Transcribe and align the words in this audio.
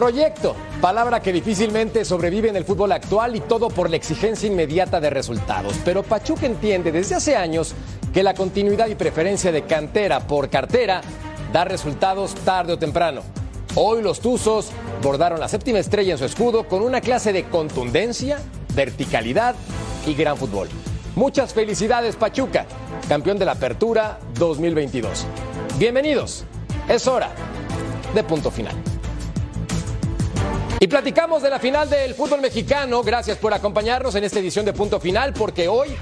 Proyecto, 0.00 0.56
palabra 0.80 1.20
que 1.20 1.30
difícilmente 1.30 2.06
sobrevive 2.06 2.48
en 2.48 2.56
el 2.56 2.64
fútbol 2.64 2.90
actual 2.92 3.36
y 3.36 3.40
todo 3.40 3.68
por 3.68 3.90
la 3.90 3.96
exigencia 3.96 4.46
inmediata 4.46 4.98
de 4.98 5.10
resultados. 5.10 5.74
Pero 5.84 6.02
Pachuca 6.02 6.46
entiende 6.46 6.90
desde 6.90 7.16
hace 7.16 7.36
años 7.36 7.74
que 8.10 8.22
la 8.22 8.32
continuidad 8.32 8.86
y 8.86 8.94
preferencia 8.94 9.52
de 9.52 9.66
cantera 9.66 10.20
por 10.20 10.48
cartera 10.48 11.02
da 11.52 11.66
resultados 11.66 12.34
tarde 12.34 12.72
o 12.72 12.78
temprano. 12.78 13.20
Hoy 13.74 14.00
los 14.00 14.20
Tuzos 14.20 14.70
bordaron 15.02 15.38
la 15.38 15.48
séptima 15.48 15.80
estrella 15.80 16.12
en 16.12 16.18
su 16.18 16.24
escudo 16.24 16.66
con 16.66 16.80
una 16.80 17.02
clase 17.02 17.34
de 17.34 17.44
contundencia, 17.44 18.38
verticalidad 18.74 19.54
y 20.06 20.14
gran 20.14 20.38
fútbol. 20.38 20.70
Muchas 21.14 21.52
felicidades 21.52 22.16
Pachuca, 22.16 22.64
campeón 23.06 23.38
de 23.38 23.44
la 23.44 23.52
Apertura 23.52 24.18
2022. 24.38 25.26
Bienvenidos, 25.78 26.44
es 26.88 27.06
hora 27.06 27.28
de 28.14 28.24
punto 28.24 28.50
final. 28.50 28.89
Y 30.82 30.86
platicamos 30.86 31.42
de 31.42 31.50
la 31.50 31.58
final 31.58 31.90
del 31.90 32.14
fútbol 32.14 32.40
mexicano. 32.40 33.02
Gracias 33.02 33.36
por 33.36 33.52
acompañarnos 33.52 34.14
en 34.14 34.24
esta 34.24 34.38
edición 34.38 34.64
de 34.64 34.72
Punto 34.72 34.98
Final, 34.98 35.34
porque 35.34 35.68
hoy 35.68 35.94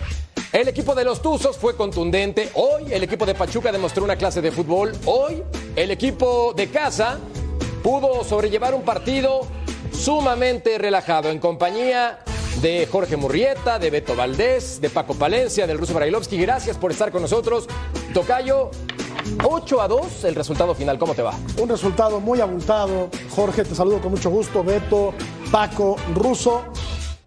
el 0.53 0.69
equipo 0.69 0.95
de 0.95 1.05
los 1.05 1.21
Tuzos 1.21 1.59
fue 1.59 1.75
contundente. 1.75 2.51
Hoy 2.55 2.93
el 2.93 3.03
equipo 3.03 3.27
de 3.27 3.35
Pachuca 3.35 3.73
demostró 3.73 4.05
una 4.05 4.15
clase 4.15 4.41
de 4.41 4.53
fútbol. 4.53 4.93
Hoy 5.05 5.43
el 5.75 5.91
equipo 5.91 6.55
de 6.55 6.69
casa 6.69 7.19
pudo 7.83 8.23
sobrellevar 8.23 8.73
un 8.73 8.83
partido 8.83 9.49
sumamente 9.93 10.79
relajado 10.79 11.31
en 11.31 11.41
compañía 11.41 12.21
de 12.63 12.87
Jorge 12.87 13.17
Murrieta, 13.17 13.81
de 13.81 13.91
Beto 13.91 14.15
Valdés, 14.15 14.81
de 14.81 14.91
Paco 14.91 15.15
Palencia, 15.15 15.67
del 15.67 15.79
ruso 15.79 15.93
Brailovsky. 15.93 16.39
Gracias 16.39 16.77
por 16.77 16.93
estar 16.93 17.11
con 17.11 17.23
nosotros. 17.23 17.67
Tocayo, 18.15 18.71
8 19.45 19.81
a 19.81 19.89
2 19.89 20.25
el 20.25 20.35
resultado 20.35 20.75
final. 20.75 20.99
¿Cómo 20.99 21.15
te 21.15 21.23
va? 21.23 21.35
Un 21.61 21.69
resultado 21.69 22.21
muy 22.21 22.41
abultado. 22.41 23.09
Jorge, 23.31 23.65
te 23.65 23.75
saludo 23.75 24.01
con 24.01 24.13
mucho 24.13 24.31
gusto. 24.31 24.63
Beto, 24.65 25.15
Paco, 25.51 25.97
Ruso. 26.15 26.65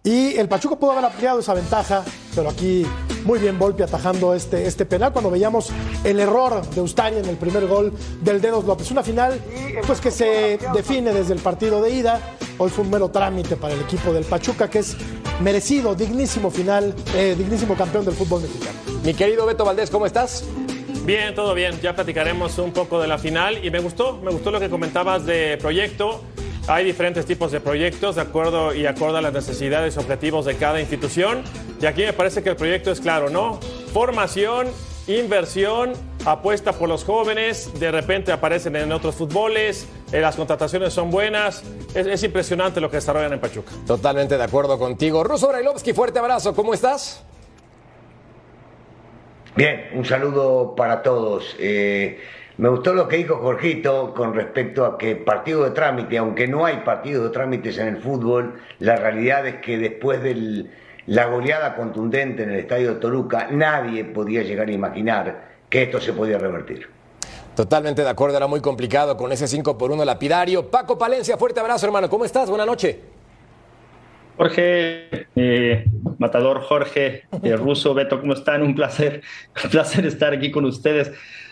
Y 0.04 0.36
el 0.36 0.48
Pachuca 0.48 0.76
pudo 0.78 0.94
haber 0.94 1.06
ampliado 1.06 1.40
esa 1.40 1.54
ventaja, 1.54 2.04
pero 2.34 2.50
aquí 2.50 2.84
muy 3.24 3.38
bien 3.38 3.60
Volpi 3.60 3.84
atajando 3.84 4.34
este, 4.34 4.66
este 4.66 4.86
penal 4.86 5.14
cuando 5.14 5.30
veíamos 5.30 5.70
el 6.04 6.20
error 6.20 6.68
de 6.72 6.82
Ustari 6.82 7.18
en 7.18 7.26
el 7.26 7.38
primer 7.38 7.68
gol 7.68 7.94
del 8.22 8.42
Dedos 8.42 8.66
López. 8.66 8.90
Una 8.90 9.04
final 9.04 9.40
pues 9.86 10.02
que 10.02 10.10
se 10.10 10.58
define 10.74 11.14
desde 11.14 11.34
el 11.34 11.40
partido 11.40 11.82
de 11.84 11.92
ida. 11.92 12.20
Hoy 12.58 12.72
fue 12.72 12.84
un 12.84 12.90
mero 12.90 13.10
trámite 13.10 13.56
para 13.58 13.76
el 13.76 13.82
equipo 13.82 14.12
del 14.12 14.24
Pachuca, 14.24 14.70
que 14.70 14.80
es 14.80 14.98
merecido, 15.40 15.94
dignísimo 15.94 16.50
final, 16.50 16.96
eh, 17.16 17.36
dignísimo 17.38 17.76
campeón 17.76 18.04
del 18.06 18.16
fútbol 18.16 18.42
mexicano. 18.42 18.80
Mi 19.04 19.14
querido 19.14 19.46
Beto 19.46 19.66
Valdés, 19.66 19.90
¿cómo 19.90 20.06
estás? 20.06 20.44
Bien, 21.06 21.34
todo 21.34 21.56
bien. 21.56 21.80
Ya 21.82 21.96
platicaremos 21.96 22.60
un 22.60 22.72
poco 22.74 23.02
de 23.02 23.08
la 23.08 23.18
final 23.18 23.66
y 23.66 23.72
me 23.72 23.80
gustó, 23.80 24.18
me 24.18 24.32
gustó 24.32 24.52
lo 24.52 24.60
que 24.60 24.70
comentabas 24.70 25.26
de 25.26 25.58
proyecto. 25.58 26.22
Hay 26.68 26.86
diferentes 26.86 27.26
tipos 27.26 27.52
de 27.52 27.60
proyectos 27.60 28.16
de 28.16 28.22
acuerdo 28.22 28.74
y 28.76 28.86
acorde 28.86 29.18
a 29.18 29.22
las 29.22 29.34
necesidades 29.34 29.96
y 29.96 30.00
objetivos 30.00 30.46
de 30.46 30.58
cada 30.58 30.80
institución. 30.80 31.42
Y 31.82 31.88
aquí 31.88 32.04
me 32.04 32.14
parece 32.14 32.44
que 32.44 32.50
el 32.50 32.56
proyecto 32.56 32.92
es 32.92 33.02
claro, 33.02 33.32
¿no? 33.32 33.60
Formación, 33.92 34.68
inversión, 35.08 35.94
apuesta 36.24 36.72
por 36.72 36.88
los 36.88 37.04
jóvenes, 37.04 37.72
de 37.80 37.90
repente 37.90 38.32
aparecen 38.32 38.76
en 38.76 38.92
otros 38.92 39.16
fútboles, 39.16 39.88
eh, 40.12 40.22
las 40.22 40.36
contrataciones 40.36 40.94
son 40.94 41.10
buenas. 41.10 41.64
Es, 41.96 42.06
es, 42.06 42.24
impresionante 42.24 42.80
lo 42.80 42.92
que 42.92 42.98
desarrollan 42.98 43.34
en 43.34 43.40
Pachuca. 43.40 43.72
Totalmente 43.88 44.38
de 44.38 44.44
acuerdo 44.44 44.78
contigo. 44.78 45.24
Ruso 45.24 45.48
Brailovsky, 45.48 45.94
fuerte 45.94 46.20
abrazo, 46.20 46.54
¿cómo 46.54 46.76
estás? 46.76 47.24
Bien, 49.56 49.90
un 49.94 50.06
saludo 50.06 50.76
para 50.76 51.04
todos. 51.04 51.56
Eh, 51.60 52.20
me 52.58 52.70
gustó 52.70 52.94
lo 52.94 53.08
que 53.08 53.18
dijo 53.18 53.38
Jorgito 53.38 54.14
con 54.14 54.34
respecto 54.34 54.86
a 54.86 54.98
que 54.98 55.16
partido 55.16 55.64
de 55.66 55.72
trámite, 55.72 56.18
aunque 56.18 56.48
no 56.48 56.66
hay 56.66 56.78
partido 56.86 57.24
de 57.26 57.30
trámites 57.32 57.78
en 57.78 57.88
el 57.88 57.98
fútbol, 57.98 58.62
la 58.80 58.96
realidad 58.96 59.46
es 59.48 59.56
que 59.56 59.78
después 59.78 60.24
de 60.24 60.68
la 61.08 61.26
goleada 61.26 61.76
contundente 61.76 62.44
en 62.44 62.52
el 62.52 62.60
estadio 62.60 62.94
de 62.94 63.00
Toluca, 63.02 63.48
nadie 63.52 64.06
podía 64.06 64.44
llegar 64.44 64.70
a 64.70 64.72
imaginar 64.72 65.50
que 65.70 65.84
esto 65.84 66.00
se 66.00 66.14
podía 66.14 66.38
revertir. 66.38 66.88
Totalmente 67.56 68.04
de 68.04 68.10
acuerdo, 68.10 68.38
era 68.38 68.48
muy 68.48 68.62
complicado 68.62 69.18
con 69.18 69.34
ese 69.34 69.48
5 69.48 69.78
por 69.78 69.92
1 69.92 70.06
lapidario. 70.06 70.72
Paco 70.72 70.98
Palencia, 70.98 71.38
fuerte 71.38 71.60
abrazo, 71.60 71.86
hermano. 71.86 72.10
¿Cómo 72.10 72.24
estás? 72.24 72.50
Buenas 72.50 72.68
noches. 72.68 72.96
Jorge, 74.38 75.28
eh, 75.36 75.86
Matador 76.18 76.62
Jorge, 76.62 77.24
eh, 77.44 77.56
Ruso, 77.56 77.94
Beto, 77.94 78.20
¿cómo 78.20 78.34
están? 78.34 78.64
Un 78.64 78.76
placer, 78.76 79.22
un 79.64 79.70
placer 79.70 80.06
estar 80.06 80.34
aquí 80.34 80.52
con 80.52 80.66
ustedes. 80.66 81.12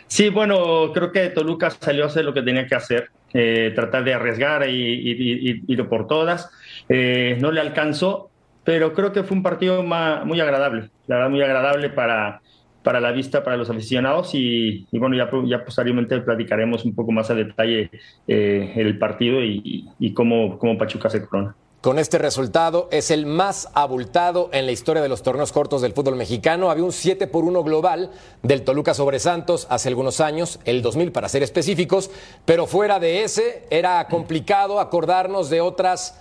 Sí, 0.09 0.29
bueno, 0.29 0.91
creo 0.91 1.12
que 1.12 1.29
Toluca 1.29 1.69
salió 1.69 2.03
a 2.03 2.07
hacer 2.07 2.25
lo 2.25 2.34
que 2.34 2.41
tenía 2.41 2.66
que 2.66 2.73
hacer, 2.73 3.12
eh, 3.31 3.72
tratar 3.75 4.03
de 4.03 4.16
arriesgar 4.16 4.67
y, 4.67 5.63
y, 5.67 5.78
por 5.84 6.07
todas. 6.07 6.50
Eh, 6.90 7.38
no 7.40 7.51
le 7.51 7.62
alcanzó, 7.62 8.31
pero 8.63 8.94
creo 8.94 9.13
que 9.13 9.23
fue 9.23 9.38
un 9.38 9.44
partido 9.44 9.84
muy 9.84 10.40
agradable, 10.41 10.90
la 11.06 11.17
verdad, 11.17 11.29
muy 11.29 11.44
agradable 11.44 11.90
para, 11.91 12.41
para 12.84 13.00
la 13.00 13.11
vista, 13.11 13.44
para 13.44 13.56
los 13.56 13.69
aficionados 13.69 14.31
y, 14.34 14.88
bueno, 14.91 15.16
ya, 15.16 15.29
ya 15.46 15.63
posteriormente 15.63 16.19
platicaremos 16.22 16.85
un 16.85 16.96
poco 16.96 17.11
más 17.11 17.29
a 17.29 17.35
detalle 17.35 17.91
eh, 18.28 18.73
el 18.78 18.97
partido 18.97 19.44
y, 19.44 20.13
cómo, 20.16 20.57
cómo 20.57 20.75
Pachuca 20.75 21.09
se 21.11 21.23
corona. 21.23 21.56
Con 21.81 21.97
este 21.97 22.17
resultado 22.17 22.90
es 22.91 23.09
el 23.09 23.25
más 23.25 23.69
abultado 23.73 24.50
en 24.51 24.66
la 24.66 24.73
historia 24.73 25.01
de 25.01 25.07
los 25.07 25.23
torneos 25.23 25.53
cortos 25.53 25.81
del 25.81 25.94
fútbol 25.94 26.17
mexicano. 26.17 26.69
Había 26.69 26.84
un 26.84 26.91
7 26.91 27.25
por 27.28 27.45
1 27.45 27.63
global 27.63 28.12
del 28.44 28.66
Toluca 28.66 28.94
sobre 28.94 29.17
Santos 29.17 29.66
hace 29.69 29.88
algunos 29.88 30.19
años, 30.19 30.59
el 30.66 30.81
2000 30.81 31.13
para 31.13 31.29
ser 31.29 31.41
específicos, 31.41 32.12
pero 32.44 32.67
fuera 32.67 33.00
de 33.00 33.23
ese 33.23 33.66
era 33.69 34.06
complicado 34.09 34.81
acordarnos 34.81 35.50
de 35.50 35.62
otras 35.62 36.16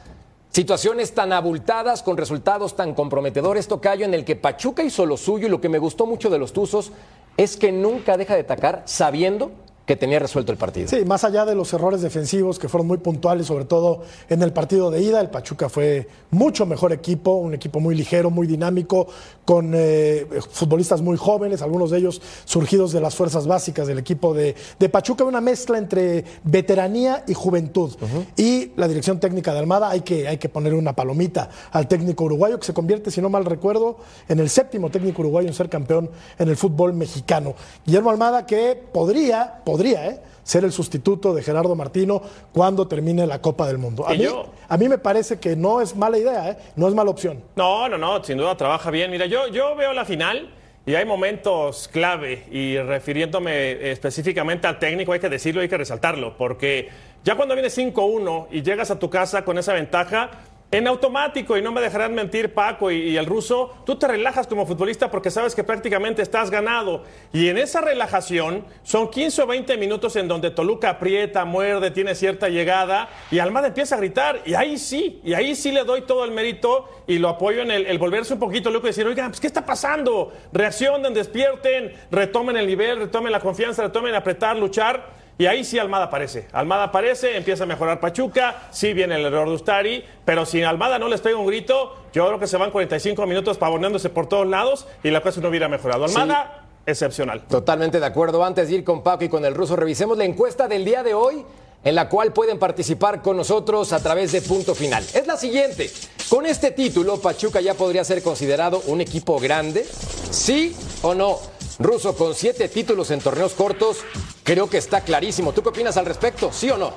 situaciones 0.50 1.12
tan 1.12 1.32
abultadas 1.32 2.04
con 2.04 2.16
resultados 2.16 2.76
tan 2.76 2.94
comprometedores, 2.94 3.66
Tocayo, 3.66 4.04
en 4.04 4.14
el 4.14 4.24
que 4.24 4.36
Pachuca 4.36 4.84
hizo 4.84 5.06
lo 5.06 5.16
suyo 5.16 5.48
y 5.48 5.50
lo 5.50 5.60
que 5.60 5.68
me 5.68 5.78
gustó 5.78 6.06
mucho 6.06 6.30
de 6.30 6.38
los 6.38 6.52
Tuzos 6.52 6.92
es 7.36 7.56
que 7.56 7.72
nunca 7.72 8.16
deja 8.16 8.34
de 8.34 8.42
atacar 8.42 8.82
sabiendo 8.84 9.50
que 9.88 9.96
tenía 9.96 10.18
resuelto 10.18 10.52
el 10.52 10.58
partido. 10.58 10.86
Sí, 10.86 11.02
más 11.06 11.24
allá 11.24 11.46
de 11.46 11.54
los 11.54 11.72
errores 11.72 12.02
defensivos 12.02 12.58
que 12.58 12.68
fueron 12.68 12.86
muy 12.86 12.98
puntuales, 12.98 13.46
sobre 13.46 13.64
todo 13.64 14.02
en 14.28 14.42
el 14.42 14.52
partido 14.52 14.90
de 14.90 15.00
ida, 15.00 15.18
el 15.18 15.30
Pachuca 15.30 15.70
fue 15.70 16.06
mucho 16.30 16.66
mejor 16.66 16.92
equipo, 16.92 17.32
un 17.32 17.54
equipo 17.54 17.80
muy 17.80 17.94
ligero, 17.94 18.28
muy 18.28 18.46
dinámico, 18.46 19.06
con 19.46 19.72
eh, 19.74 20.26
futbolistas 20.50 21.00
muy 21.00 21.16
jóvenes, 21.16 21.62
algunos 21.62 21.90
de 21.90 21.96
ellos 22.00 22.20
surgidos 22.44 22.92
de 22.92 23.00
las 23.00 23.14
fuerzas 23.14 23.46
básicas 23.46 23.86
del 23.86 23.98
equipo 23.98 24.34
de, 24.34 24.54
de 24.78 24.88
Pachuca, 24.90 25.24
una 25.24 25.40
mezcla 25.40 25.78
entre 25.78 26.22
veteranía 26.44 27.24
y 27.26 27.32
juventud. 27.32 27.90
Uh 27.98 28.04
-huh. 28.04 28.26
Y 28.36 28.72
la 28.76 28.88
dirección 28.88 29.18
técnica 29.18 29.54
de 29.54 29.60
Almada, 29.60 29.88
hay 29.88 30.02
que, 30.02 30.28
hay 30.28 30.36
que 30.36 30.50
poner 30.50 30.74
una 30.74 30.94
palomita 30.94 31.48
al 31.72 31.88
técnico 31.88 32.24
uruguayo, 32.24 32.60
que 32.60 32.66
se 32.66 32.74
convierte, 32.74 33.10
si 33.10 33.22
no 33.22 33.30
mal 33.30 33.46
recuerdo, 33.46 33.96
en 34.28 34.38
el 34.38 34.50
séptimo 34.50 34.90
técnico 34.90 35.22
uruguayo 35.22 35.48
en 35.48 35.54
ser 35.54 35.70
campeón 35.70 36.10
en 36.38 36.48
el 36.50 36.58
fútbol 36.58 36.92
mexicano. 36.92 37.54
Guillermo 37.86 38.10
Almada, 38.10 38.44
que 38.44 38.78
podría, 38.92 39.62
podría 39.64 39.77
podría 39.78 40.08
¿eh? 40.08 40.20
ser 40.42 40.64
el 40.64 40.72
sustituto 40.72 41.32
de 41.32 41.40
Gerardo 41.40 41.76
Martino 41.76 42.20
cuando 42.52 42.88
termine 42.88 43.28
la 43.28 43.40
Copa 43.40 43.68
del 43.68 43.78
Mundo. 43.78 44.04
A 44.08 44.10
mí, 44.10 44.24
yo? 44.24 44.50
a 44.68 44.76
mí 44.76 44.88
me 44.88 44.98
parece 44.98 45.38
que 45.38 45.54
no 45.54 45.80
es 45.80 45.94
mala 45.94 46.18
idea, 46.18 46.50
¿eh? 46.50 46.56
no 46.74 46.88
es 46.88 46.94
mala 46.94 47.10
opción. 47.10 47.44
No, 47.54 47.88
no, 47.88 47.96
no, 47.96 48.24
sin 48.24 48.38
duda 48.38 48.56
trabaja 48.56 48.90
bien. 48.90 49.08
Mira, 49.08 49.26
yo, 49.26 49.46
yo 49.46 49.76
veo 49.76 49.92
la 49.92 50.04
final 50.04 50.50
y 50.84 50.96
hay 50.96 51.04
momentos 51.04 51.86
clave 51.86 52.46
y 52.50 52.76
refiriéndome 52.76 53.92
específicamente 53.92 54.66
al 54.66 54.80
técnico, 54.80 55.12
hay 55.12 55.20
que 55.20 55.28
decirlo, 55.28 55.60
hay 55.60 55.68
que 55.68 55.78
resaltarlo, 55.78 56.36
porque 56.36 56.88
ya 57.22 57.36
cuando 57.36 57.54
viene 57.54 57.68
5-1 57.68 58.48
y 58.50 58.62
llegas 58.62 58.90
a 58.90 58.98
tu 58.98 59.08
casa 59.08 59.44
con 59.44 59.58
esa 59.58 59.74
ventaja, 59.74 60.30
en 60.70 60.86
automático, 60.86 61.56
y 61.56 61.62
no 61.62 61.72
me 61.72 61.80
dejarán 61.80 62.14
mentir 62.14 62.52
Paco 62.52 62.90
y, 62.90 63.16
el 63.16 63.24
ruso, 63.24 63.74
tú 63.86 63.96
te 63.96 64.06
relajas 64.06 64.46
como 64.46 64.66
futbolista 64.66 65.10
porque 65.10 65.30
sabes 65.30 65.54
que 65.54 65.64
prácticamente 65.64 66.20
estás 66.20 66.50
ganado. 66.50 67.04
Y 67.32 67.48
en 67.48 67.56
esa 67.56 67.80
relajación 67.80 68.64
son 68.82 69.10
15 69.10 69.42
o 69.42 69.46
20 69.46 69.76
minutos 69.78 70.16
en 70.16 70.28
donde 70.28 70.50
Toluca 70.50 70.90
aprieta, 70.90 71.46
muerde, 71.46 71.90
tiene 71.90 72.14
cierta 72.14 72.50
llegada 72.50 73.08
y 73.30 73.38
Almada 73.38 73.68
empieza 73.68 73.94
a 73.94 73.98
gritar. 73.98 74.42
Y 74.44 74.54
ahí 74.54 74.76
sí, 74.76 75.20
y 75.24 75.32
ahí 75.32 75.54
sí 75.54 75.72
le 75.72 75.84
doy 75.84 76.02
todo 76.02 76.24
el 76.24 76.32
mérito 76.32 76.88
y 77.06 77.18
lo 77.18 77.30
apoyo 77.30 77.62
en 77.62 77.70
el, 77.70 77.86
el 77.86 77.98
volverse 77.98 78.34
un 78.34 78.40
poquito 78.40 78.70
loco 78.70 78.86
y 78.86 78.90
decir, 78.90 79.06
oigan, 79.06 79.30
pues 79.30 79.40
¿qué 79.40 79.46
está 79.46 79.64
pasando? 79.64 80.34
Reaccionen, 80.52 81.14
despierten, 81.14 81.94
retomen 82.10 82.58
el 82.58 82.66
nivel, 82.66 82.98
retomen 82.98 83.32
la 83.32 83.40
confianza, 83.40 83.82
retomen 83.82 84.14
apretar, 84.14 84.56
luchar. 84.58 85.17
Y 85.38 85.46
ahí 85.46 85.62
sí 85.62 85.78
Almada 85.78 86.06
aparece. 86.06 86.48
Almada 86.52 86.84
aparece, 86.84 87.36
empieza 87.36 87.62
a 87.62 87.66
mejorar 87.66 88.00
Pachuca, 88.00 88.68
sí 88.72 88.92
viene 88.92 89.14
el 89.14 89.24
error 89.24 89.48
de 89.48 89.54
Ustari, 89.54 90.04
pero 90.24 90.44
si 90.44 90.64
Almada 90.64 90.98
no 90.98 91.06
les 91.06 91.20
pega 91.20 91.36
un 91.36 91.46
grito, 91.46 91.94
yo 92.12 92.26
creo 92.26 92.40
que 92.40 92.48
se 92.48 92.56
van 92.56 92.72
45 92.72 93.24
minutos 93.24 93.56
pavoneándose 93.56 94.10
por 94.10 94.28
todos 94.28 94.48
lados 94.48 94.88
y 95.04 95.10
la 95.10 95.20
cosa 95.20 95.40
no 95.40 95.48
hubiera 95.48 95.68
mejorado. 95.68 96.06
Almada, 96.06 96.64
sí. 96.64 96.90
excepcional. 96.90 97.42
Totalmente 97.42 98.00
de 98.00 98.06
acuerdo. 98.06 98.44
Antes 98.44 98.68
de 98.68 98.74
ir 98.74 98.84
con 98.84 99.04
Paco 99.04 99.24
y 99.24 99.28
con 99.28 99.44
el 99.44 99.54
ruso, 99.54 99.76
revisemos 99.76 100.18
la 100.18 100.24
encuesta 100.24 100.66
del 100.66 100.84
día 100.84 101.04
de 101.04 101.14
hoy 101.14 101.44
en 101.84 101.94
la 101.94 102.08
cual 102.08 102.32
pueden 102.32 102.58
participar 102.58 103.22
con 103.22 103.36
nosotros 103.36 103.92
a 103.92 104.00
través 104.00 104.32
de 104.32 104.42
punto 104.42 104.74
final. 104.74 105.04
Es 105.14 105.26
la 105.28 105.36
siguiente. 105.36 105.88
Con 106.28 106.46
este 106.46 106.72
título, 106.72 107.20
Pachuca 107.20 107.60
ya 107.60 107.74
podría 107.74 108.02
ser 108.02 108.22
considerado 108.22 108.82
un 108.86 109.00
equipo 109.00 109.38
grande, 109.38 109.86
sí 110.30 110.76
o 111.02 111.14
no. 111.14 111.38
Ruso 111.78 112.16
con 112.16 112.34
siete 112.34 112.68
títulos 112.68 113.10
en 113.12 113.20
torneos 113.20 113.52
cortos, 113.52 113.98
creo 114.42 114.68
que 114.68 114.78
está 114.78 115.02
clarísimo. 115.02 115.52
¿Tú 115.52 115.62
qué 115.62 115.68
opinas 115.68 115.96
al 115.96 116.06
respecto? 116.06 116.50
¿Sí 116.52 116.68
o 116.70 116.76
no? 116.76 116.94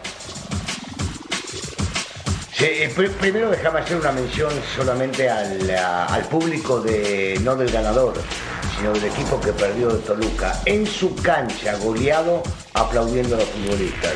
Eh, 2.60 2.92
primero 3.20 3.50
déjame 3.50 3.80
hacer 3.80 3.98
una 3.98 4.12
mención 4.12 4.52
solamente 4.76 5.28
al, 5.28 6.22
público 6.30 6.80
de 6.80 7.40
no 7.44 7.56
del 7.56 7.72
ganador, 7.72 8.14
sino 8.78 8.94
del 8.94 9.06
equipo 9.06 9.40
que 9.42 9.52
perdió 9.52 9.90
de 9.90 10.00
Toluca. 10.00 10.62
En 10.66 10.86
su 10.86 11.16
cancha, 11.16 11.76
goleado, 11.78 12.44
aplaudiendo 12.74 13.36
a 13.36 13.40
los 13.40 13.50
futbolistas. 13.50 14.14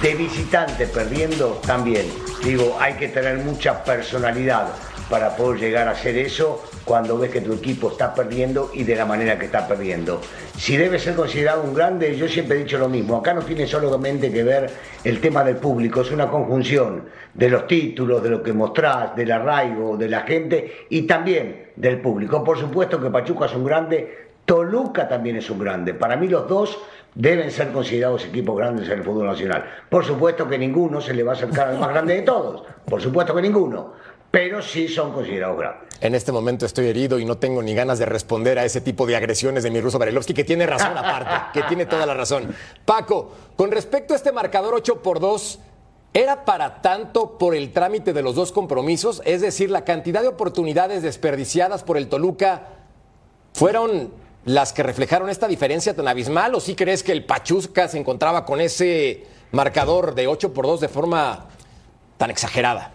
De 0.00 0.14
visitante, 0.14 0.86
perdiendo, 0.86 1.60
también. 1.66 2.06
Digo, 2.44 2.76
hay 2.80 2.94
que 2.94 3.08
tener 3.08 3.38
mucha 3.38 3.82
personalidad 3.82 4.68
para 5.08 5.36
poder 5.36 5.60
llegar 5.60 5.88
a 5.88 5.92
hacer 5.92 6.16
eso 6.16 6.62
cuando 6.84 7.18
ves 7.18 7.30
que 7.30 7.40
tu 7.40 7.52
equipo 7.52 7.90
está 7.90 8.14
perdiendo 8.14 8.70
y 8.74 8.84
de 8.84 8.96
la 8.96 9.04
manera 9.04 9.38
que 9.38 9.46
está 9.46 9.66
perdiendo. 9.66 10.20
Si 10.56 10.76
debe 10.76 10.98
ser 10.98 11.14
considerado 11.14 11.62
un 11.62 11.74
grande, 11.74 12.16
yo 12.16 12.28
siempre 12.28 12.56
he 12.56 12.64
dicho 12.64 12.78
lo 12.78 12.88
mismo, 12.88 13.16
acá 13.16 13.34
no 13.34 13.42
tiene 13.42 13.66
solamente 13.66 14.30
que 14.30 14.42
ver 14.42 14.70
el 15.04 15.20
tema 15.20 15.44
del 15.44 15.56
público, 15.56 16.02
es 16.02 16.10
una 16.10 16.28
conjunción 16.28 17.04
de 17.34 17.48
los 17.48 17.66
títulos, 17.66 18.22
de 18.22 18.30
lo 18.30 18.42
que 18.42 18.52
mostrás, 18.52 19.14
del 19.14 19.30
arraigo, 19.32 19.96
de 19.96 20.08
la 20.08 20.22
gente 20.22 20.86
y 20.90 21.02
también 21.02 21.70
del 21.76 22.00
público. 22.00 22.42
Por 22.42 22.58
supuesto 22.58 23.00
que 23.00 23.10
Pachuca 23.10 23.46
es 23.46 23.54
un 23.54 23.64
grande, 23.64 24.28
Toluca 24.44 25.08
también 25.08 25.36
es 25.36 25.48
un 25.50 25.58
grande. 25.58 25.94
Para 25.94 26.16
mí 26.16 26.26
los 26.26 26.48
dos 26.48 26.78
deben 27.14 27.50
ser 27.50 27.72
considerados 27.72 28.24
equipos 28.26 28.56
grandes 28.56 28.88
en 28.88 28.98
el 28.98 29.04
fútbol 29.04 29.26
nacional. 29.26 29.64
Por 29.88 30.04
supuesto 30.04 30.48
que 30.48 30.58
ninguno 30.58 31.00
se 31.00 31.14
le 31.14 31.22
va 31.22 31.32
a 31.32 31.34
acercar 31.34 31.68
al 31.68 31.78
más 31.78 31.90
grande 31.90 32.14
de 32.14 32.22
todos, 32.22 32.62
por 32.86 33.00
supuesto 33.00 33.34
que 33.34 33.42
ninguno 33.42 33.94
pero 34.30 34.60
sí 34.62 34.88
son 34.88 35.12
considerados 35.12 35.58
grandes. 35.58 35.88
En 36.00 36.14
este 36.14 36.30
momento 36.30 36.66
estoy 36.66 36.86
herido 36.86 37.18
y 37.18 37.24
no 37.24 37.38
tengo 37.38 37.62
ni 37.62 37.74
ganas 37.74 37.98
de 37.98 38.06
responder 38.06 38.58
a 38.58 38.64
ese 38.64 38.80
tipo 38.80 39.06
de 39.06 39.16
agresiones 39.16 39.64
de 39.64 39.70
mi 39.70 39.80
ruso 39.80 39.98
Barilovsky, 39.98 40.34
que 40.34 40.44
tiene 40.44 40.66
razón 40.66 40.96
aparte, 40.96 41.52
que 41.60 41.66
tiene 41.66 41.86
toda 41.86 42.06
la 42.06 42.14
razón. 42.14 42.54
Paco, 42.84 43.32
con 43.56 43.70
respecto 43.70 44.12
a 44.12 44.16
este 44.16 44.30
marcador 44.30 44.74
8 44.74 45.02
por 45.02 45.18
2, 45.18 45.58
¿era 46.14 46.44
para 46.44 46.80
tanto 46.82 47.36
por 47.38 47.54
el 47.54 47.72
trámite 47.72 48.12
de 48.12 48.22
los 48.22 48.34
dos 48.34 48.52
compromisos? 48.52 49.22
Es 49.24 49.40
decir, 49.40 49.70
la 49.70 49.84
cantidad 49.84 50.22
de 50.22 50.28
oportunidades 50.28 51.02
desperdiciadas 51.02 51.82
por 51.82 51.96
el 51.96 52.08
Toluca 52.08 52.68
fueron 53.54 54.12
las 54.44 54.72
que 54.72 54.82
reflejaron 54.82 55.30
esta 55.30 55.48
diferencia 55.48 55.96
tan 55.96 56.06
abismal, 56.06 56.54
o 56.54 56.60
sí 56.60 56.76
crees 56.76 57.02
que 57.02 57.12
el 57.12 57.24
Pachuca 57.24 57.88
se 57.88 57.98
encontraba 57.98 58.44
con 58.44 58.60
ese 58.60 59.26
marcador 59.50 60.14
de 60.14 60.28
8 60.28 60.54
por 60.54 60.66
2 60.66 60.80
de 60.80 60.88
forma 60.88 61.48
tan 62.18 62.30
exagerada? 62.30 62.92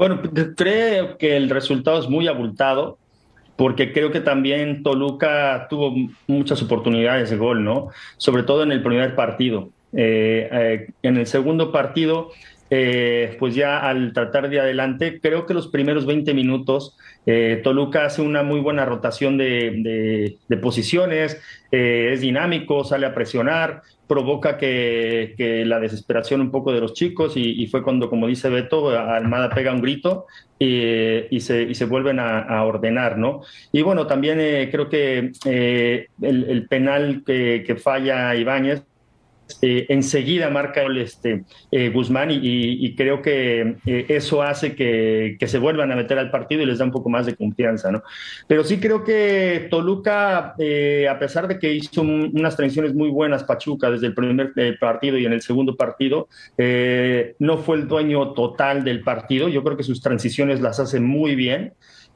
Bueno, 0.00 0.22
creo 0.56 1.18
que 1.18 1.36
el 1.36 1.50
resultado 1.50 2.00
es 2.00 2.08
muy 2.08 2.26
abultado, 2.26 2.96
porque 3.56 3.92
creo 3.92 4.10
que 4.10 4.22
también 4.22 4.82
Toluca 4.82 5.66
tuvo 5.68 5.94
muchas 6.26 6.62
oportunidades 6.62 7.28
de 7.28 7.36
gol, 7.36 7.62
¿no? 7.62 7.88
Sobre 8.16 8.42
todo 8.44 8.62
en 8.62 8.72
el 8.72 8.82
primer 8.82 9.14
partido. 9.14 9.68
Eh, 9.92 10.48
eh, 10.50 10.88
en 11.02 11.18
el 11.18 11.26
segundo 11.26 11.70
partido, 11.70 12.30
eh, 12.70 13.36
pues 13.38 13.54
ya 13.54 13.78
al 13.78 14.14
tratar 14.14 14.48
de 14.48 14.60
adelante, 14.60 15.20
creo 15.20 15.44
que 15.44 15.52
los 15.52 15.68
primeros 15.68 16.06
20 16.06 16.32
minutos, 16.32 16.96
Toluca 17.62 18.06
hace 18.06 18.22
una 18.22 18.42
muy 18.42 18.60
buena 18.60 18.86
rotación 18.86 19.36
de, 19.36 20.38
de 20.48 20.56
posiciones, 20.56 21.38
es 21.70 22.20
dinámico, 22.22 22.84
sale 22.84 23.04
a 23.04 23.14
presionar, 23.14 23.82
provoca 24.10 24.58
que, 24.58 25.62
la 25.64 25.78
desesperación 25.78 26.40
un 26.40 26.50
poco 26.50 26.72
de 26.72 26.80
los 26.80 26.94
chicos 26.94 27.34
y, 27.36 27.64
fue 27.68 27.84
cuando, 27.84 28.10
como 28.10 28.26
dice 28.26 28.48
Beto, 28.48 28.88
Almada 28.88 29.50
pega 29.50 29.72
un 29.72 29.80
grito 29.80 30.26
y, 30.58 31.38
se, 31.38 31.72
se, 31.76 31.84
vuelven 31.84 32.18
a, 32.18 32.64
ordenar, 32.64 33.18
¿no? 33.18 33.42
Y 33.70 33.82
bueno, 33.82 34.08
también 34.08 34.40
eh, 34.40 34.68
creo 34.72 34.88
que 34.88 35.30
eh, 35.44 36.08
el, 36.22 36.66
penal 36.66 37.22
que, 37.24 37.62
que 37.64 37.76
falla 37.76 38.34
Ibáñez 38.34 38.82
eh, 39.62 39.86
enseguida 39.88 40.50
marca 40.50 40.82
el, 40.82 40.98
este, 40.98 41.44
eh, 41.70 41.90
Guzmán 41.90 42.30
y, 42.30 42.94
creo 42.94 43.22
que 43.22 43.76
eh, 43.86 44.06
eso 44.08 44.42
hace 44.42 44.74
que, 44.74 45.36
se 45.46 45.58
vuelvan 45.58 45.90
a 45.92 45.96
meter 45.96 46.18
al 46.18 46.30
partido 46.30 46.62
y 46.62 46.66
les 46.66 46.78
da 46.78 46.84
un 46.84 46.90
poco 46.90 47.08
más 47.08 47.26
de 47.26 47.34
confianza, 47.34 47.90
¿no? 47.90 48.02
Pero 48.46 48.64
sí 48.64 48.78
creo 48.78 49.02
que 49.02 49.68
Toluca, 49.70 50.54
a 50.54 51.18
pesar 51.18 51.48
de 51.48 51.58
que 51.58 51.72
hizo 51.72 52.02
unas 52.02 52.56
transiciones 52.56 52.94
muy 52.94 53.10
buenas 53.10 53.44
Pachuca 53.44 53.90
desde 53.90 54.08
el 54.08 54.14
primer 54.14 54.52
partido 54.78 55.18
y 55.18 55.26
en 55.26 55.32
el 55.32 55.42
segundo 55.42 55.76
partido, 55.76 56.28
no 57.38 57.58
fue 57.58 57.76
el 57.76 57.88
dueño 57.88 58.32
total 58.32 58.84
del 58.84 59.02
partido. 59.02 59.48
Yo 59.48 59.64
creo 59.64 59.76
que 59.76 59.82
sus 59.82 60.00
transiciones 60.00 60.60
las 60.60 60.78
hace 60.78 61.00
muy 61.00 61.34
bien 61.34 61.72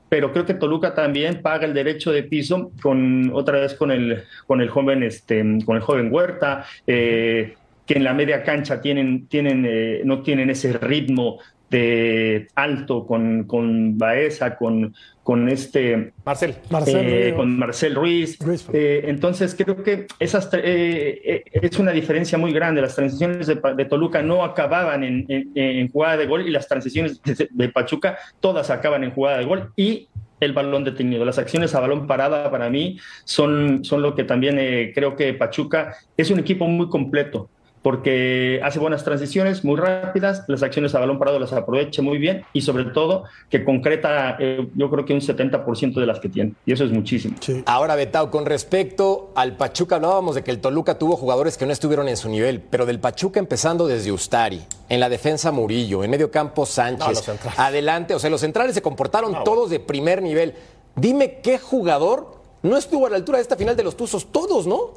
pero 0.08 0.32
creo 0.32 0.44
que 0.46 0.54
Toluca 0.54 0.94
también 0.94 1.42
paga 1.42 1.66
el 1.66 1.74
derecho 1.74 2.12
de 2.12 2.22
piso 2.22 2.70
con 2.82 3.30
otra 3.32 3.60
vez 3.60 3.74
con 3.74 3.90
el 3.90 4.24
con 4.46 4.60
el 4.60 4.68
joven 4.68 5.02
este 5.02 5.42
con 5.64 5.76
el 5.76 5.82
joven 5.82 6.08
Huerta 6.12 6.64
eh, 6.86 7.54
que 7.86 7.94
en 7.94 8.04
la 8.04 8.14
media 8.14 8.42
cancha 8.42 8.80
tienen 8.80 9.26
tienen 9.26 9.64
eh, 9.68 10.02
no 10.04 10.22
tienen 10.22 10.50
ese 10.50 10.72
ritmo 10.74 11.40
de 11.74 12.46
alto 12.54 13.04
con, 13.04 13.44
con 13.44 13.98
Baeza, 13.98 14.56
con, 14.56 14.94
con 15.24 15.48
este 15.48 16.12
Marcel, 16.24 16.54
eh, 16.86 17.34
con 17.36 17.58
Marcel 17.58 17.96
Ruiz. 17.96 18.38
entonces 18.72 19.56
creo 19.56 19.82
que 19.82 20.06
esas 20.20 20.48
es 20.52 21.78
una 21.80 21.90
diferencia 21.90 22.38
muy 22.38 22.52
grande. 22.52 22.80
Las 22.80 22.94
transiciones 22.94 23.48
de, 23.48 23.84
Toluca 23.86 24.22
no 24.22 24.44
acababan 24.44 25.02
en, 25.02 25.26
en, 25.28 25.90
jugada 25.90 26.16
de 26.16 26.26
gol 26.26 26.46
y 26.46 26.50
las 26.50 26.68
transiciones 26.68 27.20
de, 27.22 27.68
Pachuca 27.70 28.18
todas 28.38 28.70
acaban 28.70 29.02
en 29.02 29.10
jugada 29.10 29.38
de 29.38 29.44
gol 29.44 29.72
y 29.74 30.08
el 30.38 30.52
balón 30.52 30.84
detenido. 30.84 31.24
Las 31.24 31.38
acciones 31.38 31.74
a 31.74 31.80
balón 31.80 32.06
parada 32.06 32.52
para 32.52 32.70
mí 32.70 33.00
son, 33.24 33.84
son 33.84 34.00
lo 34.00 34.14
que 34.14 34.22
también 34.22 34.56
creo 34.94 35.16
que 35.16 35.34
Pachuca 35.34 35.96
es 36.16 36.30
un 36.30 36.38
equipo 36.38 36.68
muy 36.68 36.88
completo 36.88 37.50
porque 37.84 38.62
hace 38.64 38.78
buenas 38.78 39.04
transiciones 39.04 39.62
muy 39.62 39.76
rápidas, 39.76 40.44
las 40.48 40.62
acciones 40.62 40.94
a 40.94 41.00
balón 41.00 41.19
parado 41.19 41.38
las 41.38 41.52
aprovecha 41.52 42.00
muy 42.00 42.16
bien 42.16 42.42
y 42.54 42.62
sobre 42.62 42.86
todo 42.86 43.25
que 43.50 43.62
concreta 43.62 44.38
eh, 44.40 44.66
yo 44.75 44.88
creo 44.88 45.04
que 45.04 45.12
un 45.12 45.20
70% 45.20 46.00
de 46.00 46.06
las 46.06 46.19
que 46.19 46.31
tiene 46.31 46.54
y 46.64 46.72
eso 46.72 46.84
es 46.84 46.92
muchísimo. 46.92 47.36
Ahora 47.66 47.94
Betao, 47.94 48.31
con 48.31 48.46
respecto 48.46 49.32
al 49.34 49.58
Pachuca 49.58 49.96
hablábamos 49.96 50.34
de 50.34 50.43
que 50.43 50.50
el 50.50 50.60
Toluca 50.60 50.98
tuvo 50.98 51.17
jugadores 51.17 51.58
que 51.58 51.67
no 51.67 51.74
estuvieron 51.74 52.08
en 52.08 52.17
su 52.17 52.31
nivel, 52.31 52.62
pero 52.62 52.86
del 52.86 53.00
Pachuca 53.00 53.38
empezando 53.38 53.86
desde 53.86 54.10
Ustari, 54.12 54.62
en 54.88 54.98
la 54.98 55.10
defensa 55.10 55.53
Murillo, 55.53 56.03
en 56.05 56.10
medio 56.10 56.31
campo 56.31 56.64
Sánchez, 56.64 57.29
adelante, 57.58 58.14
o 58.14 58.19
sea, 58.19 58.31
los 58.31 58.41
centrales 58.41 58.74
se 58.74 58.81
comportaron 58.81 59.44
todos 59.44 59.69
de 59.69 59.79
primer 59.79 60.22
nivel. 60.22 60.55
Dime 60.96 61.41
qué 61.43 61.58
jugador 61.58 62.38
no 62.62 62.79
estuvo 62.79 63.06
a 63.06 63.10
la 63.10 63.17
altura 63.17 63.36
de 63.36 63.43
esta 63.43 63.56
final 63.56 63.76
de 63.76 63.82
los 63.82 63.94
Tuzos, 63.94 64.32
todos, 64.32 64.67
¿no? 64.67 64.93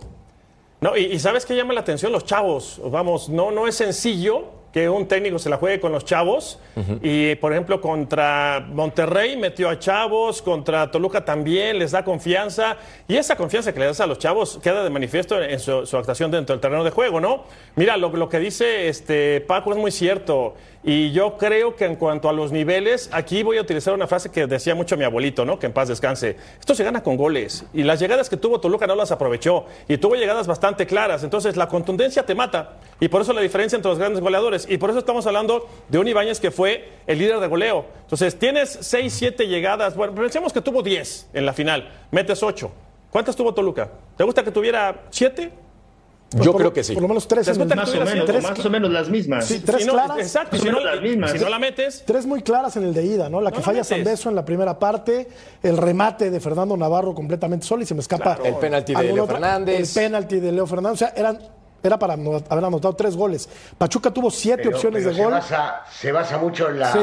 No, 0.79 0.95
y, 0.95 1.17
sabes 1.19 1.45
qué 1.45 1.55
llama 1.55 1.73
la 1.73 1.81
atención 1.81 2.11
los 2.11 2.25
chavos. 2.25 2.79
Vamos, 2.83 3.29
no, 3.29 3.51
no 3.51 3.67
es 3.67 3.75
sencillo 3.75 4.56
que 4.71 4.89
un 4.89 5.07
técnico 5.07 5.39
se 5.39 5.49
la 5.49 5.57
juegue 5.57 5.79
con 5.79 5.91
los 5.91 6.05
chavos. 6.05 6.59
Y, 7.01 7.35
por 7.35 7.51
ejemplo, 7.51 7.81
contra 7.81 8.65
Monterrey 8.71 9.35
metió 9.35 9.69
a 9.69 9.79
chavos, 9.79 10.41
contra 10.41 10.91
Toluca 10.91 11.25
también 11.25 11.79
les 11.79 11.91
da 11.91 12.03
confianza. 12.03 12.77
Y 13.07 13.15
esa 13.15 13.35
confianza 13.35 13.73
que 13.73 13.79
le 13.79 13.87
das 13.87 13.99
a 13.99 14.07
los 14.07 14.19
chavos 14.19 14.59
queda 14.61 14.83
de 14.83 14.89
manifiesto 14.89 15.41
en 15.41 15.59
su, 15.59 15.79
actuación 15.97 16.29
dentro 16.29 16.53
del 16.53 16.61
terreno 16.61 16.83
de 16.83 16.91
juego, 16.91 17.19
¿no? 17.19 17.45
Mira, 17.75 17.97
lo, 17.97 18.09
lo 18.09 18.29
que 18.29 18.39
dice 18.39 18.87
este 18.87 19.41
Paco 19.41 19.71
es 19.71 19.77
muy 19.77 19.91
cierto. 19.91 20.55
Y 20.87 21.11
yo 21.11 21.35
creo 21.37 21.75
que 21.75 21.83
en 21.83 21.97
cuanto 21.97 22.29
a 22.29 22.31
los 22.31 22.53
niveles, 22.53 23.09
aquí 23.11 23.43
voy 23.43 23.57
a 23.57 23.61
utilizar 23.61 23.93
una 23.93 24.07
frase 24.07 24.31
que 24.31 24.47
decía 24.47 24.73
mucho 24.73 24.95
mi 24.95 25.03
abuelito, 25.03 25.43
¿no? 25.43 25.59
Que 25.59 25.65
en 25.65 25.73
paz 25.73 25.89
descanse. 25.89 26.37
Esto 26.57 26.75
se 26.75 26.85
gana 26.85 27.03
con 27.03 27.17
goles. 27.17 27.65
Y 27.73 27.83
las 27.83 27.99
llegadas 27.99 28.29
que 28.29 28.37
tuvo 28.37 28.61
Toluca 28.61 28.87
no 28.87 28.95
las 28.95 29.11
aprovechó. 29.11 29.65
Y 29.89 29.97
tuvo 29.97 30.15
llegadas 30.15 30.47
bastante 30.47 30.87
claras. 30.87 31.25
Entonces 31.25 31.57
la 31.57 31.67
contundencia 31.67 32.25
te 32.25 32.35
mata. 32.35 32.75
Y 33.01 33.09
por 33.09 33.21
eso 33.21 33.33
la 33.33 33.41
diferencia 33.41 33.75
entre 33.75 33.89
los 33.89 33.99
grandes 33.99 34.21
goleadores. 34.21 34.56
Y 34.67 34.77
por 34.77 34.89
eso 34.89 34.99
estamos 34.99 35.27
hablando 35.27 35.67
de 35.89 35.99
un 35.99 36.07
Ibáñez 36.07 36.39
que 36.39 36.51
fue 36.51 36.89
el 37.05 37.19
líder 37.19 37.39
de 37.39 37.47
goleo. 37.47 37.85
Entonces 38.01 38.39
tienes 38.39 38.77
6, 38.81 39.13
7 39.13 39.47
llegadas. 39.47 39.95
Bueno, 39.95 40.15
pensemos 40.15 40.53
que 40.53 40.61
tuvo 40.61 40.81
10 40.81 41.29
en 41.33 41.45
la 41.45 41.53
final. 41.53 41.91
Metes 42.11 42.41
8. 42.41 42.71
¿Cuántas 43.11 43.35
tuvo 43.35 43.53
Toluca? 43.53 43.89
¿Te 44.15 44.23
gusta 44.23 44.43
que 44.43 44.51
tuviera 44.51 45.03
7? 45.09 45.51
Pues 46.29 46.43
Yo 46.43 46.53
creo 46.53 46.73
que 46.73 46.83
sí. 46.83 46.93
Por 46.93 47.03
lo 47.03 47.07
menos 47.07 47.25
tres. 47.27 47.47
más, 47.47 47.57
o 47.57 48.05
menos, 48.05 48.43
más 48.43 48.65
o 48.65 48.69
menos 48.69 48.91
las 48.91 49.09
mismas. 49.09 49.45
Sí, 49.45 49.59
tres 49.59 49.85
claras. 49.85 50.19
Exacto, 50.19 50.57
si 50.57 50.69
no, 50.69 50.81
las 50.81 51.01
mismas. 51.01 51.31
si 51.31 51.39
no 51.39 51.47
la 51.47 51.57
metes. 51.57 52.03
Tres 52.05 52.25
muy 52.25 52.41
claras 52.41 52.75
en 52.75 52.83
el 52.83 52.93
de 52.93 53.05
ida, 53.05 53.29
¿no? 53.29 53.39
La 53.39 53.51
que 53.51 53.61
falla 53.61 53.83
Sandeso 53.83 54.27
en 54.27 54.35
la 54.35 54.43
primera 54.43 54.77
parte, 54.77 55.29
el 55.63 55.77
remate 55.77 56.29
de 56.29 56.39
Fernando 56.41 56.75
Navarro 56.75 57.15
completamente 57.15 57.65
solo 57.65 57.83
y 57.83 57.85
se 57.85 57.93
me 57.93 58.01
escapa. 58.01 58.39
El 58.43 58.55
penalti 58.55 58.93
de 58.93 59.03
Leo 59.03 59.25
Fernández. 59.25 59.79
El 59.79 60.03
penalti 60.03 60.39
de 60.41 60.51
Leo 60.51 60.67
Fernández. 60.67 60.93
O 60.93 60.97
sea, 60.97 61.13
eran 61.15 61.39
era 61.83 61.97
para 61.97 62.13
haber 62.13 62.65
anotado 62.65 62.95
tres 62.95 63.15
goles. 63.15 63.49
Pachuca 63.77 64.11
tuvo 64.11 64.31
siete 64.31 64.67
opciones 64.67 65.05
de 65.05 65.13
gol. 65.13 65.33
se 65.91 66.11
basa 66.11 66.37
mucho 66.37 66.69
en 66.69 66.79
la, 66.79 66.93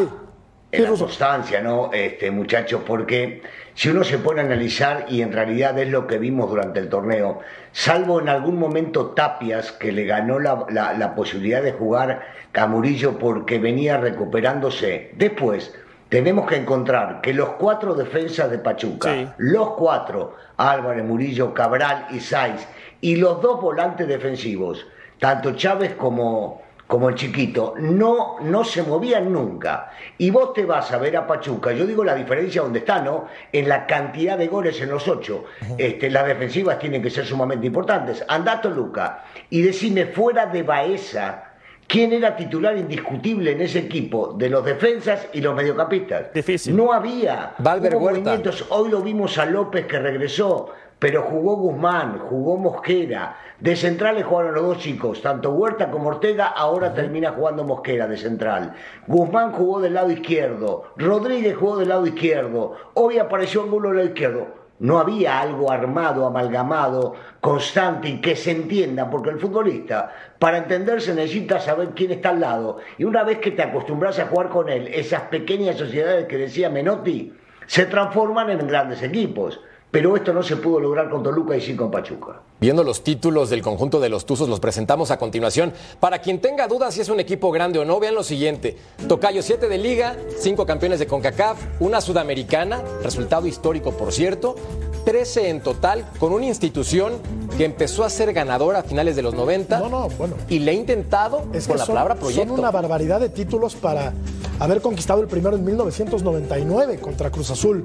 en 0.70 0.82
la 0.82 0.90
constancia, 0.90 1.60
¿no, 1.60 1.90
este 1.92 2.30
muchacho? 2.30 2.84
Porque 2.84 3.42
si 3.74 3.88
uno 3.88 4.04
se 4.04 4.18
pone 4.18 4.40
a 4.40 4.44
analizar, 4.44 5.06
y 5.08 5.22
en 5.22 5.32
realidad 5.32 5.78
es 5.78 5.88
lo 5.88 6.06
que 6.06 6.18
vimos 6.18 6.48
durante 6.50 6.80
el 6.80 6.88
torneo, 6.88 7.40
salvo 7.72 8.20
en 8.20 8.28
algún 8.28 8.58
momento 8.58 9.08
Tapias, 9.10 9.72
que 9.72 9.92
le 9.92 10.04
ganó 10.04 10.38
la, 10.38 11.14
posibilidad 11.14 11.62
de 11.62 11.72
jugar 11.72 12.22
a 12.52 12.66
Murillo 12.66 13.18
porque 13.18 13.58
venía 13.58 13.96
recuperándose. 13.96 15.12
Después, 15.16 15.74
tenemos 16.08 16.46
que 16.46 16.56
encontrar 16.56 17.20
que 17.20 17.34
los 17.34 17.50
cuatro 17.50 17.94
defensas 17.94 18.50
de 18.50 18.58
Pachuca, 18.58 19.34
los 19.38 19.70
cuatro, 19.70 20.36
Álvarez, 20.56 21.04
Murillo, 21.04 21.52
Cabral 21.52 22.06
y 22.10 22.20
Saiz, 22.20 22.66
y 23.04 23.16
los 23.16 23.42
dos 23.42 23.60
volantes 23.60 24.08
defensivos, 24.08 24.86
tanto 25.18 25.52
Chávez 25.52 25.92
como, 25.92 26.62
como 26.86 27.10
el 27.10 27.14
chiquito, 27.14 27.74
no, 27.78 28.40
no 28.40 28.64
se 28.64 28.82
movían 28.82 29.30
nunca. 29.30 29.90
Y 30.16 30.30
vos 30.30 30.54
te 30.54 30.64
vas 30.64 30.90
a 30.90 30.96
ver 30.96 31.14
a 31.18 31.26
Pachuca, 31.26 31.72
yo 31.72 31.84
digo 31.84 32.02
la 32.02 32.14
diferencia 32.14 32.62
donde 32.62 32.78
está, 32.78 33.02
¿no? 33.02 33.26
En 33.52 33.68
la 33.68 33.86
cantidad 33.86 34.38
de 34.38 34.46
goles 34.46 34.80
en 34.80 34.88
los 34.88 35.06
ocho. 35.06 35.44
Este, 35.76 36.08
las 36.08 36.26
defensivas 36.26 36.78
tienen 36.78 37.02
que 37.02 37.10
ser 37.10 37.26
sumamente 37.26 37.66
importantes. 37.66 38.24
Andá 38.26 38.62
Luca 38.74 39.24
y 39.50 39.60
decime 39.60 40.06
fuera 40.06 40.46
de 40.46 40.62
Baeza, 40.62 41.52
¿quién 41.86 42.10
era 42.14 42.34
titular 42.34 42.74
indiscutible 42.74 43.52
en 43.52 43.60
ese 43.60 43.80
equipo 43.80 44.32
de 44.32 44.48
los 44.48 44.64
defensas 44.64 45.28
y 45.34 45.42
los 45.42 45.54
mediocampistas? 45.54 46.32
Difícil. 46.32 46.74
No 46.74 46.90
había. 46.90 47.52
Valver 47.58 47.98
movimientos. 47.98 48.64
Hoy 48.70 48.88
lo 48.88 49.02
vimos 49.02 49.36
a 49.36 49.44
López 49.44 49.84
que 49.84 49.98
regresó 49.98 50.72
pero 51.04 51.20
jugó 51.20 51.56
Guzmán, 51.56 52.18
jugó 52.18 52.56
Mosquera. 52.56 53.36
De 53.60 53.76
centrales 53.76 54.24
jugaron 54.24 54.54
los 54.54 54.64
dos 54.64 54.78
chicos, 54.78 55.20
tanto 55.20 55.50
Huerta 55.50 55.90
como 55.90 56.08
Ortega, 56.08 56.46
ahora 56.46 56.94
termina 56.94 57.32
jugando 57.32 57.62
Mosquera 57.62 58.08
de 58.08 58.16
central. 58.16 58.72
Guzmán 59.06 59.52
jugó 59.52 59.82
del 59.82 59.92
lado 59.92 60.10
izquierdo, 60.10 60.94
Rodríguez 60.96 61.58
jugó 61.58 61.76
del 61.76 61.90
lado 61.90 62.06
izquierdo, 62.06 62.76
hoy 62.94 63.18
apareció 63.18 63.64
Angulo 63.64 63.90
del 63.90 63.98
lado 63.98 64.08
izquierdo. 64.08 64.46
No 64.78 64.98
había 64.98 65.42
algo 65.42 65.70
armado, 65.70 66.26
amalgamado, 66.26 67.16
constante 67.42 68.08
y 68.08 68.22
que 68.22 68.34
se 68.34 68.52
entienda, 68.52 69.10
porque 69.10 69.28
el 69.28 69.38
futbolista, 69.40 70.10
para 70.38 70.56
entenderse, 70.56 71.14
necesita 71.14 71.60
saber 71.60 71.90
quién 71.90 72.12
está 72.12 72.30
al 72.30 72.40
lado. 72.40 72.78
Y 72.96 73.04
una 73.04 73.24
vez 73.24 73.40
que 73.40 73.50
te 73.50 73.62
acostumbras 73.62 74.18
a 74.20 74.28
jugar 74.28 74.48
con 74.48 74.70
él, 74.70 74.88
esas 74.88 75.24
pequeñas 75.24 75.76
sociedades 75.76 76.26
que 76.28 76.38
decía 76.38 76.70
Menotti, 76.70 77.34
se 77.66 77.84
transforman 77.84 78.48
en 78.48 78.66
grandes 78.66 79.02
equipos 79.02 79.60
pero 79.94 80.16
esto 80.16 80.32
no 80.32 80.42
se 80.42 80.56
pudo 80.56 80.80
lograr 80.80 81.08
con 81.08 81.22
Toluca 81.22 81.56
y 81.56 81.60
sí 81.60 81.76
con 81.76 81.88
Pachuca. 81.88 82.40
Viendo 82.60 82.82
los 82.82 83.04
títulos 83.04 83.48
del 83.48 83.62
conjunto 83.62 84.00
de 84.00 84.08
los 84.08 84.26
Tuzos, 84.26 84.48
los 84.48 84.58
presentamos 84.58 85.12
a 85.12 85.18
continuación. 85.18 85.72
Para 86.00 86.18
quien 86.18 86.40
tenga 86.40 86.66
dudas 86.66 86.94
si 86.94 87.00
es 87.00 87.08
un 87.10 87.20
equipo 87.20 87.52
grande 87.52 87.78
o 87.78 87.84
no, 87.84 88.00
vean 88.00 88.16
lo 88.16 88.24
siguiente. 88.24 88.76
Tocayo 89.06 89.40
7 89.40 89.68
de 89.68 89.78
liga, 89.78 90.16
5 90.36 90.66
campeones 90.66 90.98
de 90.98 91.06
CONCACAF, 91.06 91.58
una 91.78 92.00
sudamericana, 92.00 92.82
resultado 93.04 93.46
histórico 93.46 93.92
por 93.92 94.12
cierto, 94.12 94.56
13 95.04 95.50
en 95.50 95.60
total, 95.60 96.04
con 96.18 96.32
una 96.32 96.46
institución 96.46 97.14
que 97.56 97.64
empezó 97.64 98.04
a 98.04 98.10
ser 98.10 98.32
ganadora 98.32 98.80
a 98.80 98.82
finales 98.82 99.16
de 99.16 99.22
los 99.22 99.34
90 99.34 99.78
no, 99.78 99.88
no, 99.88 100.08
bueno. 100.10 100.34
y 100.48 100.58
le 100.58 100.72
ha 100.72 100.74
intentado 100.74 101.44
es 101.52 101.68
con 101.68 101.78
la 101.78 101.86
palabra 101.86 102.14
proyecto. 102.16 102.48
Son 102.48 102.58
una 102.58 102.70
barbaridad 102.70 103.20
de 103.20 103.28
títulos 103.28 103.74
para 103.74 104.12
haber 104.58 104.80
conquistado 104.80 105.20
el 105.20 105.26
primero 105.26 105.56
en 105.56 105.64
1999 105.64 106.98
contra 106.98 107.30
Cruz 107.30 107.50
Azul. 107.50 107.84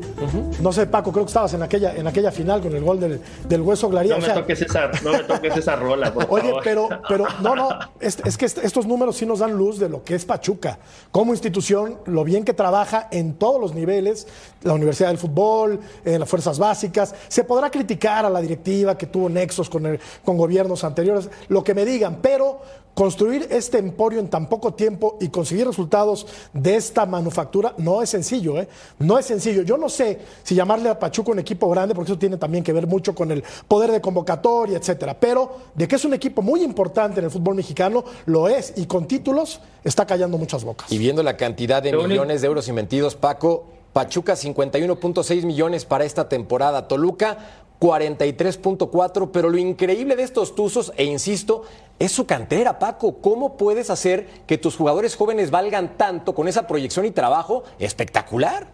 No 0.62 0.72
sé, 0.72 0.88
Paco, 0.88 1.12
creo 1.12 1.26
que 1.26 1.30
estabas 1.30 1.54
en 1.54 1.64
aquella, 1.64 1.96
en 1.96 2.08
aquella 2.08 2.32
final 2.32 2.62
con 2.62 2.76
el 2.76 2.84
gol 2.84 3.00
del, 3.00 3.22
del 3.48 3.62
Hueso 3.62 3.90
Glaría. 3.90 4.18
No 4.18 4.28
me, 4.28 4.34
toques 4.34 4.62
esa, 4.62 4.92
no 5.04 5.12
me 5.12 5.24
toques 5.24 5.58
esa 5.58 5.76
rola, 5.76 6.14
por 6.14 6.28
Oye, 6.30 6.54
pero, 6.64 6.90
pero 7.08 7.26
no, 7.42 7.56
no, 7.56 7.70
es, 8.00 8.16
que 8.38 8.46
estos 8.46 8.86
números 8.86 9.18
sí 9.18 9.26
nos 9.26 9.40
dan 9.40 9.54
luz 9.54 9.80
de 9.80 9.90
lo 9.90 10.04
que 10.04 10.16
es 10.16 10.26
Pachuca. 10.26 10.80
Como 11.12 11.34
institución, 11.34 12.00
lo 12.06 12.24
bien 12.24 12.44
que 12.44 12.54
trabaja 12.54 13.08
en 13.12 13.34
todos 13.36 13.60
los 13.60 13.74
niveles, 13.74 14.28
la 14.64 14.74
Universidad 14.74 15.10
del 15.10 15.18
Fútbol, 15.18 15.80
en 16.06 16.20
las 16.20 16.30
fuerzas 16.30 16.60
básicas. 16.60 17.09
Se 17.28 17.44
podrá 17.44 17.70
criticar 17.70 18.26
a 18.26 18.30
la 18.30 18.42
directiva 18.42 18.98
que 18.98 19.08
tuvo 19.08 19.30
nexos 19.30 19.70
con, 19.70 19.86
el, 19.86 20.00
con 20.24 20.38
gobiernos 20.38 20.84
anteriores, 20.84 21.30
lo 21.48 21.64
que 21.64 21.74
me 21.74 21.86
digan, 21.86 22.20
pero 22.22 22.62
construir 23.00 23.48
este 23.50 23.78
emporio 23.78 24.20
en 24.20 24.28
tan 24.28 24.50
poco 24.50 24.74
tiempo 24.74 25.18
y 25.22 25.30
conseguir 25.30 25.66
resultados 25.66 26.28
de 26.52 26.76
esta 26.76 27.06
manufactura 27.06 27.74
no 27.78 28.02
es 28.02 28.10
sencillo, 28.10 28.60
¿eh? 28.60 28.68
No 28.98 29.18
es 29.18 29.26
sencillo. 29.26 29.62
Yo 29.62 29.78
no 29.78 29.88
sé 29.88 30.20
si 30.44 30.54
llamarle 30.54 30.90
a 30.90 31.00
Pachuca 31.00 31.32
un 31.32 31.40
equipo 31.40 31.70
grande, 31.70 31.96
porque 31.96 32.12
eso 32.12 32.20
tiene 32.20 32.36
también 32.36 32.62
que 32.62 32.74
ver 32.74 32.88
mucho 32.88 33.16
con 33.16 33.32
el 33.32 33.42
poder 33.70 33.92
de 33.92 34.02
convocatoria, 34.02 34.78
etcétera. 34.78 35.18
Pero 35.18 35.50
de 35.76 35.88
que 35.88 35.96
es 35.96 36.04
un 36.04 36.14
equipo 36.14 36.42
muy 36.42 36.62
importante 36.62 37.20
en 37.20 37.26
el 37.26 37.32
fútbol 37.32 37.56
mexicano, 37.56 38.04
lo 38.26 38.50
es, 38.50 38.74
y 38.76 38.86
con 38.86 39.08
títulos 39.08 39.62
está 39.84 40.06
callando 40.06 40.38
muchas 40.38 40.66
bocas. 40.66 40.92
Y 40.92 40.98
viendo 40.98 41.24
la 41.24 41.38
cantidad 41.38 41.82
de 41.82 41.94
millones 41.94 42.42
de 42.42 42.48
euros 42.48 42.68
invertidos, 42.68 43.16
Paco, 43.16 43.79
Pachuca 44.00 44.32
51.6 44.32 45.44
millones 45.44 45.84
para 45.84 46.06
esta 46.06 46.30
temporada. 46.30 46.88
Toluca 46.88 47.38
43.4, 47.82 49.30
pero 49.34 49.50
lo 49.50 49.58
increíble 49.58 50.16
de 50.16 50.24
estos 50.24 50.56
Tuzos, 50.56 50.94
e 50.96 51.04
insisto, 51.04 51.66
es 52.00 52.14
su 52.14 52.26
cantera, 52.26 52.80
Paco. 52.80 53.20
¿Cómo 53.20 53.58
puedes 53.58 53.90
hacer 53.90 54.26
que 54.48 54.58
tus 54.58 54.78
jugadores 54.78 55.18
jóvenes 55.18 55.52
valgan 55.52 55.98
tanto 55.98 56.34
con 56.34 56.48
esa 56.48 56.66
proyección 56.66 57.08
y 57.08 57.12
trabajo 57.12 57.66
espectacular? 57.78 58.68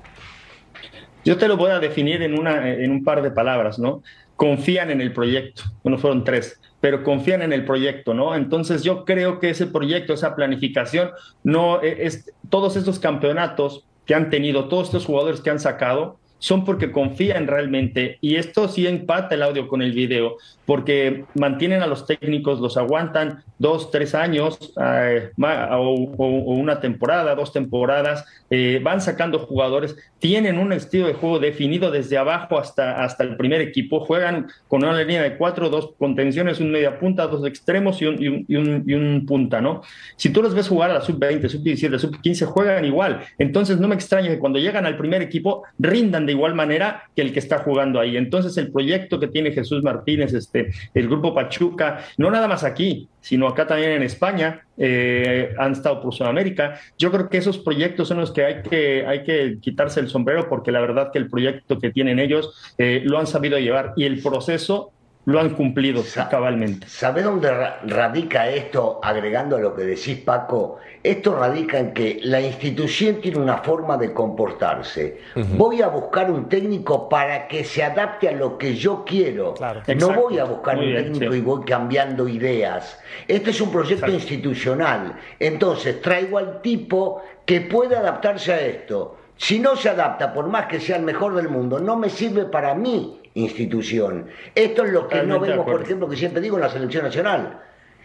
Yo 1.23 1.39
te 1.39 1.47
lo 1.47 1.57
voy 1.57 1.71
a 1.71 1.79
definir 1.79 2.21
en, 2.21 2.37
una, 2.37 2.69
en 2.69 2.91
un 2.91 3.03
par 3.03 3.23
de 3.23 3.31
palabras, 3.31 3.79
¿no? 3.79 4.03
Confían 4.35 4.91
en 4.91 5.01
el 5.01 5.11
proyecto. 5.11 5.63
Bueno, 5.81 5.97
fueron 5.97 6.23
tres 6.23 6.59
pero 6.81 7.03
confían 7.03 7.41
en 7.41 7.51
el 7.51 7.65
proyecto, 7.65 8.13
¿no? 8.13 8.35
Entonces 8.35 8.83
yo 8.83 9.05
creo 9.05 9.39
que 9.39 9.49
ese 9.49 9.65
proyecto, 9.65 10.13
esa 10.13 10.35
planificación, 10.35 11.09
no 11.43 11.81
e, 11.81 12.05
es 12.05 12.31
todos 12.51 12.75
estos 12.75 12.99
campeonatos 12.99 13.85
que 14.05 14.15
han 14.15 14.29
tenido, 14.29 14.67
todos 14.67 14.87
estos 14.87 15.05
jugadores 15.05 15.41
que 15.41 15.49
han 15.49 15.59
sacado, 15.59 16.17
son 16.39 16.63
porque 16.63 16.91
confían 16.91 17.47
realmente, 17.47 18.17
y 18.21 18.35
esto 18.35 18.67
sí 18.67 18.85
empata 18.85 19.33
el 19.33 19.41
audio 19.41 19.67
con 19.67 19.81
el 19.81 19.93
video, 19.93 20.37
porque 20.65 21.25
mantienen 21.33 21.81
a 21.81 21.87
los 21.87 22.05
técnicos, 22.05 22.59
los 22.59 22.77
aguantan 22.77 23.43
dos, 23.57 23.89
tres 23.89 24.13
años 24.13 24.73
eh, 24.79 25.31
o, 25.37 25.93
una 26.17 26.79
temporada, 26.81 27.33
dos 27.35 27.51
temporadas, 27.51 28.25
eh, 28.49 28.79
van 28.83 29.01
sacando 29.01 29.39
jugadores, 29.39 29.95
tienen 30.19 30.57
un 30.57 30.73
estilo 30.73 31.07
de 31.07 31.13
juego 31.13 31.39
definido 31.39 31.91
desde 31.91 32.17
abajo 32.17 32.59
hasta, 32.59 33.03
hasta 33.03 33.23
el 33.23 33.37
primer 33.37 33.61
equipo, 33.61 33.99
juegan 33.99 34.47
con 34.67 34.83
una 34.83 34.99
línea 35.01 35.23
de 35.23 35.37
cuatro, 35.37 35.69
dos 35.69 35.93
contenciones, 35.97 36.59
un 36.59 36.71
media 36.71 36.99
punta, 36.99 37.27
dos 37.27 37.45
extremos 37.45 38.01
y 38.01 38.05
un, 38.05 38.21
y 38.21 38.55
un, 38.55 38.83
y 38.85 38.93
un 38.93 39.25
punta, 39.25 39.61
¿no? 39.61 39.81
Si 40.15 40.29
tú 40.29 40.41
los 40.41 40.53
ves 40.53 40.67
jugar 40.67 40.91
a 40.91 40.95
la 40.95 41.01
sub-20, 41.01 41.47
sub-17, 41.47 41.97
sub-15, 41.97 42.45
juegan 42.45 42.85
igual, 42.85 43.21
entonces 43.37 43.79
no 43.79 43.87
me 43.87 43.95
extraña 43.95 44.29
que 44.29 44.39
cuando 44.39 44.59
llegan 44.59 44.85
al 44.85 44.97
primer 44.97 45.21
equipo 45.21 45.63
rindan 45.79 46.25
de 46.25 46.33
igual 46.33 46.55
manera 46.55 47.03
que 47.15 47.21
el 47.21 47.33
que 47.33 47.39
está 47.39 47.59
jugando 47.59 47.99
ahí. 47.99 48.17
Entonces, 48.17 48.57
el 48.57 48.71
proyecto 48.71 49.19
que 49.19 49.27
tiene 49.27 49.51
Jesús 49.51 49.83
Martínez, 49.83 50.33
este, 50.33 50.71
el 50.93 51.07
grupo 51.07 51.33
Pachuca, 51.33 52.05
no 52.17 52.31
nada 52.31 52.47
más 52.47 52.63
aquí, 52.63 53.07
sino 53.25 53.47
acá 53.47 53.65
también 53.65 53.93
en 53.93 54.03
España, 54.03 54.61
eh, 54.77 55.55
han 55.57 55.71
estado 55.71 55.99
por 55.99 56.13
Sudamérica. 56.13 56.79
Yo 56.95 57.11
creo 57.11 57.27
que 57.27 57.39
esos 57.39 57.57
proyectos 57.57 58.07
son 58.07 58.19
los 58.19 58.29
que 58.31 58.45
hay 58.45 58.61
que, 58.61 59.03
hay 59.07 59.23
que 59.23 59.57
quitarse 59.59 59.99
el 59.99 60.09
sombrero 60.09 60.47
porque 60.47 60.71
la 60.71 60.79
verdad 60.79 61.09
que 61.11 61.17
el 61.17 61.27
proyecto 61.27 61.79
que 61.79 61.89
tienen 61.89 62.19
ellos 62.19 62.53
eh, 62.77 63.01
lo 63.03 63.17
han 63.17 63.25
sabido 63.25 63.57
llevar 63.57 63.93
y 63.95 64.03
el 64.03 64.21
proceso 64.21 64.91
lo 65.25 65.39
han 65.39 65.51
cumplido 65.51 66.03
cabalmente. 66.29 66.87
¿Sabe 66.87 67.23
dónde 67.23 67.51
radica 67.87 68.47
esto, 68.47 68.99
agregando 69.01 69.55
a 69.55 69.59
lo 69.59 69.75
que 69.75 69.83
decís 69.83 70.17
Paco? 70.19 70.77
Esto 71.01 71.35
radica 71.35 71.79
en 71.79 71.93
que 71.93 72.19
la 72.23 72.41
institución 72.41 73.21
tiene 73.21 73.39
una 73.39 73.57
forma 73.57 73.97
de 73.97 74.13
comportarse. 74.13 75.19
Voy 75.57 75.81
a 75.81 75.87
buscar 75.87 76.29
un 76.29 76.47
técnico 76.47 77.09
para 77.09 77.47
que 77.47 77.63
se 77.63 77.83
adapte 77.83 78.29
a 78.29 78.33
lo 78.33 78.57
que 78.57 78.75
yo 78.75 79.03
quiero. 79.05 79.55
no 79.97 80.13
voy 80.13 80.37
a 80.37 80.45
buscar 80.45 80.77
un 80.77 80.93
técnico 80.93 81.33
y 81.33 81.41
voy 81.41 81.63
cambiando 81.65 82.27
ideas. 82.27 82.99
Este 83.27 83.49
es 83.49 83.61
un 83.61 83.71
proyecto 83.71 84.11
institucional. 84.11 85.15
Entonces 85.39 86.01
traigo 86.01 86.37
al 86.37 86.61
tipo 86.61 87.23
que 87.45 87.61
puede 87.61 87.95
adaptarse 87.95 88.53
a 88.53 88.61
esto. 88.61 89.17
Si 89.37 89.59
no 89.59 89.75
se 89.75 89.89
adapta, 89.89 90.33
por 90.33 90.47
más 90.47 90.67
que 90.67 90.79
sea 90.79 90.97
el 90.97 91.03
mejor 91.03 91.35
del 91.35 91.49
mundo, 91.49 91.79
no 91.79 91.97
me 91.97 92.09
sirve 92.09 92.45
para 92.45 92.73
mí 92.73 93.19
institución. 93.35 94.27
Esto 94.55 94.85
es 94.85 94.91
lo 94.91 95.07
que 95.07 95.21
no 95.23 95.39
vemos, 95.39 95.65
por 95.65 95.81
ejemplo, 95.81 96.09
que 96.09 96.15
siempre 96.15 96.41
digo 96.41 96.57
en 96.57 96.61
la 96.61 96.69
selección 96.69 97.03
nacional. 97.03 97.59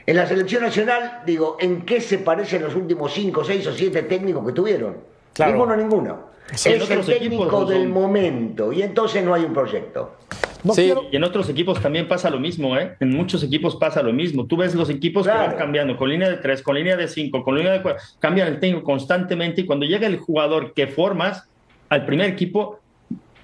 En 0.06 0.16
la 0.16 0.26
selección 0.26 0.62
nacional, 0.62 1.22
digo, 1.24 1.56
¿en 1.60 1.82
qué 1.82 2.00
se 2.00 2.18
parecen 2.18 2.62
los 2.62 2.74
últimos 2.74 3.12
cinco, 3.12 3.44
seis 3.44 3.66
o 3.66 3.72
siete 3.72 4.02
técnicos 4.02 4.44
que 4.46 4.52
tuvieron? 4.52 4.96
Ninguno, 5.38 5.76
ninguno. 5.76 6.30
es 6.52 6.66
el 6.66 7.04
técnico 7.04 7.64
del 7.64 7.88
momento 7.88 8.72
y 8.72 8.82
entonces 8.82 9.24
no 9.24 9.32
hay 9.32 9.44
un 9.44 9.52
proyecto. 9.52 10.16
sí, 10.72 10.92
y 11.12 11.16
en 11.16 11.22
otros 11.22 11.48
equipos 11.48 11.80
también 11.80 12.08
pasa 12.08 12.28
lo 12.28 12.40
mismo, 12.40 12.76
¿eh? 12.76 12.96
En 12.98 13.10
muchos 13.10 13.44
equipos 13.44 13.76
pasa 13.76 14.02
lo 14.02 14.12
mismo. 14.12 14.46
Tú 14.46 14.56
ves 14.56 14.74
los 14.74 14.90
equipos 14.90 15.26
que 15.26 15.32
van 15.32 15.56
cambiando 15.56 15.96
con 15.96 16.10
línea 16.10 16.28
de 16.28 16.38
tres, 16.38 16.60
con 16.60 16.74
línea 16.74 16.96
de 16.96 17.06
cinco, 17.06 17.44
con 17.44 17.56
línea 17.56 17.72
de 17.72 17.82
cuatro, 17.82 18.02
cambian 18.18 18.48
el 18.48 18.58
técnico 18.58 18.82
constantemente 18.82 19.60
y 19.60 19.66
cuando 19.66 19.86
llega 19.86 20.08
el 20.08 20.18
jugador 20.18 20.74
que 20.74 20.88
formas 20.88 21.48
al 21.88 22.04
primer 22.04 22.30
equipo, 22.30 22.80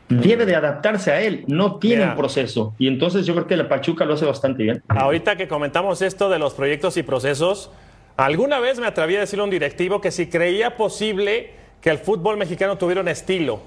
debe 0.08 0.46
de 0.46 0.54
adaptarse 0.54 1.10
a 1.12 1.20
él, 1.20 1.44
no 1.48 1.78
tiene 1.78 2.04
un 2.04 2.16
proceso. 2.16 2.75
Y 2.78 2.88
entonces 2.88 3.26
yo 3.26 3.34
creo 3.34 3.46
que 3.46 3.56
la 3.56 3.68
Pachuca 3.68 4.04
lo 4.04 4.14
hace 4.14 4.25
bastante 4.25 4.62
bien. 4.62 4.82
Ahorita 4.88 5.36
que 5.36 5.48
comentamos 5.48 6.02
esto 6.02 6.28
de 6.28 6.38
los 6.38 6.54
proyectos 6.54 6.96
y 6.96 7.02
procesos, 7.02 7.70
alguna 8.16 8.60
vez 8.60 8.78
me 8.78 8.86
atreví 8.86 9.16
a 9.16 9.20
decirle 9.20 9.42
a 9.42 9.44
un 9.44 9.50
directivo 9.50 10.00
que 10.00 10.10
si 10.10 10.28
creía 10.28 10.76
posible 10.76 11.50
que 11.80 11.90
el 11.90 11.98
fútbol 11.98 12.36
mexicano 12.36 12.78
tuviera 12.78 13.00
un 13.00 13.08
estilo, 13.08 13.60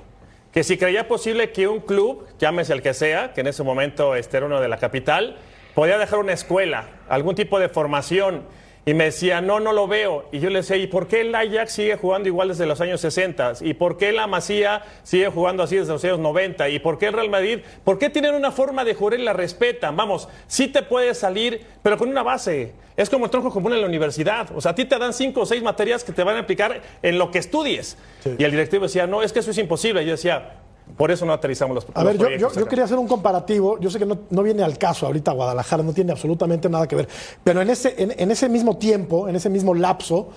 que 0.52 0.64
si 0.64 0.78
creía 0.78 1.08
posible 1.08 1.52
que 1.52 1.68
un 1.68 1.80
club, 1.80 2.26
llámese 2.40 2.74
el 2.74 2.82
que 2.82 2.94
sea, 2.94 3.34
que 3.34 3.42
en 3.42 3.48
ese 3.48 3.64
momento 3.64 4.16
este 4.16 4.38
era 4.38 4.46
uno 4.46 4.60
de 4.60 4.68
la 4.68 4.78
capital, 4.78 5.38
podía 5.76 5.98
dejar 5.98 6.20
una 6.20 6.34
escuela, 6.34 6.86
algún 7.08 7.36
tipo 7.36 7.60
de 7.60 7.70
formación 7.70 8.44
y 8.86 8.94
me 8.94 9.06
decía, 9.06 9.42
no, 9.42 9.60
no 9.60 9.74
lo 9.74 9.88
veo. 9.88 10.26
Y 10.32 10.40
yo 10.40 10.50
le 10.50 10.60
decía, 10.60 10.78
¿y 10.78 10.88
por 10.88 11.08
qué 11.08 11.22
el 11.22 11.36
Ajax 11.36 11.74
sigue 11.74 11.96
jugando 11.96 12.28
igual 12.30 12.48
desde 12.48 12.66
los 12.66 12.82
años 12.82 13.02
60? 13.02 13.54
¿Y 13.62 13.74
por 13.74 13.98
qué 13.98 14.12
la 14.12 14.28
Masía 14.28 14.84
sigue 15.04 15.30
jugando 15.30 15.64
así 15.64 15.76
desde 15.76 15.94
los 15.94 16.04
años 16.04 16.20
90? 16.20 16.70
¿Y 16.70 16.80
por 16.80 16.98
qué 16.98 17.08
el 17.08 17.14
Real 17.14 17.30
Madrid? 17.30 17.60
¿Por 17.84 18.00
qué 18.00 18.10
tienen 18.10 18.36
una 18.36 18.52
forma 18.52 18.84
de 18.84 18.96
jugar 18.96 19.20
y 19.20 19.24
la 19.24 19.34
respetan? 19.34 19.96
Vamos, 19.96 20.28
sí 20.48 20.68
te 20.68 20.82
puede 20.82 21.14
salir, 21.14 21.66
pero 21.84 21.98
con 21.98 22.10
una 22.10 22.24
base. 22.24 22.74
Es 22.96 23.10
como 23.10 23.26
el 23.26 23.32
tronco 23.32 23.52
común 23.52 23.74
en 23.74 23.82
la 23.82 23.88
universidad. 23.88 24.50
O 24.56 24.62
sea, 24.62 24.72
a 24.72 24.76
ti 24.76 24.86
te 24.86 24.98
dan 24.98 25.14
cinco 25.14 25.42
o 25.42 25.46
seis 25.46 25.62
materias 25.62 26.04
que 26.04 26.12
te 26.12 26.24
van 26.24 26.38
a 26.38 26.40
aplicar 26.40 26.82
en 27.02 27.18
lo 27.18 27.32
que 27.32 27.40
estudies. 27.40 27.98
Y 28.38 28.44
el 28.44 28.52
directivo 28.52 28.84
decía, 28.84 29.08
no, 29.08 29.22
es 29.22 29.32
que 29.32 29.40
eso 29.40 29.52
es 29.52 29.58
imposible. 29.58 30.02
Y 30.04 30.06
yo 30.06 30.12
decía, 30.12 30.54
por 31.00 31.12
eso 31.12 31.26
no 31.26 31.32
aterrizamos 31.32 31.76
los 31.76 31.88
A 31.94 32.04
ver, 32.04 32.18
yo, 32.18 32.30
yo, 32.32 32.52
yo, 32.52 32.66
quería 32.66 32.84
hacer 32.84 32.98
un 32.98 33.08
comparativo. 33.08 33.80
Yo 33.80 33.90
sé 33.90 34.00
que 34.00 34.06
no, 34.06 34.20
no, 34.30 34.44
viene 34.44 34.64
al 34.64 34.78
caso 34.78 35.06
ahorita 35.06 35.32
Guadalajara, 35.32 35.82
no 35.82 35.94
tiene 35.94 36.12
absolutamente 36.12 36.68
nada 36.68 36.90
que 36.90 36.98
ver. 36.98 37.08
Pero 37.42 37.62
en 37.62 37.70
ese, 37.70 37.96
en, 37.98 38.14
en, 38.18 38.32
ese 38.32 38.50
mismo 38.50 38.76
tiempo, 38.76 39.30
en 39.30 39.38
ese 39.38 39.50
mismo 39.50 39.74
lapso, 39.74 40.28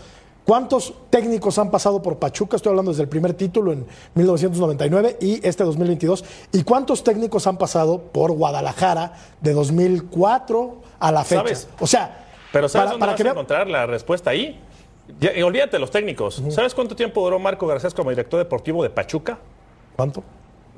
¿cuántos 0.44 0.94
técnicos 1.10 1.58
han 1.58 1.72
pasado 1.72 2.00
por 2.00 2.20
Pachuca? 2.20 2.54
Estoy 2.54 2.70
hablando 2.70 2.92
desde 2.92 3.02
el 3.02 3.08
primer 3.08 3.34
título 3.34 3.72
en 3.72 3.84
1999 4.14 5.16
y 5.20 5.44
este 5.44 5.64
2022. 5.64 6.24
¿Y 6.52 6.62
cuántos 6.62 7.02
técnicos 7.02 7.48
han 7.48 7.58
pasado 7.58 7.98
por 7.98 8.30
Guadalajara 8.30 9.14
de 9.40 9.54
2004 9.54 10.76
a 11.00 11.10
la 11.10 11.24
fecha? 11.24 11.40
¿Sabes? 11.40 11.68
O 11.80 11.88
sea, 11.88 12.24
pero 12.52 12.68
¿sabes 12.68 12.84
para, 12.84 12.90
dónde 12.92 13.00
para 13.00 13.12
vas 13.14 13.20
que 13.20 13.28
a 13.28 13.32
encontrar 13.32 13.66
la 13.66 13.86
respuesta 13.86 14.30
ahí? 14.30 14.60
Ya, 15.18 15.36
y 15.36 15.42
olvídate 15.42 15.72
de 15.72 15.80
los 15.80 15.90
técnicos. 15.90 16.38
Uh 16.38 16.44
-huh. 16.44 16.50
¿Sabes 16.52 16.72
cuánto 16.72 16.94
tiempo 16.94 17.20
duró 17.24 17.40
Marco 17.40 17.66
Garcés 17.66 17.92
como 17.92 18.10
director 18.10 18.38
deportivo 18.38 18.84
de 18.84 18.90
Pachuca? 18.90 19.40
¿Cuánto? 19.96 20.22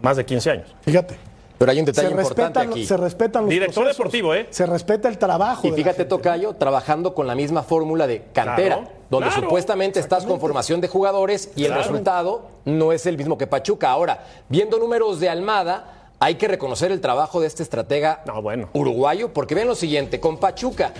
Más 0.04 0.16
de 0.16 0.25
15 0.25 0.50
años. 0.50 0.75
Fíjate. 0.82 1.16
Pero 1.56 1.70
hay 1.70 1.78
un 1.78 1.84
detalle 1.84 2.08
se 2.08 2.14
importante 2.14 2.58
respetan, 2.58 2.70
aquí. 2.70 2.84
Se 2.87 2.96
respetan 2.96 3.42
los 3.44 3.50
Director 3.50 3.75
procesos, 3.84 3.96
deportivo, 3.96 4.34
¿eh? 4.34 4.46
Se 4.50 4.66
respeta 4.66 5.08
el 5.08 5.18
trabajo. 5.18 5.66
Y 5.68 5.73
fíjate, 5.73 6.04
Tocayo, 6.04 6.54
trabajando 6.54 7.14
con 7.14 7.26
la 7.28 7.34
misma 7.37 7.62
fórmula 7.62 8.06
de 8.08 8.25
cantera, 8.32 8.76
Claro, 8.78 8.90
donde 9.08 9.28
claro, 9.28 9.42
supuestamente 9.42 10.00
estás 10.00 10.26
con 10.26 10.40
formación 10.40 10.80
de 10.80 10.88
jugadores 10.88 11.50
y 11.54 11.64
el 11.64 11.75
resultado 11.75 12.49
no 12.64 12.92
es 12.92 13.06
el 13.06 13.16
mismo 13.16 13.38
que 13.38 13.46
Pachuca. 13.46 13.90
Ahora, 13.90 14.25
viendo 14.49 14.78
números 14.78 15.20
de 15.20 15.28
Almada, 15.28 16.11
hay 16.18 16.34
que 16.34 16.49
reconocer 16.49 16.90
el 16.90 17.00
trabajo 17.00 17.40
de 17.40 17.46
este 17.46 17.62
estratega 17.62 18.23
No, 18.26 18.42
bueno. 18.42 18.68
uruguayo, 18.73 19.32
porque 19.32 19.54
ven 19.54 19.68
lo 19.68 19.76
siguiente, 19.76 20.18
con 20.18 20.38
Pachuca, 20.38 20.92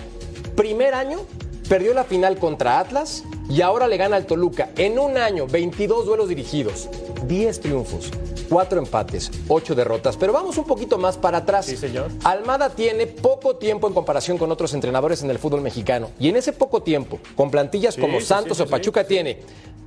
primer 0.55 0.93
año 0.93 1.19
perdió 1.67 1.93
la 1.93 2.03
final 2.03 2.37
contra 2.37 2.79
Atlas 2.79 3.23
y 3.49 3.61
ahora 3.61 3.87
le 3.87 3.97
gana 3.97 4.15
al 4.15 4.25
Toluca. 4.25 4.69
En 4.77 4.99
un 4.99 5.17
año, 5.17 5.47
22 5.47 6.05
duelos 6.05 6.29
dirigidos, 6.29 6.89
10 7.27 7.59
triunfos, 7.59 8.11
4 8.49 8.79
empates, 8.79 9.31
8 9.47 9.75
derrotas. 9.75 10.17
Pero 10.17 10.33
vamos 10.33 10.57
un 10.57 10.65
poquito 10.65 10.97
más 10.97 11.17
para 11.17 11.39
atrás. 11.39 11.65
Sí, 11.65 11.77
señor. 11.77 12.11
Almada 12.23 12.69
tiene 12.69 13.07
poco 13.07 13.55
tiempo 13.57 13.87
en 13.87 13.93
comparación 13.93 14.37
con 14.37 14.51
otros 14.51 14.73
entrenadores 14.73 15.23
en 15.23 15.29
el 15.29 15.39
fútbol 15.39 15.61
mexicano. 15.61 16.11
Y 16.19 16.29
en 16.29 16.35
ese 16.35 16.53
poco 16.53 16.83
tiempo, 16.83 17.19
con 17.35 17.51
plantillas 17.51 17.95
como 17.95 18.21
Santos 18.21 18.57
sí, 18.57 18.63
o 18.63 18.67
Pachuca, 18.67 19.05
tiene 19.05 19.39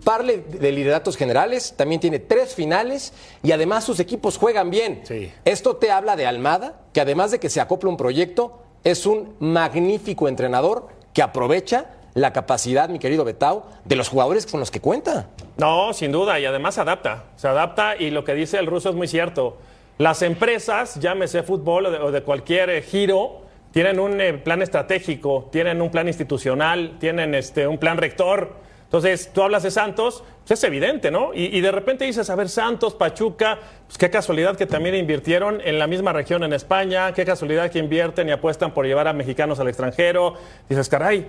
parle 0.05 0.39
de 0.39 0.73
lideratos 0.73 1.17
generales, 1.17 1.75
también 1.77 2.01
tiene 2.01 2.19
tres 2.19 2.55
finales 2.55 3.13
y 3.43 3.53
además 3.53 3.85
sus 3.85 4.01
equipos 4.01 4.39
juegan 4.39 4.71
bien. 4.71 5.03
Sí. 5.05 5.31
Esto 5.45 5.77
te 5.77 5.91
habla 5.91 6.17
de 6.17 6.27
Almada, 6.27 6.83
que 6.93 7.01
además 7.01 7.31
de 7.31 7.41
que 7.41 7.51
se 7.51 7.61
acopla 7.61 7.91
un 7.91 7.97
proyecto, 7.97 8.63
es 8.85 9.07
un 9.07 9.35
magnífico 9.41 10.29
entrenador 10.29 10.98
que 11.19 11.23
aprovecha 11.23 11.87
la 12.15 12.33
capacidad, 12.33 12.89
mi 12.89 13.01
querido 13.01 13.25
Betao, 13.25 13.67
de 13.85 13.97
los 13.97 14.09
jugadores 14.09 14.47
con 14.47 14.61
los 14.61 14.71
que 14.71 14.79
cuenta. 14.79 15.27
No, 15.57 15.93
sin 15.93 16.13
duda, 16.13 16.39
y 16.39 16.45
además 16.45 16.77
se 16.77 16.83
adapta. 16.83 17.25
Se 17.35 17.49
adapta 17.49 17.97
y 17.97 18.11
lo 18.11 18.23
que 18.23 18.35
dice 18.35 18.57
el 18.57 18.67
ruso 18.67 18.91
es 18.91 18.95
muy 18.95 19.09
cierto. 19.09 19.57
Las 19.99 20.23
empresas, 20.23 21.01
llámese 21.01 21.43
fútbol 21.43 21.87
o 21.87 21.91
de, 21.91 21.99
o 21.99 22.13
de 22.13 22.23
cualquier 22.23 22.71
eh, 22.71 22.83
giro, 22.83 23.41
tienen 23.73 23.99
un 23.99 24.21
eh, 24.21 24.35
plan 24.35 24.63
estratégico, 24.63 25.49
tienen 25.51 25.83
un 25.83 25.91
plan 25.91 26.07
institucional, 26.07 26.99
tienen 27.01 27.35
este, 27.35 27.67
un 27.67 27.79
plan 27.79 27.97
rector. 27.97 28.53
Entonces, 28.89 29.31
tú 29.35 29.43
hablas 29.43 29.63
de 29.63 29.71
Santos, 29.71 30.25
pues 30.47 30.59
es 30.59 30.65
evidente, 30.65 31.11
¿no? 31.11 31.35
Y, 31.35 31.61
de 31.61 31.71
repente 31.71 32.07
dices, 32.07 32.31
a 32.31 32.35
ver, 32.35 32.49
Santos, 32.49 32.95
Pachuca, 32.95 33.59
pues 33.87 33.99
qué 33.99 34.09
casualidad 34.09 34.57
que 34.57 34.65
también 34.65 34.95
invirtieron 34.95 35.61
en 35.63 35.79
la 35.79 35.87
misma 35.87 36.15
región 36.15 36.43
en 36.43 36.55
España, 36.55 37.13
qué 37.13 37.27
casualidad 37.27 37.71
que 37.71 37.79
invierten 37.79 38.31
y 38.31 38.33
apuestan 38.33 38.73
por 38.73 38.87
llevar 38.87 39.07
a 39.07 39.13
mexicanos 39.13 39.61
al 39.61 39.69
extranjero. 39.69 40.37
Dices, 40.71 40.89
caray, 40.89 41.27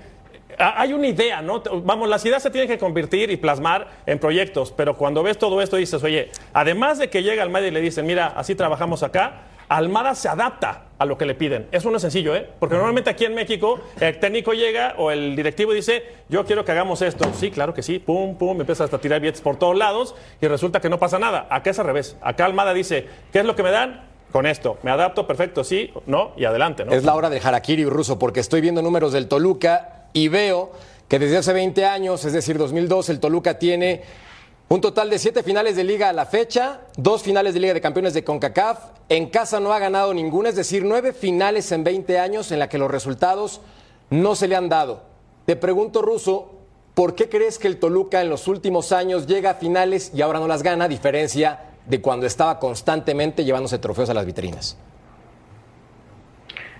hay 0.57 0.93
una 0.93 1.07
idea, 1.07 1.41
¿no? 1.41 1.61
Vamos, 1.83 2.07
las 2.07 2.25
ideas 2.25 2.41
se 2.41 2.49
tienen 2.49 2.69
que 2.69 2.77
convertir 2.77 3.29
y 3.29 3.35
plasmar 3.35 3.87
en 4.05 4.19
proyectos, 4.19 4.71
pero 4.71 4.95
cuando 4.95 5.21
ves 5.21 5.37
todo 5.37 5.61
esto 5.61 5.75
dices, 5.75 6.01
oye, 6.01 6.31
además 6.53 6.97
de 6.97 7.09
que 7.09 7.23
llega 7.23 7.43
Almada 7.43 7.67
y 7.67 7.71
le 7.71 7.81
dicen, 7.81 8.05
mira, 8.05 8.27
así 8.37 8.55
trabajamos 8.55 9.03
acá, 9.03 9.41
Almada 9.69 10.15
se 10.15 10.27
adapta 10.27 10.85
a 10.97 11.05
lo 11.05 11.17
que 11.17 11.27
le 11.27 11.35
piden. 11.35 11.67
Eso 11.71 11.91
no 11.91 11.97
es 11.97 12.01
sencillo, 12.01 12.35
¿eh? 12.35 12.49
Porque 12.59 12.75
normalmente 12.75 13.11
aquí 13.11 13.25
en 13.25 13.35
México 13.35 13.79
el 13.99 14.19
técnico 14.19 14.53
llega 14.53 14.95
o 14.97 15.11
el 15.11 15.35
directivo 15.35 15.73
dice, 15.73 16.03
yo 16.27 16.43
quiero 16.43 16.65
que 16.65 16.71
hagamos 16.71 17.03
esto. 17.03 17.29
Sí, 17.37 17.51
claro 17.51 17.73
que 17.75 17.83
sí, 17.83 17.99
pum, 17.99 18.35
pum, 18.35 18.59
empiezas 18.59 18.85
hasta 18.85 18.97
a 18.97 19.01
tirar 19.01 19.21
billetes 19.21 19.41
por 19.41 19.57
todos 19.57 19.77
lados 19.77 20.15
y 20.41 20.47
resulta 20.47 20.81
que 20.81 20.89
no 20.89 20.97
pasa 20.97 21.19
nada. 21.19 21.47
Acá 21.51 21.69
es 21.69 21.79
al 21.79 21.85
revés. 21.85 22.17
Acá 22.21 22.45
Almada 22.45 22.73
dice, 22.73 23.07
¿qué 23.31 23.39
es 23.39 23.45
lo 23.45 23.55
que 23.55 23.63
me 23.63 23.71
dan? 23.71 24.07
Con 24.31 24.45
esto. 24.45 24.77
Me 24.83 24.91
adapto, 24.91 25.25
perfecto, 25.25 25.63
sí, 25.63 25.91
no, 26.05 26.33
y 26.35 26.45
adelante, 26.45 26.85
¿no? 26.85 26.91
Es 26.91 27.03
la 27.03 27.15
hora 27.15 27.29
del 27.29 27.43
harakiri 27.43 27.85
ruso, 27.85 28.19
porque 28.19 28.39
estoy 28.39 28.61
viendo 28.61 28.81
números 28.81 29.13
del 29.13 29.27
Toluca 29.27 30.05
y 30.13 30.27
veo 30.27 30.71
que 31.07 31.17
desde 31.17 31.37
hace 31.37 31.53
20 31.53 31.85
años, 31.85 32.23
es 32.25 32.33
decir, 32.33 32.57
2002, 32.59 33.09
el 33.09 33.19
Toluca 33.19 33.57
tiene 33.57 34.03
un 34.69 34.81
total 34.81 35.09
de 35.09 35.17
siete 35.17 35.41
finales 35.41 35.75
de 35.75 35.83
liga 35.83 36.09
a 36.09 36.13
la 36.13 36.27
fecha, 36.27 36.81
dos 36.95 37.23
finales 37.23 37.55
de 37.55 37.59
liga 37.59 37.73
de 37.73 37.81
campeones 37.81 38.13
de 38.13 38.23
CONCACAF. 38.23 38.79
En 39.09 39.27
casa 39.31 39.59
no 39.59 39.73
ha 39.73 39.79
ganado 39.79 40.13
ninguna, 40.13 40.49
es 40.49 40.55
decir, 40.55 40.85
nueve 40.85 41.11
finales 41.11 41.71
en 41.71 41.83
20 41.83 42.19
años 42.19 42.51
en 42.51 42.59
la 42.59 42.69
que 42.69 42.77
los 42.77 42.91
resultados 42.91 43.61
no 44.11 44.35
se 44.35 44.47
le 44.47 44.55
han 44.55 44.69
dado. 44.69 45.01
Te 45.47 45.55
pregunto, 45.55 46.03
Ruso, 46.03 46.51
¿por 46.93 47.15
qué 47.15 47.29
crees 47.29 47.57
que 47.57 47.67
el 47.67 47.79
Toluca 47.79 48.21
en 48.21 48.29
los 48.29 48.47
últimos 48.47 48.91
años 48.91 49.25
llega 49.25 49.51
a 49.51 49.55
finales 49.55 50.11
y 50.13 50.21
ahora 50.21 50.39
no 50.39 50.47
las 50.47 50.61
gana, 50.61 50.85
a 50.85 50.87
diferencia 50.87 51.61
de 51.87 51.99
cuando 51.99 52.27
estaba 52.27 52.59
constantemente 52.59 53.43
llevándose 53.43 53.79
trofeos 53.79 54.11
a 54.11 54.13
las 54.13 54.27
vitrinas? 54.27 54.77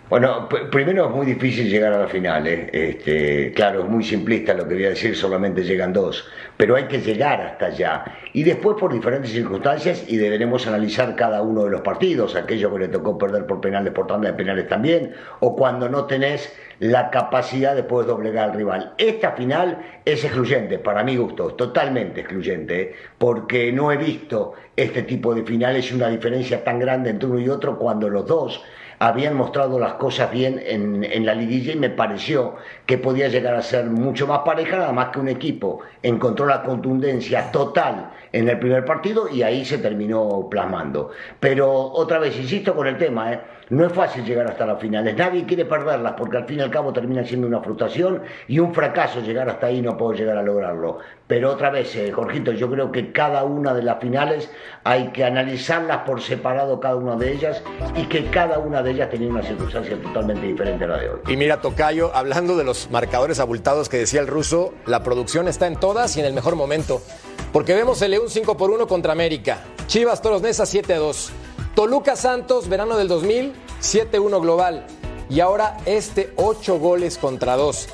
Bueno, 0.09 0.49
primero 0.49 1.05
es 1.05 1.11
muy 1.11 1.23
difícil 1.27 1.69
llegar 1.69 1.93
a 1.93 1.99
la 1.99 2.07
final. 2.07 2.47
¿eh? 2.47 2.67
Este, 2.73 3.51
claro, 3.53 3.83
es 3.83 3.89
muy 3.89 4.03
simplista 4.03 4.55
lo 4.55 4.67
que 4.67 4.73
voy 4.73 4.85
a 4.85 4.89
decir, 4.89 5.15
solamente 5.15 5.63
llegan 5.63 5.93
dos. 5.93 6.27
Pero 6.57 6.75
hay 6.75 6.85
que 6.85 6.99
llegar 6.99 7.39
hasta 7.39 7.67
allá. 7.67 8.05
Y 8.33 8.41
después 8.41 8.75
por 8.79 8.91
diferentes 8.91 9.31
circunstancias 9.31 10.03
y 10.07 10.17
deberemos 10.17 10.65
analizar 10.65 11.15
cada 11.15 11.43
uno 11.43 11.65
de 11.65 11.69
los 11.69 11.81
partidos, 11.81 12.35
aquello 12.35 12.73
que 12.73 12.79
le 12.79 12.87
tocó 12.87 13.19
perder 13.19 13.45
por 13.45 13.61
penales, 13.61 13.93
por 13.93 14.07
tanda 14.07 14.31
de 14.31 14.33
penales 14.35 14.67
también, 14.67 15.13
o 15.41 15.55
cuando 15.55 15.87
no 15.87 16.05
tenés 16.05 16.57
la 16.79 17.11
capacidad 17.11 17.75
de 17.75 17.83
poder 17.83 18.07
doblegar 18.07 18.49
al 18.49 18.55
rival. 18.55 18.93
Esta 18.97 19.33
final 19.33 19.77
es 20.05 20.23
excluyente, 20.23 20.79
para 20.79 21.03
mi 21.03 21.17
gusto, 21.17 21.53
totalmente 21.53 22.21
excluyente, 22.21 22.81
¿eh? 22.81 22.95
porque 23.19 23.71
no 23.71 23.91
he 23.91 23.97
visto 23.97 24.53
este 24.75 25.03
tipo 25.03 25.35
de 25.35 25.43
finales 25.43 25.91
y 25.91 25.93
una 25.93 26.07
diferencia 26.07 26.63
tan 26.63 26.79
grande 26.79 27.11
entre 27.11 27.29
uno 27.29 27.39
y 27.39 27.49
otro 27.49 27.77
cuando 27.77 28.09
los 28.09 28.25
dos 28.25 28.63
habían 28.99 29.35
mostrado 29.35 29.79
las 29.79 29.93
cosas 29.93 30.29
bien 30.31 30.61
en, 30.63 31.03
en, 31.03 31.25
la 31.25 31.33
liguilla 31.33 31.73
y 31.73 31.77
me 31.77 31.89
pareció 31.89 32.55
que 32.85 32.97
podía 32.97 33.29
llegar 33.29 33.55
a 33.55 33.61
ser 33.61 33.85
mucho 33.85 34.27
más 34.27 34.39
pareja, 34.39 34.77
nada 34.77 34.91
más 34.91 35.09
que 35.09 35.19
un 35.19 35.29
equipo 35.29 35.79
encontró 36.03 36.45
la 36.45 36.63
contundencia 36.63 37.51
total 37.51 38.11
en 38.33 38.49
el 38.49 38.59
primer 38.59 38.85
partido 38.85 39.29
y 39.29 39.41
ahí 39.41 39.63
se 39.63 39.77
terminó 39.77 40.47
plasmando. 40.49 41.11
Pero 41.39 41.71
otra 41.71 42.19
vez, 42.19 42.37
insisto 42.37 42.75
con 42.75 42.87
el 42.87 42.97
tema, 42.97 43.33
¿eh? 43.33 43.39
No 43.69 43.85
es 43.85 43.93
fácil 43.93 44.25
llegar 44.25 44.47
hasta 44.47 44.65
las 44.65 44.79
finales, 44.79 45.15
nadie 45.15 45.45
quiere 45.45 45.65
perderlas 45.65 46.13
porque 46.17 46.37
al 46.37 46.45
fin 46.45 46.59
y 46.59 46.61
al 46.61 46.71
cabo 46.71 46.91
termina 46.93 47.23
siendo 47.23 47.47
una 47.47 47.61
frustración 47.61 48.21
y 48.47 48.59
un 48.59 48.73
fracaso 48.73 49.21
llegar 49.21 49.49
hasta 49.49 49.67
ahí 49.67 49.81
no 49.81 49.97
puedo 49.97 50.13
llegar 50.13 50.37
a 50.37 50.43
lograrlo. 50.43 50.99
Pero 51.27 51.51
otra 51.51 51.69
vez, 51.69 51.95
eh, 51.95 52.11
Jorgito, 52.11 52.51
yo 52.51 52.69
creo 52.71 52.91
que 52.91 53.11
cada 53.11 53.43
una 53.43 53.73
de 53.73 53.83
las 53.83 53.99
finales 53.99 54.49
hay 54.83 55.09
que 55.09 55.23
analizarlas 55.23 55.99
por 55.99 56.21
separado 56.21 56.79
cada 56.79 56.95
una 56.95 57.15
de 57.15 57.31
ellas 57.31 57.61
y 57.95 58.05
que 58.05 58.25
cada 58.31 58.57
una 58.57 58.81
de 58.81 58.91
ellas 58.91 59.09
tenía 59.09 59.29
una 59.29 59.43
circunstancia 59.43 60.01
totalmente 60.01 60.47
diferente 60.47 60.85
a 60.85 60.87
la 60.87 60.97
de 60.97 61.09
hoy. 61.09 61.19
Y 61.27 61.37
mira, 61.37 61.61
Tocayo, 61.61 62.15
hablando 62.15 62.57
de 62.57 62.63
los 62.63 62.89
marcadores 62.89 63.39
abultados 63.39 63.89
que 63.89 63.97
decía 63.97 64.21
el 64.21 64.27
ruso, 64.27 64.73
la 64.85 65.03
producción 65.03 65.47
está 65.47 65.67
en 65.67 65.75
todas 65.75 66.17
y 66.17 66.19
en 66.19 66.25
el 66.25 66.33
mejor 66.33 66.55
momento. 66.55 67.01
Porque 67.53 67.73
vemos 67.73 68.01
el 68.01 68.11
León 68.11 68.29
5 68.29 68.57
por 68.57 68.71
1 68.71 68.87
contra 68.87 69.11
América, 69.11 69.59
Chivas 69.87 70.21
Toros 70.21 70.41
Nesa 70.41 70.65
7 70.65 70.93
a 70.93 70.97
2, 70.97 71.31
Toluca 71.75 72.15
Santos, 72.15 72.67
verano 72.67 72.97
del 72.97 73.07
2000, 73.07 73.53
7-1 73.81 74.41
global. 74.41 74.85
Y 75.29 75.39
ahora 75.39 75.77
este 75.85 76.33
8 76.35 76.79
goles 76.79 77.17
contra 77.17 77.55
2. 77.55 77.87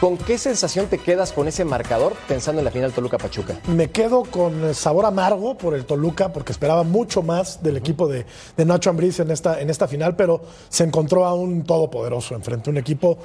¿Con 0.00 0.16
qué 0.16 0.38
sensación 0.38 0.86
te 0.86 0.96
quedas 0.96 1.30
con 1.32 1.46
ese 1.46 1.66
marcador 1.66 2.14
pensando 2.26 2.60
en 2.60 2.64
la 2.64 2.70
final 2.70 2.90
Toluca-Pachuca? 2.90 3.60
Me 3.68 3.90
quedo 3.90 4.22
con 4.22 4.74
sabor 4.74 5.04
amargo 5.04 5.58
por 5.58 5.74
el 5.74 5.84
Toluca, 5.84 6.32
porque 6.32 6.52
esperaba 6.52 6.84
mucho 6.84 7.22
más 7.22 7.62
del 7.62 7.76
equipo 7.76 8.08
de, 8.08 8.24
de 8.56 8.64
Nacho 8.64 8.88
Ambriz 8.88 9.20
en 9.20 9.30
esta, 9.30 9.60
en 9.60 9.68
esta 9.68 9.86
final, 9.86 10.16
pero 10.16 10.40
se 10.70 10.84
encontró 10.84 11.26
a 11.26 11.34
un 11.34 11.64
todopoderoso 11.64 12.34
enfrente, 12.34 12.70
un 12.70 12.78
equipo 12.78 13.18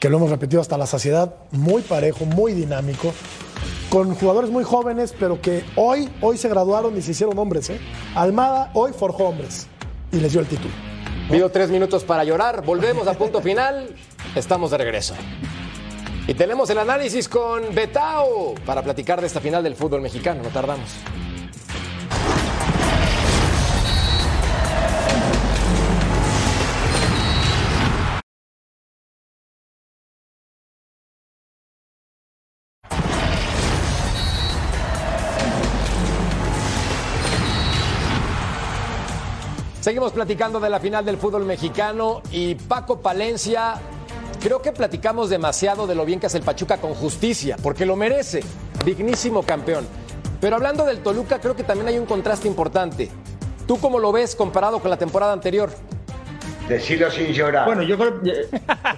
que 0.00 0.08
lo 0.08 0.16
hemos 0.16 0.30
repetido 0.30 0.62
hasta 0.62 0.78
la 0.78 0.86
saciedad, 0.86 1.34
muy 1.52 1.82
parejo, 1.82 2.24
muy 2.24 2.54
dinámico, 2.54 3.12
con 3.90 4.14
jugadores 4.14 4.50
muy 4.50 4.64
jóvenes, 4.64 5.14
pero 5.18 5.42
que 5.42 5.62
hoy, 5.76 6.08
hoy 6.22 6.38
se 6.38 6.48
graduaron 6.48 6.96
y 6.96 7.02
se 7.02 7.10
hicieron 7.10 7.38
hombres. 7.38 7.68
¿eh? 7.68 7.78
Almada 8.14 8.70
hoy 8.72 8.92
forjó 8.92 9.24
hombres 9.24 9.66
y 10.10 10.16
les 10.16 10.32
dio 10.32 10.40
el 10.40 10.46
título. 10.46 10.72
Pido 11.30 11.50
tres 11.50 11.70
minutos 11.70 12.02
para 12.02 12.24
llorar, 12.24 12.64
volvemos 12.64 13.06
a 13.06 13.12
punto 13.12 13.42
final, 13.42 13.94
estamos 14.34 14.70
de 14.70 14.78
regreso. 14.78 15.14
Y 16.26 16.34
tenemos 16.34 16.70
el 16.70 16.78
análisis 16.78 17.28
con 17.28 17.74
Betao 17.74 18.54
para 18.64 18.82
platicar 18.82 19.20
de 19.20 19.26
esta 19.26 19.40
final 19.40 19.62
del 19.62 19.76
fútbol 19.76 20.00
mexicano. 20.00 20.42
No 20.42 20.48
tardamos. 20.48 20.88
Seguimos 39.80 40.12
platicando 40.12 40.60
de 40.60 40.68
la 40.68 40.78
final 40.78 41.06
del 41.06 41.16
fútbol 41.16 41.46
mexicano 41.46 42.20
y 42.30 42.54
Paco 42.54 43.00
Palencia, 43.00 43.76
creo 44.42 44.60
que 44.60 44.72
platicamos 44.72 45.30
demasiado 45.30 45.86
de 45.86 45.94
lo 45.94 46.04
bien 46.04 46.20
que 46.20 46.26
hace 46.26 46.36
el 46.36 46.44
Pachuca 46.44 46.76
con 46.76 46.92
justicia, 46.92 47.56
porque 47.62 47.86
lo 47.86 47.96
merece, 47.96 48.42
dignísimo 48.84 49.42
campeón. 49.42 49.86
Pero 50.38 50.56
hablando 50.56 50.84
del 50.84 50.98
Toluca, 50.98 51.40
creo 51.40 51.56
que 51.56 51.64
también 51.64 51.88
hay 51.88 51.98
un 51.98 52.04
contraste 52.04 52.46
importante. 52.46 53.08
¿Tú 53.66 53.78
cómo 53.78 53.98
lo 53.98 54.12
ves 54.12 54.36
comparado 54.36 54.80
con 54.80 54.90
la 54.90 54.98
temporada 54.98 55.32
anterior? 55.32 55.70
Decirlo 56.68 57.10
sin 57.10 57.32
llorar. 57.32 57.64
Bueno, 57.64 57.82
yo 57.82 57.96
creo, 57.96 58.20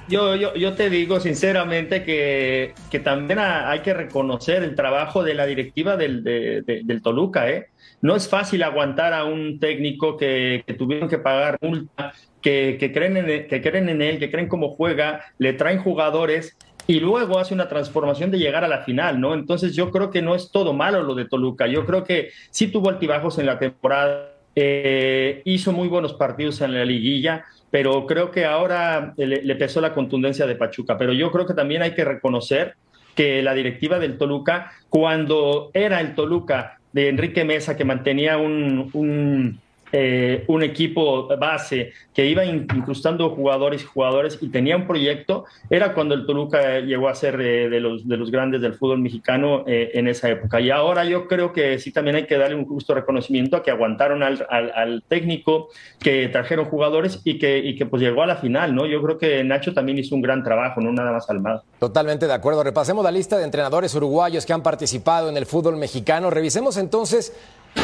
yo, 0.08 0.34
yo, 0.34 0.54
yo 0.54 0.74
te 0.74 0.90
digo 0.90 1.20
sinceramente 1.20 2.02
que, 2.02 2.74
que 2.90 2.98
también 2.98 3.38
hay 3.38 3.82
que 3.82 3.94
reconocer 3.94 4.64
el 4.64 4.74
trabajo 4.74 5.22
de 5.22 5.34
la 5.34 5.46
directiva 5.46 5.96
del, 5.96 6.24
del 6.24 7.02
Toluca, 7.02 7.48
¿eh? 7.48 7.68
No 8.02 8.16
es 8.16 8.28
fácil 8.28 8.64
aguantar 8.64 9.12
a 9.14 9.24
un 9.24 9.60
técnico 9.60 10.16
que, 10.16 10.64
tuvieron 10.76 11.08
que 11.08 11.18
pagar 11.18 11.56
multa, 11.62 12.12
que, 12.42 12.90
creen 12.92 13.16
en, 13.16 13.46
que 13.46 13.62
creen 13.62 13.88
en 13.88 14.02
él, 14.02 14.18
que 14.18 14.30
creen 14.30 14.48
cómo 14.48 14.70
juega, 14.70 15.24
le 15.38 15.52
traen 15.52 15.78
jugadores 15.78 16.58
y 16.88 16.98
luego 16.98 17.38
hace 17.38 17.54
una 17.54 17.68
transformación 17.68 18.32
de 18.32 18.38
llegar 18.38 18.64
a 18.64 18.68
la 18.68 18.82
final, 18.82 19.20
¿no? 19.20 19.34
Entonces 19.34 19.76
yo 19.76 19.90
creo 19.92 20.10
que 20.10 20.20
no 20.20 20.34
es 20.34 20.50
todo 20.50 20.72
malo 20.72 21.02
lo 21.04 21.14
de 21.14 21.26
Toluca. 21.26 21.68
Yo 21.68 21.86
creo 21.86 22.02
que 22.02 22.30
sí 22.50 22.66
tuvo 22.66 22.90
altibajos 22.90 23.38
en 23.38 23.46
la 23.46 23.60
temporada, 23.60 24.32
eh, 24.56 25.40
hizo 25.44 25.72
muy 25.72 25.86
buenos 25.86 26.14
partidos 26.14 26.60
en 26.60 26.74
la 26.74 26.84
liguilla, 26.84 27.44
pero 27.70 28.04
creo 28.06 28.32
que 28.32 28.44
ahora 28.44 29.14
le, 29.16 29.42
le, 29.42 29.54
pesó 29.54 29.80
la 29.80 29.94
contundencia 29.94 30.44
de 30.46 30.56
Pachuca. 30.56 30.98
Pero 30.98 31.12
yo 31.12 31.30
creo 31.30 31.46
que 31.46 31.54
también 31.54 31.82
hay 31.82 31.94
que 31.94 32.04
reconocer 32.04 32.74
que 33.14 33.42
la 33.42 33.54
directiva 33.54 33.98
del 33.98 34.18
Toluca, 34.18 34.72
cuando 34.88 35.70
era 35.72 36.00
el 36.00 36.14
Toluca 36.14 36.80
de 36.92 37.09
Enrique 37.09 37.44
Mesa, 37.44 37.76
que 37.76 37.85
mantenía 37.85 38.37
un, 38.38 38.90
un, 38.92 39.62
eh, 39.92 40.44
un 40.48 40.62
equipo 40.62 41.28
base 41.37 41.92
que 42.14 42.26
iba 42.26 42.44
incrustando 42.44 43.31
jugadores 43.31 43.83
y 43.83 43.87
jugadores 43.87 44.38
y 44.40 44.48
tenía 44.48 44.76
un 44.76 44.87
proyecto, 44.87 45.44
era 45.68 45.92
cuando 45.94 46.14
el 46.14 46.26
Toluca 46.26 46.81
llegó 46.81 47.09
a 47.09 47.14
ser 47.14 47.40
eh, 47.40 47.68
de, 47.68 47.81
los, 47.81 48.09
de 48.09 48.16
los 48.16 48.31
grandes 48.31 48.61
del 48.61 48.74
fútbol 48.74 49.00
mexicano 49.00 49.64
eh, 49.66 49.90
en 49.94 50.09
esa 50.09 50.31
época. 50.31 50.61
Y 50.61 50.70
ahora 50.70 51.05
yo 51.05 51.28
creo 51.28 51.52
que 51.52 51.78
sí 51.78 51.92
también 51.92 52.16
hay 52.16 52.26
que 52.26 52.38
darle 52.38 52.57
un 52.57 52.66
justo 52.66 52.94
reconocimiento 52.94 53.57
a 53.57 53.62
que 53.62 53.70
aguantaron 53.70 54.22
al, 54.22 54.46
al, 54.50 55.02
técnico, 55.09 55.68
que 55.98 56.28
trajeron 56.28 56.66
jugadores 56.66 57.20
y 57.24 57.38
que, 57.38 57.59
y 57.59 57.76
que 57.76 57.87
pues 57.87 58.02
llegó 58.02 58.22
a 58.22 58.26
la 58.26 58.37
final, 58.37 58.74
¿no? 58.74 58.87
Yo 58.87 59.02
creo 59.02 59.18
que 59.18 59.44
Nacho 59.44 59.74
también 59.74 59.98
hizo 59.98 60.14
un 60.14 60.22
gran 60.22 60.42
trabajo, 60.42 60.81
no 60.81 60.92
nada 60.92 61.12
más 61.12 61.28
Almada. 61.28 61.62
Totalmente 61.78 62.26
de 62.26 62.33
acuerdo. 62.33 62.62
Repasemos 62.62 63.05
la 63.05 63.11
lista 63.11 63.38
de 63.38 63.44
entrenadores 63.44 63.94
uruguayos 63.94 64.46
que 64.46 64.52
han 64.52 64.62
participado 64.62 65.28
en 65.28 65.37
el 65.37 65.46
fútbol 65.46 65.76
mexicano. 65.76 66.31
Revisemos 66.31 66.76
entonces 66.76 67.33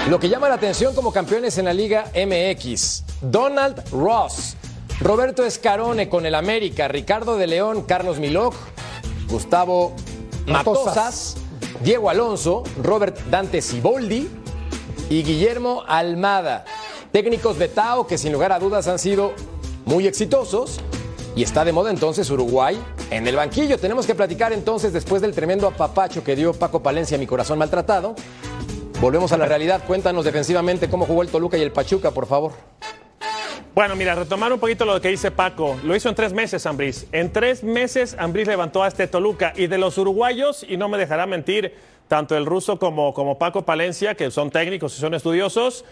lo 0.08 0.18
que 0.18 0.28
llama 0.28 0.48
la 0.48 0.54
atención 0.54 0.94
como 0.94 1.12
campeones 1.12 1.58
en 1.58 1.66
la 1.66 1.72
Liga 1.72 2.10
MX, 2.14 3.04
Donald 3.20 3.82
Ross, 3.90 4.56
Roberto 5.00 5.44
Escarone 5.44 6.08
con 6.08 6.24
el 6.26 6.34
América, 6.34 6.88
Ricardo 6.88 7.36
de 7.36 7.46
León, 7.46 7.82
Carlos 7.82 8.18
Milok, 8.18 8.54
Gustavo 9.28 9.94
Matosas, 10.46 11.36
Diego 11.82 12.10
Alonso, 12.10 12.62
Robert 12.82 13.18
Dante 13.30 13.60
Ciboldi 13.60 14.28
y 15.10 15.22
Guillermo 15.22 15.82
Almada. 15.86 16.64
Técnicos 17.12 17.58
de 17.58 17.68
Tao 17.68 18.06
que 18.06 18.18
sin 18.18 18.32
lugar 18.32 18.52
a 18.52 18.58
dudas 18.58 18.88
han 18.88 18.98
sido 18.98 19.34
muy 19.84 20.06
exitosos 20.06 20.80
y 21.36 21.42
está 21.42 21.64
de 21.64 21.72
moda 21.72 21.90
entonces 21.90 22.30
Uruguay 22.30 22.82
en 23.10 23.26
el 23.26 23.36
banquillo. 23.36 23.78
Tenemos 23.78 24.06
que 24.06 24.14
platicar 24.14 24.52
entonces 24.52 24.92
después 24.92 25.22
del 25.22 25.34
tremendo 25.34 25.66
apapacho 25.66 26.24
que 26.24 26.34
dio 26.34 26.52
Paco 26.52 26.82
Palencia 26.82 27.16
a 27.16 27.20
mi 27.20 27.26
corazón 27.26 27.58
maltratado 27.58 28.14
Volvemos 29.00 29.30
a 29.30 29.36
la 29.36 29.46
realidad. 29.46 29.82
Cuéntanos 29.86 30.24
defensivamente 30.24 30.90
cómo 30.90 31.06
jugó 31.06 31.22
el 31.22 31.28
Toluca 31.28 31.56
y 31.56 31.62
el 31.62 31.70
Pachuca, 31.70 32.10
por 32.10 32.26
favor. 32.26 32.52
Bueno, 33.72 33.94
mira, 33.94 34.16
retomar 34.16 34.52
un 34.52 34.58
poquito 34.58 34.84
lo 34.84 35.00
que 35.00 35.08
dice 35.08 35.30
Paco. 35.30 35.78
Lo 35.84 35.94
hizo 35.94 36.08
en 36.08 36.16
tres 36.16 36.32
meses, 36.32 36.66
Ambriz. 36.66 37.06
En 37.12 37.32
tres 37.32 37.62
meses, 37.62 38.16
Ambriz 38.18 38.48
levantó 38.48 38.82
a 38.82 38.88
este 38.88 39.06
Toluca. 39.06 39.52
Y 39.54 39.68
de 39.68 39.78
los 39.78 39.98
uruguayos, 39.98 40.66
y 40.68 40.76
no 40.76 40.88
me 40.88 40.98
dejará 40.98 41.26
mentir, 41.26 41.76
tanto 42.08 42.36
el 42.36 42.44
ruso 42.44 42.80
como, 42.80 43.14
como 43.14 43.38
Paco 43.38 43.62
Palencia, 43.62 44.16
que 44.16 44.32
son 44.32 44.50
técnicos 44.50 44.96
y 44.96 45.00
son 45.00 45.14
estudiosos, 45.14 45.84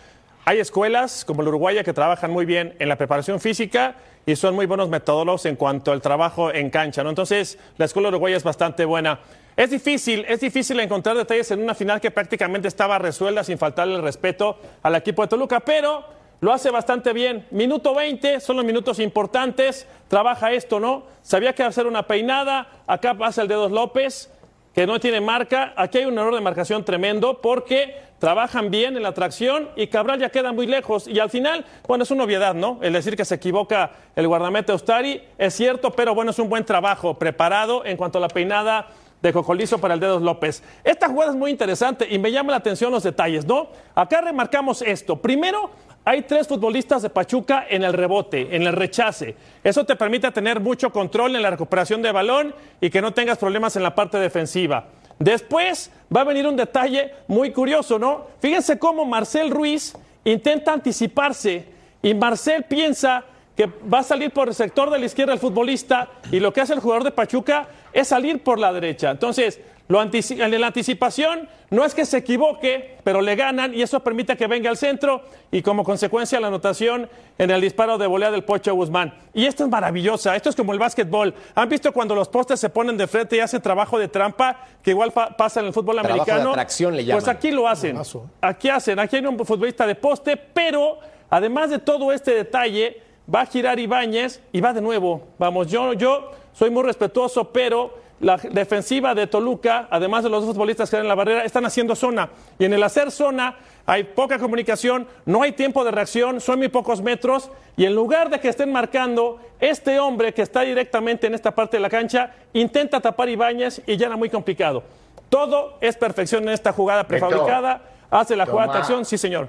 hay 0.45 0.59
escuelas 0.59 1.25
como 1.25 1.43
el 1.43 1.49
Uruguaya 1.49 1.85
que 1.85 1.93
trabajan 1.93 2.33
muy 2.33 2.45
bien 2.45 2.75
en 2.81 2.89
la 2.89 2.97
preparación 2.97 3.39
física 3.39 3.97
y 4.27 4.35
son 4.35 4.55
muy 4.57 4.67
buenos 4.67 4.89
metodólogos 4.89 5.47
en 5.47 5.55
cuanto 5.55 5.93
al 5.93 6.01
trabajo 6.01 6.53
en 6.53 6.71
cancha. 6.71 7.03
Entonces, 7.03 7.59
la 7.79 7.85
escuela 7.85 8.09
uruguaya 8.09 8.37
es 8.37 8.45
bastante 8.45 8.85
buena. 8.85 9.21
Es 9.57 9.71
difícil, 9.71 10.23
es 10.29 10.41
difícil 10.41 10.79
encontrar 10.81 11.17
detalles 11.17 11.51
en 11.51 11.63
una 11.63 11.75
final 11.75 11.99
que 11.99 12.11
prácticamente 12.11 12.69
estaba 12.69 12.99
resuelta 12.99 13.43
sin 13.43 13.57
faltarle 13.57 13.95
el 13.95 14.03
respeto 14.03 14.59
al 14.83 14.95
equipo 14.97 15.23
de 15.23 15.29
Toluca, 15.29 15.61
pero 15.61 16.05
lo 16.41 16.53
hace 16.53 16.71
bastante 16.71 17.15
bien. 17.15 17.47
Minuto 17.51 17.95
20, 17.95 18.41
son 18.41 18.57
los 18.57 18.67
minutos 18.67 18.99
importantes, 18.99 19.89
trabaja 20.09 20.53
esto, 20.53 20.79
¿no? 20.79 21.05
Sabía 21.23 21.55
que 21.55 21.63
hacer 21.63 21.87
una 21.87 22.07
peinada, 22.07 22.69
acá 22.87 23.15
pasa 23.15 23.41
el 23.41 23.49
dedos 23.49 23.73
López, 23.73 24.31
que 24.75 24.87
no 24.87 25.01
tiene 25.01 25.23
marca, 25.23 25.73
aquí 25.75 25.99
hay 25.99 26.05
un 26.05 26.19
error 26.19 26.35
de 26.35 26.43
marcación 26.43 26.85
tremendo 26.85 27.41
porque 27.41 27.97
trabajan 28.19 28.71
bien 28.71 28.95
en 28.95 29.03
la 29.03 29.15
tracción 29.15 29.71
y 29.75 29.87
Cabral 29.87 30.21
ya 30.21 30.29
queda 30.29 30.53
muy 30.53 30.67
lejos. 30.67 31.09
Y 31.09 31.19
al 31.19 31.31
final, 31.31 31.65
bueno, 31.89 32.05
es 32.05 32.11
una 32.11 32.25
obviedad, 32.25 32.55
¿no? 32.55 32.79
El 32.83 32.93
decir 32.93 33.17
que 33.17 33.25
se 33.25 33.37
equivoca 33.37 33.93
el 34.15 34.29
guardamete 34.29 34.73
Ostari 34.73 35.23
es 35.39 35.55
cierto, 35.55 35.93
pero 35.93 36.15
bueno, 36.15 36.31
es 36.31 36.39
un 36.39 36.51
buen 36.51 36.67
trabajo 36.67 37.19
preparado 37.19 37.87
en 37.87 37.97
cuanto 37.97 38.19
a 38.19 38.21
la 38.21 38.29
peinada 38.29 38.89
de 39.27 39.33
Cocolizo 39.33 39.79
para 39.79 39.95
el 39.95 40.01
Dedos 40.01 40.23
López. 40.23 40.63
Esta 40.85 41.09
jugada 41.09 41.33
es 41.33 41.37
muy 41.37 41.51
interesante 41.51 42.07
y 42.09 42.19
me 42.19 42.33
llama 42.33 42.53
la 42.53 42.59
atención 42.59 42.93
los 42.93 43.03
detalles, 43.03 43.45
¿no? 43.45 43.69
Acá 43.95 44.21
remarcamos 44.21 44.83
esto. 44.83 45.21
Primero, 45.21 45.71
hay 46.05 46.23
tres 46.23 46.47
futbolistas 46.47 47.03
de 47.03 47.11
Pachuca 47.11 47.67
en 47.69 47.83
el 47.83 47.93
rebote, 47.93 48.55
en 48.55 48.63
el 48.63 48.73
rechace. 48.73 49.35
Eso 49.65 49.85
te 49.85 49.97
permite 49.97 50.31
tener 50.31 50.61
mucho 50.61 50.91
control 50.91 51.35
en 51.35 51.43
la 51.43 51.51
recuperación 51.51 52.01
de 52.01 52.13
balón 52.13 52.55
y 52.81 52.91
que 52.91 53.03
no 53.03 53.13
tengas 53.13 53.39
problemas 53.39 53.75
en 53.77 53.83
la 53.83 53.95
parte 53.95 54.19
defensiva. 54.19 54.87
Después 55.19 55.91
va 56.15 56.21
a 56.21 56.25
venir 56.25 56.47
un 56.47 56.57
detalle 56.57 57.13
muy 57.27 57.51
curioso, 57.51 57.99
¿no? 57.99 58.27
Fíjense 58.39 58.79
cómo 58.79 59.05
Marcel 59.05 59.51
Ruiz 59.51 59.95
intenta 60.25 60.73
anticiparse 60.73 61.65
y 62.03 62.15
Marcel 62.15 62.65
piensa 62.65 63.25
que 63.57 63.67
va 63.67 64.01
a 64.01 64.03
salir 64.03 64.31
por 64.31 64.49
el 64.49 64.55
sector 64.55 64.91
de 64.91 64.99
la 64.99 65.07
izquierda 65.07 65.33
el 65.33 65.39
futbolista 65.39 66.09
y 66.31 66.41
lo 66.41 66.53
que 66.53 66.61
hace 66.61 66.75
el 66.75 66.81
jugador 66.81 67.05
de 67.05 67.11
Pachuca 67.11 67.69
es 67.93 68.09
salir 68.09 68.45
por 68.45 68.59
la 68.59 68.73
derecha. 68.73 69.11
Entonces, 69.11 69.61
lo 69.89 70.03
en 70.03 70.61
la 70.61 70.67
anticipación 70.67 71.49
no 71.71 71.85
es 71.85 71.95
que 71.95 72.05
se 72.05 72.19
equivoque, 72.19 72.99
pero 73.05 73.21
le 73.21 73.37
ganan 73.37 73.73
y 73.73 73.83
eso 73.83 74.01
permite 74.01 74.37
que 74.37 74.49
venga 74.49 74.69
al 74.69 74.77
centro 74.77 75.23
y 75.53 75.63
como 75.63 75.85
consecuencia 75.85 76.41
la 76.41 76.49
anotación 76.49 77.09
en 77.39 77.51
el 77.51 77.61
disparo 77.61 77.97
de 77.97 78.07
volea 78.07 78.33
del 78.33 78.43
Pocho 78.43 78.75
Guzmán. 78.75 79.15
Y 79.33 79.47
esto 79.47 79.65
es 79.65 79.71
maravillosa, 79.71 80.35
esto 80.35 80.51
es 80.51 80.57
como 80.57 80.73
el 80.73 80.81
básquetbol. 80.81 81.33
¿Han 81.55 81.69
visto 81.69 81.93
cuando 81.93 82.17
los 82.17 82.29
postes 82.29 82.59
se 82.59 82.69
ponen 82.69 82.97
de 82.97 83.07
frente 83.07 83.37
y 83.37 83.41
hacen 83.41 83.63
trabajo 83.63 83.99
de 83.99 84.09
trampa 84.09 84.59
que 84.83 84.91
igual 84.91 85.13
pasa 85.13 85.61
en 85.61 85.67
el 85.67 85.73
fútbol 85.73 86.01
americano? 86.01 86.53
le 86.97 87.05
Pues 87.13 87.29
aquí 87.29 87.53
lo 87.53 87.69
hacen. 87.69 87.97
Aquí 88.41 88.69
hacen, 88.69 88.99
aquí 88.99 89.17
hay 89.17 89.27
un 89.27 89.39
futbolista 89.47 89.87
de 89.87 89.95
poste, 89.95 90.37
pero 90.37 90.99
además 91.31 91.71
de 91.71 91.79
todo 91.79 92.11
este 92.11 92.35
detalle, 92.35 93.06
va 93.33 93.43
a 93.43 93.47
girar 93.47 93.79
Ibáñez 93.79 94.41
y 94.53 94.61
va 94.61 94.73
de 94.73 94.81
nuevo. 94.81 95.29
Vamos, 95.39 95.69
yo, 95.69 95.93
yo 95.93 96.31
soy 96.53 96.71
muy 96.71 96.83
respetuoso, 96.83 97.53
pero 97.53 98.07
la 98.21 98.37
defensiva 98.39 99.15
de 99.15 99.27
Toluca, 99.27 99.89
además 99.91 100.25
de 100.25 100.31
los 100.31 100.45
dos 100.45 100.55
futbolistas 100.55 100.89
que 100.89 100.97
están 100.97 101.05
en 101.05 101.09
la 101.09 101.15
barrera, 101.15 101.45
están 101.45 101.67
haciendo 101.67 101.95
zona. 101.95 102.31
Y 102.59 102.65
en 102.65 102.73
el 102.73 102.83
hacer 102.83 103.11
zona 103.11 103.57
hay 103.85 104.05
poca 104.05 104.39
comunicación, 104.39 105.07
no 105.27 105.43
hay 105.43 105.53
tiempo 105.53 105.85
de 105.85 105.91
reacción, 105.91 106.41
son 106.41 106.59
muy 106.59 106.69
pocos 106.69 107.03
metros. 107.03 107.51
Y 107.77 107.85
en 107.85 107.95
lugar 107.95 108.31
de 108.31 108.41
que 108.41 108.49
estén 108.49 108.73
marcando, 108.73 109.39
este 109.61 110.01
hombre 110.01 110.33
que 110.33 110.43
está 110.43 110.63
directamente 110.63 111.27
en 111.27 111.35
esta 111.35 111.55
parte 111.55 111.77
de 111.77 111.83
la 111.83 111.91
cancha 111.91 112.35
intenta 112.55 113.01
tapar 113.01 113.29
Ibáñez 113.29 113.83
y 113.87 113.97
ya 113.97 114.07
era 114.07 114.17
muy 114.17 114.31
complicado. 114.31 114.83
Todo 115.29 115.77
es 115.81 115.97
perfección 115.97 116.45
en 116.45 116.51
esta 116.51 116.73
jugada 116.73 117.05
prefabricada. 117.05 117.83
Hace 118.11 118.37
la 118.37 118.47
jugada 118.47 118.73
de 118.73 118.79
acción, 118.79 119.05
sí, 119.05 119.19
señor. 119.19 119.49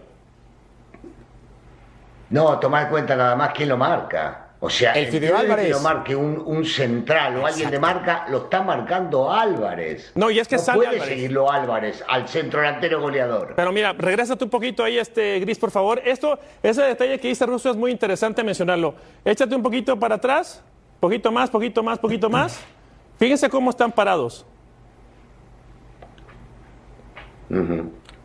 No, 2.29 2.59
toma 2.59 2.83
en 2.83 2.89
cuenta 2.89 3.15
nada 3.15 3.35
más 3.35 3.51
quién 3.53 3.69
lo 3.69 3.77
marca. 3.77 4.47
O 4.59 4.69
sea, 4.71 4.93
el 4.93 5.07
Fideo 5.07 5.37
Álvarez. 5.37 5.65
que 5.65 5.71
lo 5.71 5.79
marque 5.81 6.15
un, 6.15 6.65
central 6.65 7.37
o 7.37 7.45
alguien 7.45 7.69
de 7.69 7.77
marca, 7.77 8.25
lo 8.29 8.45
está 8.45 8.63
marcando 8.63 9.31
Álvarez. 9.31 10.11
No, 10.15 10.31
y 10.31 10.39
es 10.39 10.47
que 10.47 10.55
no 10.55 10.61
sale 10.63 10.77
puede 10.77 10.89
Álvarez. 10.89 11.13
seguirlo 11.13 11.51
Álvarez, 11.51 12.03
al 12.07 12.27
centro 12.27 12.61
delantero 12.61 12.99
goleador. 12.99 13.53
Pero 13.55 13.71
mira, 13.71 13.93
regrésate 13.93 14.43
un 14.43 14.49
poquito 14.49 14.83
ahí, 14.83 14.97
este 14.97 15.39
Gris, 15.41 15.59
por 15.59 15.69
favor. 15.69 16.01
Esto, 16.03 16.39
ese 16.63 16.81
detalle 16.81 17.19
que 17.19 17.27
dice 17.27 17.45
Russo 17.45 17.69
es 17.69 17.75
muy 17.75 17.91
interesante 17.91 18.43
mencionarlo. 18.43 18.95
Échate 19.23 19.55
un 19.55 19.61
poquito 19.61 19.97
para 19.99 20.15
atrás, 20.15 20.63
poquito 20.99 21.31
más, 21.31 21.51
poquito 21.51 21.83
más, 21.83 21.99
poquito 21.99 22.27
más. 22.27 22.59
Fíjense 23.19 23.49
cómo 23.49 23.69
están 23.69 23.91
parados. 23.91 24.43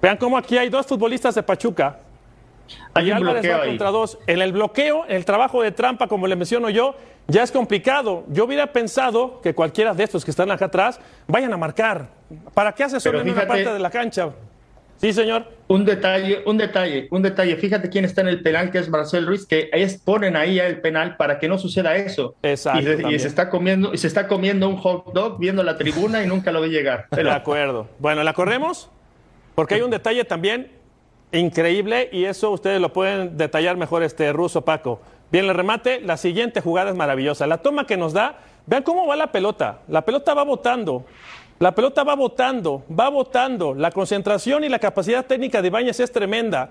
Vean 0.01 0.17
cómo 0.17 0.39
aquí 0.39 0.57
hay 0.57 0.71
dos 0.71 0.87
futbolistas 0.87 1.35
de 1.35 1.43
Pachuca. 1.43 1.99
Hay 2.95 3.09
y 3.09 3.11
un 3.11 3.17
Álvarez 3.19 3.43
bloqueo 3.43 3.59
va 3.59 3.63
ahí. 3.65 3.69
contra 3.71 3.91
dos. 3.91 4.19
En 4.27 4.41
el 4.43 4.53
bloqueo, 4.53 5.05
el 5.09 5.25
trabajo 5.25 5.63
de 5.63 5.73
trampa, 5.73 6.07
como 6.09 6.27
le 6.27 6.37
menciono 6.37 6.71
yo, 6.71 6.95
ya 7.29 7.43
es 7.43 7.53
complicado. 7.53 8.25
Yo 8.29 8.45
hubiera 8.45 8.73
pensado 8.73 9.41
que 9.43 9.55
cualquiera 9.55 9.95
de 9.95 10.05
estos 10.05 10.25
que 10.25 10.31
están 10.31 10.51
acá 10.51 10.67
atrás 10.67 11.01
vayan 11.27 11.53
a 11.53 11.57
marcar. 11.57 12.09
¿Para 12.55 12.73
qué 12.73 12.85
hace 12.85 13.01
solo 13.01 13.19
Pero 13.19 13.23
en 13.23 13.29
una 13.35 13.41
fíjate- 13.43 13.49
parte 13.65 13.73
de 13.75 13.79
la 13.79 13.91
cancha? 13.91 14.31
Sí, 14.99 15.13
señor. 15.13 15.47
Un 15.67 15.85
detalle, 15.85 16.43
un 16.47 16.57
detalle, 16.59 17.09
un 17.11 17.23
detalle. 17.23 17.57
Fíjate 17.57 17.89
quién 17.89 18.05
está 18.05 18.21
en 18.21 18.29
el 18.29 18.41
penal, 18.41 18.71
que 18.71 18.79
es 18.79 18.89
Marcel 18.89 19.27
Ruiz, 19.27 19.45
que 19.47 19.69
es, 19.73 19.99
ponen 19.99 20.37
ahí 20.37 20.61
el 20.61 20.81
penal 20.81 21.17
para 21.17 21.41
que 21.41 21.49
no 21.49 21.59
suceda 21.59 21.97
eso. 21.97 22.37
Exacto, 22.43 22.79
Y, 22.81 22.85
se- 22.85 22.93
y 22.93 22.97
también. 23.01 23.21
se 23.21 23.27
está 23.27 23.51
comiendo, 23.51 23.93
y 23.93 23.99
se 23.99 24.07
está 24.07 24.29
comiendo 24.29 24.69
un 24.69 24.77
hot 24.77 25.13
dog 25.13 25.41
viendo 25.41 25.65
la 25.65 25.77
tribuna 25.77 26.23
y 26.23 26.29
nunca 26.29 26.53
lo 26.53 26.61
ve 26.61 26.69
llegar. 26.69 27.07
De 27.11 27.29
acuerdo. 27.29 27.89
Bueno, 27.99 28.23
¿la 28.23 28.33
corremos? 28.33 28.91
Porque 29.57 29.75
hay 29.75 29.81
un 29.81 29.91
detalle 29.91 30.25
también 30.25 30.71
increíble 31.33 32.09
y 32.13 32.25
eso 32.25 32.51
ustedes 32.51 32.81
lo 32.81 32.93
pueden 32.93 33.37
detallar 33.37 33.77
mejor 33.77 34.03
este 34.03 34.33
ruso 34.33 34.63
Paco. 34.63 35.01
Bien, 35.31 35.47
el 35.47 35.55
remate, 35.55 36.01
la 36.01 36.17
siguiente 36.19 36.61
jugada 36.61 36.91
es 36.91 36.97
maravillosa. 36.97 37.47
La 37.47 37.59
toma 37.59 37.87
que 37.87 37.97
nos 37.97 38.13
da, 38.13 38.39
vean 38.67 38.83
cómo 38.83 39.07
va 39.07 39.17
la 39.17 39.33
pelota. 39.33 39.79
La 39.89 40.03
pelota 40.03 40.35
va 40.35 40.45
botando. 40.45 41.07
La 41.59 41.75
pelota 41.75 42.05
va 42.05 42.15
botando, 42.15 42.85
va 42.99 43.09
botando. 43.09 43.75
La 43.75 43.91
concentración 43.91 44.65
y 44.65 44.69
la 44.69 44.79
capacidad 44.79 45.25
técnica 45.25 45.63
de 45.63 45.69
Ibáñez 45.69 46.01
es 46.01 46.13
tremenda. 46.13 46.71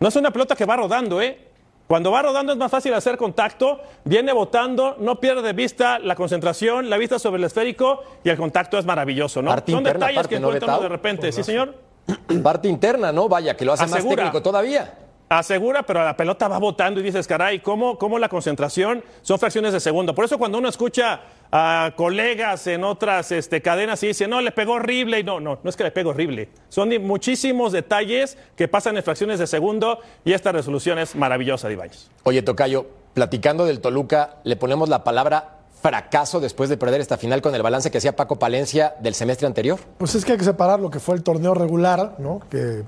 No 0.00 0.08
es 0.08 0.16
una 0.16 0.30
pelota 0.30 0.56
que 0.56 0.64
va 0.64 0.76
rodando, 0.76 1.20
¿eh? 1.20 1.38
Cuando 1.86 2.10
va 2.10 2.22
rodando 2.22 2.52
es 2.52 2.58
más 2.58 2.70
fácil 2.70 2.92
hacer 2.94 3.16
contacto, 3.16 3.80
viene 4.04 4.32
botando, 4.32 4.96
no 5.00 5.20
pierde 5.20 5.40
de 5.40 5.54
vista 5.54 5.98
la 5.98 6.14
concentración, 6.14 6.90
la 6.90 6.98
vista 6.98 7.18
sobre 7.18 7.38
el 7.38 7.44
esférico 7.44 8.02
y 8.22 8.28
el 8.28 8.36
contacto 8.36 8.78
es 8.78 8.84
maravilloso, 8.84 9.40
¿no? 9.40 9.54
Son 9.66 9.82
detalles 9.82 10.28
que 10.28 10.38
¿no, 10.38 10.48
encuentran 10.48 10.82
de 10.82 10.88
repente, 10.88 11.32
¿sí, 11.32 11.42
señor? 11.42 11.74
Parte 12.42 12.68
interna, 12.68 13.12
¿no? 13.12 13.28
Vaya, 13.28 13.56
que 13.56 13.64
lo 13.64 13.72
hace 13.72 13.86
más 13.86 14.06
técnico 14.06 14.42
todavía. 14.42 14.94
Asegura, 15.28 15.82
pero 15.82 16.02
la 16.02 16.16
pelota 16.16 16.48
va 16.48 16.58
botando 16.58 17.00
y 17.00 17.02
dices, 17.02 17.26
caray, 17.26 17.60
¿cómo, 17.60 17.98
¿cómo 17.98 18.18
la 18.18 18.30
concentración 18.30 19.04
son 19.20 19.38
fracciones 19.38 19.74
de 19.74 19.80
segundo? 19.80 20.14
Por 20.14 20.24
eso 20.24 20.38
cuando 20.38 20.56
uno 20.56 20.70
escucha 20.70 21.20
a 21.52 21.92
colegas 21.96 22.66
en 22.66 22.82
otras 22.82 23.30
este, 23.32 23.60
cadenas 23.60 24.02
y 24.02 24.06
dice, 24.06 24.26
no, 24.26 24.40
le 24.40 24.52
pegó 24.52 24.74
horrible, 24.74 25.20
y 25.20 25.24
no, 25.24 25.38
no, 25.38 25.58
no 25.62 25.68
es 25.68 25.76
que 25.76 25.84
le 25.84 25.90
pegó 25.90 26.10
horrible. 26.10 26.48
Son 26.70 26.88
muchísimos 27.02 27.72
detalles 27.72 28.38
que 28.56 28.68
pasan 28.68 28.96
en 28.96 29.02
fracciones 29.02 29.38
de 29.38 29.46
segundo 29.46 30.00
y 30.24 30.32
esta 30.32 30.50
resolución 30.50 30.98
es 30.98 31.14
maravillosa 31.14 31.70
Ibáñez. 31.70 32.10
Oye, 32.22 32.40
Tocayo, 32.40 32.86
platicando 33.12 33.66
del 33.66 33.80
Toluca, 33.80 34.36
le 34.44 34.56
ponemos 34.56 34.88
la 34.88 35.04
palabra 35.04 35.57
fracaso 35.80 36.40
después 36.40 36.68
de 36.68 36.76
perder 36.76 37.00
esta 37.00 37.16
final 37.16 37.40
con 37.42 37.54
el 37.54 37.62
balance 37.62 37.90
que 37.90 37.98
hacía 37.98 38.16
Paco 38.16 38.36
Palencia 38.38 38.94
del 39.00 39.14
semestre 39.14 39.46
anterior. 39.46 39.78
Pues 39.98 40.14
es 40.14 40.24
que 40.24 40.32
hay 40.32 40.38
que 40.38 40.44
separar 40.44 40.80
lo 40.80 40.90
que 40.90 41.00
fue 41.00 41.14
el 41.14 41.22
torneo 41.22 41.54
regular, 41.54 42.16
¿no? 42.18 42.40
Que 42.50 42.82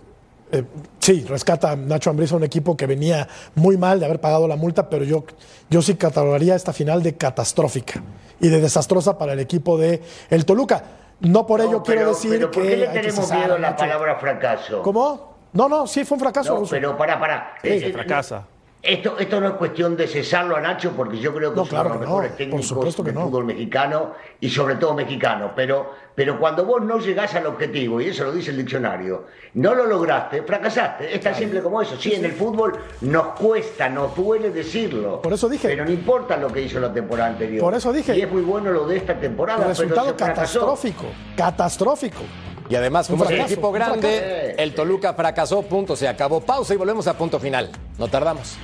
eh, 0.53 0.65
sí, 0.99 1.25
rescata 1.29 1.77
Nacho 1.77 2.11
Ambriz 2.11 2.33
a 2.33 2.37
un 2.37 2.45
equipo 2.45 2.77
que 2.77 2.87
venía 2.87 3.29
muy 3.55 3.77
mal 3.77 4.01
de 4.01 4.07
haber 4.07 4.21
pagado 4.21 4.49
la 4.49 4.57
multa, 4.57 4.89
pero 4.91 5.05
yo, 5.05 5.25
yo 5.69 5.81
sí 5.83 5.95
catalogaría 5.95 6.57
esta 6.57 6.73
final 6.73 7.03
de 7.03 7.15
catastrófica 7.17 8.03
y 8.41 8.49
de 8.49 8.61
desastrosa 8.61 9.17
para 9.17 9.35
el 9.35 9.41
equipo 9.41 9.79
de 9.79 10.03
el 10.29 10.45
Toluca. 10.45 10.83
No 11.21 11.47
por 11.47 11.61
ello 11.61 11.73
No, 11.73 11.83
quiero 11.83 12.09
decir 12.09 12.31
pero 12.31 12.51
que 12.51 12.59
¿por 12.61 12.69
qué 12.69 12.77
le 12.79 12.87
que 12.87 12.93
tenemos 12.93 13.15
cesar 13.17 13.39
miedo 13.39 13.55
a 13.55 13.59
la 13.59 13.71
Nacho. 13.71 13.81
palabra 13.81 14.17
fracaso? 14.17 14.83
¿Cómo? 14.83 15.35
No, 15.53 15.69
no, 15.69 15.87
sí 15.87 16.05
fue 16.05 16.17
un 16.17 16.21
fracaso. 16.21 16.61
No, 16.61 16.67
pero 16.67 16.97
para, 16.97 17.21
para. 17.21 17.55
se 17.63 17.93
fracasa. 17.93 18.47
Esto, 18.83 19.19
esto 19.19 19.41
no 19.41 19.49
es 19.49 19.53
cuestión 19.55 19.95
de 19.95 20.07
cesarlo 20.07 20.57
a 20.57 20.61
Nacho, 20.61 20.93
porque 20.97 21.19
yo 21.19 21.35
creo 21.35 21.51
que 21.51 21.57
No, 21.57 21.63
es 21.65 21.69
claro 21.69 21.91
uno 21.91 21.99
de 21.99 22.01
los 22.01 22.09
que 22.09 22.47
mejores 22.47 22.95
técnicos 22.97 23.05
del 23.05 23.15
no. 23.15 23.25
fútbol 23.25 23.45
mexicano 23.45 24.13
y 24.41 24.49
sobre 24.49 24.77
todo 24.77 24.95
mexicano. 24.95 25.53
Pero, 25.55 25.93
pero 26.15 26.39
cuando 26.39 26.65
vos 26.65 26.81
no 26.83 26.99
llegás 26.99 27.35
al 27.35 27.47
objetivo, 27.47 28.01
y 28.01 28.07
eso 28.07 28.25
lo 28.25 28.33
dice 28.33 28.53
el 28.53 28.57
diccionario, 28.57 29.25
no 29.55 29.75
lo 29.75 29.85
lograste, 29.85 30.43
fracasaste. 30.43 31.15
Es 31.15 31.21
tan 31.21 31.35
simple 31.35 31.61
como 31.61 31.83
eso. 31.83 31.97
Sí, 31.99 32.15
en 32.15 32.25
el 32.25 32.33
fútbol 32.33 32.73
nos 33.03 33.27
cuesta, 33.39 33.91
nos 33.91 34.17
duele 34.17 34.51
decirlo. 34.51 35.21
Por 35.21 35.35
eso 35.35 35.49
dije. 35.51 35.69
Pero 35.69 35.85
no 35.85 35.91
importa 35.91 36.39
lo 36.39 36.49
que 36.49 36.63
hizo 36.63 36.81
la 36.81 36.91
temporada 36.91 37.29
anterior. 37.31 37.61
Por 37.61 37.75
eso 37.75 37.93
dije. 37.93 38.17
Y 38.17 38.23
es 38.23 38.33
muy 38.33 38.43
bueno 38.43 38.71
lo 38.71 38.87
de 38.87 38.97
esta 38.97 39.15
temporada. 39.21 39.59
El 39.59 39.65
pero 39.67 39.79
resultado 39.79 40.15
fracasó. 40.17 40.61
catastrófico, 40.61 41.05
catastrófico. 41.37 42.21
Y 42.71 42.77
además, 42.77 43.09
como 43.09 43.25
es 43.25 43.31
un 43.33 43.41
equipo 43.41 43.73
grande, 43.73 44.55
el 44.57 44.73
Toluca 44.75 45.13
fracasó, 45.13 45.63
punto, 45.63 45.97
se 45.97 46.07
acabó. 46.07 46.41
Pausa 46.41 46.73
y 46.73 46.77
volvemos 46.77 47.09
a 47.09 47.19
punto 47.19 47.41
final. 47.41 47.69
No 47.99 48.07
tardamos. 48.07 48.57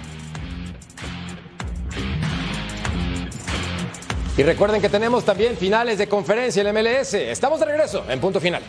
Y 4.37 4.43
recuerden 4.45 4.81
que 4.81 4.89
tenemos 4.89 5.25
también 5.25 5.57
finales 5.57 5.99
de 5.99 6.07
conferencia 6.07 6.61
en 6.61 6.69
el 6.69 6.75
MLS. 6.75 7.15
Estamos 7.15 7.59
de 7.59 7.67
regreso 7.67 8.05
en 8.09 8.21
punto 8.21 8.39
final. 8.39 8.63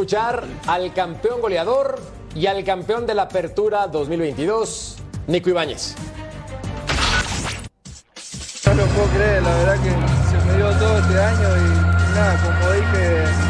Escuchar 0.00 0.44
al 0.66 0.94
campeón 0.94 1.42
goleador 1.42 2.00
y 2.34 2.46
al 2.46 2.64
campeón 2.64 3.06
de 3.06 3.12
la 3.12 3.24
Apertura 3.24 3.86
2022, 3.86 4.96
Nico 5.26 5.50
Ibáñez. 5.50 5.94
No 8.64 8.74
lo 8.74 8.86
puedo 8.86 9.06
creer, 9.08 9.42
la 9.42 9.54
verdad 9.56 9.74
que 9.82 9.90
se 9.90 10.46
me 10.46 10.56
dio 10.56 10.70
todo 10.78 10.98
este 11.00 11.20
año 11.20 11.48
y, 11.54 12.14
nada, 12.14 12.40
como 12.42 12.72
dije, 12.72 13.49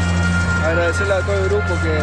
agradecerle 0.63 1.13
a 1.13 1.21
todo 1.21 1.35
el 1.35 1.49
grupo 1.49 1.73
que 1.81 1.93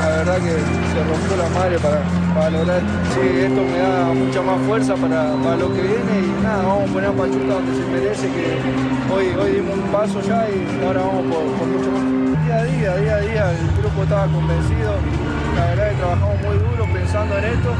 la 0.00 0.08
verdad 0.08 0.36
que 0.36 0.54
se 0.92 0.98
rompió 1.04 1.36
la 1.36 1.48
madre 1.50 1.78
para, 1.78 2.50
lograr. 2.50 2.80
Sí, 3.14 3.20
esto 3.44 3.62
me 3.62 3.78
da 3.78 4.12
mucha 4.12 4.42
más 4.42 4.60
fuerza 4.66 4.94
para, 4.94 5.32
para 5.42 5.56
lo 5.56 5.68
que 5.74 5.82
viene 5.82 6.12
y 6.24 6.42
nada, 6.42 6.62
vamos 6.62 6.90
a 6.90 6.92
poner 6.92 7.10
a 7.10 7.12
Pachuca 7.12 7.52
donde 7.54 7.72
se 7.74 7.84
merece, 7.90 8.26
que 8.28 8.46
hoy, 9.12 9.26
hoy 9.40 9.50
dimos 9.60 9.76
un 9.78 9.88
paso 9.92 10.20
ya 10.20 10.48
y 10.48 10.84
ahora 10.84 11.00
vamos 11.00 11.24
por, 11.32 11.44
por 11.58 11.66
mucho 11.68 11.90
más. 11.90 12.04
Día 12.44 12.56
a 12.56 12.64
día, 12.64 12.96
día 12.96 13.16
a 13.16 13.20
día, 13.20 13.50
el 13.52 13.82
grupo 13.82 14.02
estaba 14.02 14.26
convencido, 14.26 14.92
la 15.56 15.64
verdad 15.66 15.90
que 15.90 15.96
trabajamos 15.96 16.36
muy 16.42 16.56
duro 16.58 16.84
pensando 16.92 17.38
en 17.38 17.44
esto 17.44 17.70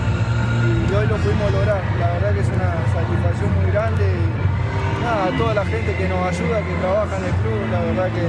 y 0.88 0.94
hoy 0.94 1.06
lo 1.06 1.16
pudimos 1.16 1.52
lograr. 1.52 1.82
La 2.00 2.08
verdad 2.14 2.34
que 2.34 2.40
es 2.40 2.48
una 2.48 2.70
satisfacción 2.92 3.50
muy 3.60 3.70
grande 3.70 4.04
y 4.04 5.02
nada, 5.04 5.26
a 5.26 5.38
toda 5.38 5.54
la 5.54 5.64
gente 5.64 5.94
que 5.94 6.08
nos 6.08 6.20
ayuda, 6.26 6.58
que 6.64 6.74
trabaja 6.80 7.16
en 7.16 7.24
el 7.24 7.34
club, 7.40 7.60
la 7.70 7.80
verdad 7.80 8.08
que 8.10 8.26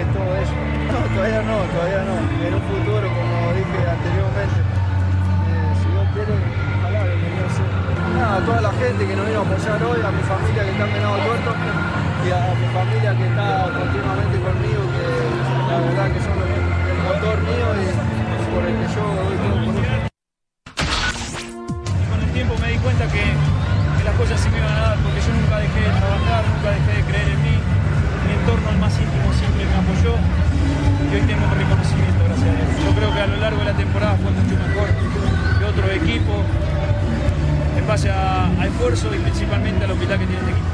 es 0.00 0.06
todo 0.12 0.30
eso. 0.36 0.83
No, 0.94 1.00
todavía 1.10 1.42
no, 1.42 1.58
todavía 1.74 2.06
no. 2.06 2.14
En 2.38 2.54
un 2.54 2.62
futuro, 2.70 3.02
como 3.02 3.34
dije 3.58 3.78
anteriormente, 3.82 4.60
eh, 4.62 5.74
si 5.82 5.90
Dios 5.90 6.06
quiere, 6.14 6.38
ojalá 6.38 7.02
bienvenido 7.02 7.50
sea. 7.50 7.66
Nada, 8.14 8.38
a 8.38 8.46
toda 8.46 8.60
la 8.62 8.72
gente 8.78 9.02
que 9.02 9.14
nos 9.18 9.26
vino 9.26 9.42
a 9.42 9.42
apoyar 9.42 9.82
hoy, 9.82 9.98
a 10.06 10.10
mi 10.14 10.22
familia 10.22 10.62
que 10.62 10.70
está 10.70 10.86
en 10.86 10.92
Venado 10.94 11.18
Tuerto 11.18 11.50
y 11.50 12.30
a 12.30 12.54
mi 12.54 12.68
familia 12.70 13.10
que 13.10 13.26
está 13.26 13.74
continuamente 13.74 14.38
conmigo, 14.38 14.82
que 14.94 15.06
la 15.66 15.76
verdad 15.82 16.06
que 16.14 16.20
son 16.22 16.38
el 16.38 16.62
motor 17.10 17.38
mío 17.42 17.68
y 17.74 17.90
por 18.54 18.62
el 18.62 18.74
que 18.78 18.86
yo 18.94 19.02
doy 19.02 19.34
todo 19.42 19.66
por. 19.66 19.74
Y 21.98 22.06
con 22.06 22.18
el 22.22 22.30
tiempo 22.38 22.54
me 22.62 22.70
di 22.70 22.78
cuenta 22.78 23.02
que, 23.10 23.34
las 24.06 24.14
cosas 24.14 24.38
se 24.38 24.46
me 24.46 24.62
iban 24.62 24.70
a 24.70 24.94
dar, 24.94 24.98
porque 25.02 25.18
yo 25.18 25.32
nunca 25.34 25.58
dejé 25.58 25.80
de 25.80 25.90
trabajar, 25.90 26.42
nunca 26.54 26.70
dejé 26.70 26.92
de 27.02 27.04
creer 27.10 27.28
en 27.34 27.40
mí. 27.42 27.56
Mi 27.58 28.32
entorno, 28.38 28.70
el 28.70 28.78
más 28.78 28.94
íntimo, 28.94 29.26
siempre 29.34 29.66
me 29.66 29.74
apoyó 29.74 30.14
y 31.10 31.14
hoy 31.14 31.22
tengo 31.26 31.44
un 31.44 31.54
reconocimiento, 31.54 32.20
gracias 32.24 32.48
a 32.48 32.54
Dios. 32.54 32.68
Yo 32.84 32.92
creo 32.94 33.14
que 33.14 33.20
a 33.20 33.26
lo 33.26 33.36
largo 33.36 33.58
de 33.60 33.64
la 33.64 33.76
temporada 33.76 34.16
fue 34.16 34.30
mucho 34.30 34.54
mejor 34.56 34.88
que 35.58 35.64
otro 35.64 35.86
equipo, 35.90 36.32
en 37.76 37.86
base 37.86 38.10
a, 38.10 38.46
a 38.46 38.66
esfuerzo 38.66 39.14
y 39.14 39.18
principalmente 39.18 39.84
a 39.84 39.88
la 39.88 39.94
humildad 39.94 40.18
que 40.18 40.26
tiene 40.26 40.40
este 40.40 40.52
equipo. 40.52 40.72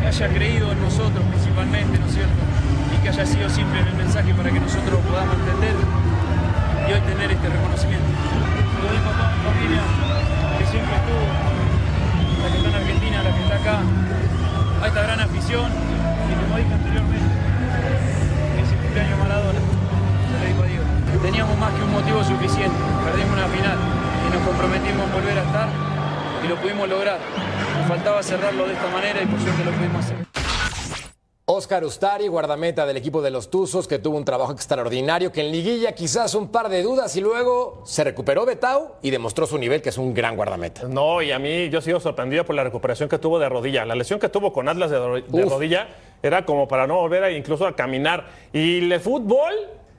Que 0.00 0.06
haya 0.08 0.28
creído 0.28 0.72
en 0.72 0.80
nosotros 0.82 1.22
principalmente, 1.30 1.98
¿no 1.98 2.06
es 2.06 2.14
cierto? 2.14 2.40
Y 2.94 3.02
que 3.02 3.08
haya 3.08 3.26
sido 3.26 3.48
simple 3.50 3.80
en 3.80 3.88
el 3.88 3.94
mensaje 3.94 4.34
para 4.34 4.50
que 4.50 4.60
nosotros 4.60 5.00
podamos 5.06 5.34
entender 5.36 5.74
y 6.88 6.92
hoy 6.92 7.00
tener 7.00 7.30
este 7.30 7.48
reconocimiento. 7.48 8.06
Lo 8.82 8.86
digo 8.90 9.06
a 9.10 9.14
toda 9.14 9.28
mi 9.34 9.40
familia 9.42 9.82
que 10.58 10.64
siempre 10.66 10.94
estuvo, 10.94 11.26
la 12.42 12.48
que 12.50 12.56
está 12.56 12.68
en 12.68 12.76
Argentina, 12.76 13.22
la 13.22 13.30
que 13.34 13.42
está 13.42 13.56
acá, 13.56 13.76
a 14.82 14.86
esta 14.86 15.02
gran 15.02 15.20
afición 15.20 15.66
y 15.66 16.34
como 16.34 16.56
dije 16.56 16.74
anteriormente, 16.74 17.15
Teníamos 21.26 21.58
más 21.58 21.72
que 21.72 21.82
un 21.82 21.90
motivo 21.90 22.22
suficiente, 22.22 22.76
perdimos 23.04 23.32
una 23.32 23.48
final 23.48 23.78
y 24.28 24.32
nos 24.32 24.46
comprometimos 24.46 25.06
en 25.06 25.12
volver 25.12 25.38
a 25.38 25.42
estar 25.42 25.68
y 26.44 26.48
lo 26.48 26.56
pudimos 26.56 26.88
lograr. 26.88 27.18
Nos 27.78 27.88
faltaba 27.88 28.22
cerrarlo 28.22 28.66
de 28.66 28.74
esta 28.74 28.88
manera 28.90 29.22
y 29.22 29.26
por 29.26 29.40
suerte 29.40 29.64
lo 29.64 29.72
pudimos 29.72 30.04
hacer. 30.04 30.25
Oscar 31.56 31.84
Ustari, 31.84 32.28
guardameta 32.28 32.84
del 32.84 32.98
equipo 32.98 33.22
de 33.22 33.30
los 33.30 33.50
Tuzos, 33.50 33.88
que 33.88 33.98
tuvo 33.98 34.18
un 34.18 34.24
trabajo 34.24 34.52
extraordinario, 34.52 35.32
que 35.32 35.40
en 35.40 35.50
liguilla 35.50 35.92
quizás 35.92 36.34
un 36.34 36.48
par 36.48 36.68
de 36.68 36.82
dudas 36.82 37.16
y 37.16 37.22
luego 37.22 37.82
se 37.86 38.04
recuperó 38.04 38.44
Betau 38.44 38.92
y 39.00 39.10
demostró 39.10 39.46
su 39.46 39.56
nivel, 39.56 39.80
que 39.80 39.88
es 39.88 39.96
un 39.96 40.12
gran 40.12 40.36
guardameta. 40.36 40.82
No, 40.86 41.22
y 41.22 41.32
a 41.32 41.38
mí 41.38 41.70
yo 41.70 41.80
sigo 41.80 41.98
sorprendido 41.98 42.44
por 42.44 42.54
la 42.54 42.62
recuperación 42.62 43.08
que 43.08 43.18
tuvo 43.18 43.38
de 43.38 43.48
rodilla. 43.48 43.86
La 43.86 43.94
lesión 43.94 44.20
que 44.20 44.28
tuvo 44.28 44.52
con 44.52 44.68
Atlas 44.68 44.90
de, 44.90 44.98
rodilla 44.98 45.88
era 46.22 46.44
como 46.44 46.68
para 46.68 46.86
no 46.86 46.96
volver 46.96 47.24
a, 47.24 47.30
incluso 47.30 47.66
a 47.66 47.74
caminar. 47.74 48.26
Y 48.52 48.92
el 48.92 49.00
fútbol 49.00 49.54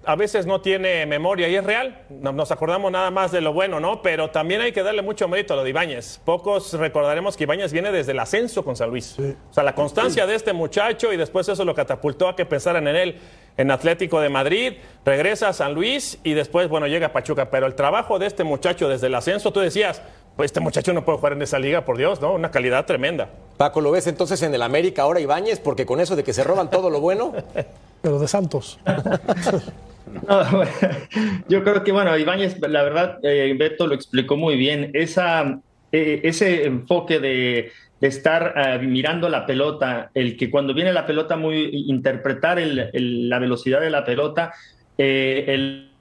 a 0.07 0.15
veces 0.15 0.45
no 0.45 0.61
tiene 0.61 1.05
memoria 1.05 1.47
y 1.49 1.55
es 1.55 1.63
real. 1.63 2.01
No- 2.09 2.31
Nos 2.31 2.49
acordamos 2.51 2.91
nada 2.91 3.11
más 3.11 3.31
de 3.31 3.41
lo 3.41 3.51
bueno, 3.53 3.79
¿no? 3.79 4.01
Pero 4.01 4.29
también 4.31 4.61
hay 4.61 4.71
que 4.71 4.81
darle 4.81 5.01
mucho 5.01 5.27
mérito 5.27 5.53
a 5.53 5.57
lo 5.57 5.63
de 5.63 5.69
Ibáñez. 5.69 6.19
Pocos 6.25 6.73
recordaremos 6.73 7.35
que 7.37 7.43
Ibáñez 7.43 7.71
viene 7.73 7.91
desde 7.91 8.13
el 8.13 8.19
ascenso 8.19 8.63
con 8.63 8.75
San 8.75 8.89
Luis. 8.89 9.17
O 9.19 9.53
sea, 9.53 9.63
la 9.63 9.75
constancia 9.75 10.25
de 10.25 10.35
este 10.35 10.53
muchacho 10.53 11.11
y 11.13 11.17
después 11.17 11.47
eso 11.49 11.63
lo 11.65 11.75
catapultó 11.75 12.29
a 12.29 12.35
que 12.35 12.45
pensaran 12.45 12.87
en 12.87 12.95
él 12.95 13.15
en 13.57 13.71
Atlético 13.71 14.21
de 14.21 14.29
Madrid, 14.29 14.73
regresa 15.03 15.49
a 15.49 15.53
San 15.53 15.73
Luis 15.73 16.19
y 16.23 16.33
después, 16.33 16.69
bueno, 16.69 16.85
llega 16.87 17.07
a 17.07 17.11
Pachuca. 17.13 17.49
Pero 17.49 17.65
el 17.65 17.75
trabajo 17.75 18.17
de 18.19 18.27
este 18.27 18.43
muchacho 18.43 18.87
desde 18.87 19.07
el 19.07 19.15
ascenso, 19.15 19.51
tú 19.51 19.59
decías, 19.59 20.01
pues 20.35 20.49
este 20.49 20.59
muchacho 20.59 20.93
no 20.93 21.03
puede 21.03 21.17
jugar 21.17 21.33
en 21.33 21.41
esa 21.41 21.57
liga, 21.57 21.83
por 21.83 21.97
Dios, 21.97 22.21
¿no? 22.21 22.33
Una 22.33 22.51
calidad 22.51 22.85
tremenda. 22.85 23.29
Paco, 23.57 23.81
¿lo 23.81 23.89
ves 23.89 24.05
entonces 24.05 24.41
en 24.43 24.53
el 24.53 24.61
América 24.61 25.01
ahora 25.01 25.19
Ibáñez? 25.19 25.59
Porque 25.59 25.87
con 25.87 25.99
eso 25.99 26.15
de 26.15 26.23
que 26.23 26.33
se 26.33 26.43
roban 26.43 26.69
todo 26.69 26.89
lo 26.91 27.01
bueno, 27.01 27.33
Pero 28.03 28.19
de 28.19 28.27
Santos. 28.27 28.79
No, 30.09 30.21
bueno, 30.51 30.71
yo 31.47 31.63
creo 31.63 31.83
que, 31.83 31.91
bueno, 31.91 32.17
Ibáñez, 32.17 32.57
la 32.61 32.83
verdad, 32.83 33.17
eh, 33.23 33.55
Beto 33.57 33.87
lo 33.87 33.93
explicó 33.95 34.37
muy 34.37 34.55
bien. 34.55 34.91
Esa, 34.93 35.59
eh, 35.91 36.21
ese 36.23 36.65
enfoque 36.65 37.19
de, 37.19 37.71
de 37.99 38.07
estar 38.07 38.53
eh, 38.55 38.79
mirando 38.79 39.27
la 39.29 39.45
pelota, 39.45 40.09
el 40.13 40.37
que 40.37 40.49
cuando 40.49 40.73
viene 40.73 40.93
la 40.93 41.05
pelota, 41.05 41.35
muy 41.35 41.69
interpretar 41.89 42.57
el- 42.59 42.89
el- 42.93 43.29
la 43.29 43.39
velocidad 43.39 43.81
de 43.81 43.89
la 43.89 44.05
pelota, 44.05 44.53
eh, 44.97 45.45
el 45.47 45.93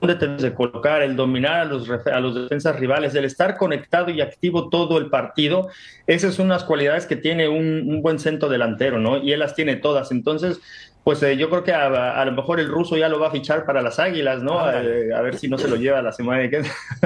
de 0.00 0.52
colocar, 0.52 1.00
el 1.02 1.14
dominar 1.14 1.60
a 1.60 1.64
los, 1.64 1.88
a 1.88 2.18
los 2.18 2.34
defensas 2.34 2.78
rivales, 2.78 3.14
el 3.14 3.24
estar 3.24 3.56
conectado 3.56 4.10
y 4.10 4.20
activo 4.20 4.68
todo 4.68 4.98
el 4.98 5.08
partido, 5.10 5.68
esas 6.08 6.34
son 6.34 6.46
unas 6.46 6.64
cualidades 6.64 7.06
que 7.06 7.14
tiene 7.14 7.46
un, 7.48 7.84
un 7.88 8.02
buen 8.02 8.18
centro 8.18 8.48
delantero, 8.48 8.98
¿no? 8.98 9.18
Y 9.22 9.32
él 9.32 9.38
las 9.38 9.54
tiene 9.54 9.76
todas. 9.76 10.10
Entonces, 10.10 10.60
pues 11.04 11.22
eh, 11.24 11.36
yo 11.36 11.50
creo 11.50 11.64
que 11.64 11.72
a, 11.72 12.20
a 12.20 12.24
lo 12.24 12.32
mejor 12.32 12.60
el 12.60 12.68
ruso 12.68 12.96
ya 12.96 13.08
lo 13.08 13.18
va 13.18 13.28
a 13.28 13.30
fichar 13.30 13.64
para 13.64 13.82
las 13.82 13.98
águilas, 13.98 14.42
¿no? 14.42 14.70
Eh, 14.70 15.10
a 15.14 15.20
ver 15.20 15.36
si 15.36 15.48
no 15.48 15.58
se 15.58 15.66
lo 15.68 15.76
lleva 15.76 16.00
la 16.00 16.12
semana 16.12 16.48
que 16.48 16.62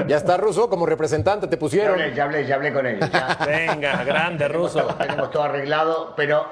ya 0.07 0.17
está 0.17 0.37
Russo 0.37 0.69
como 0.69 0.85
representante, 0.85 1.47
te 1.47 1.55
Ya 1.55 1.59
pusieron. 1.59 1.93
hablé, 1.99 2.13
ya 2.15 2.23
hablé, 2.25 2.45
ya 2.45 2.55
hablé 2.55 2.73
con 2.73 2.85
ellos. 2.85 3.09
ya. 3.11 3.37
Venga, 3.45 4.03
grande 4.03 4.47
ruso. 4.47 4.85
Tenemos 4.99 5.31
todo 5.31 5.43
arreglado, 5.43 6.13
pero, 6.15 6.45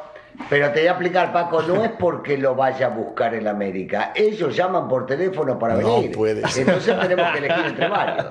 pero 0.49 0.71
te 0.71 0.79
voy 0.79 0.87
a 0.87 0.91
explicar, 0.91 1.31
Paco, 1.31 1.61
no 1.61 1.83
es 1.85 1.91
porque 1.99 2.37
lo 2.37 2.55
vaya 2.55 2.87
a 2.87 2.89
buscar 2.89 3.35
en 3.35 3.47
América. 3.47 4.11
Ellos 4.15 4.55
llaman 4.55 4.87
por 4.87 5.05
teléfono 5.05 5.59
para 5.59 5.75
No 5.75 5.97
venir. 5.97 6.15
puede 6.15 6.47
ser. 6.47 6.67
Entonces 6.67 6.99
tenemos 6.99 7.31
que 7.31 7.37
elegir 7.37 7.65
entre 7.67 7.87
varios. 7.87 8.25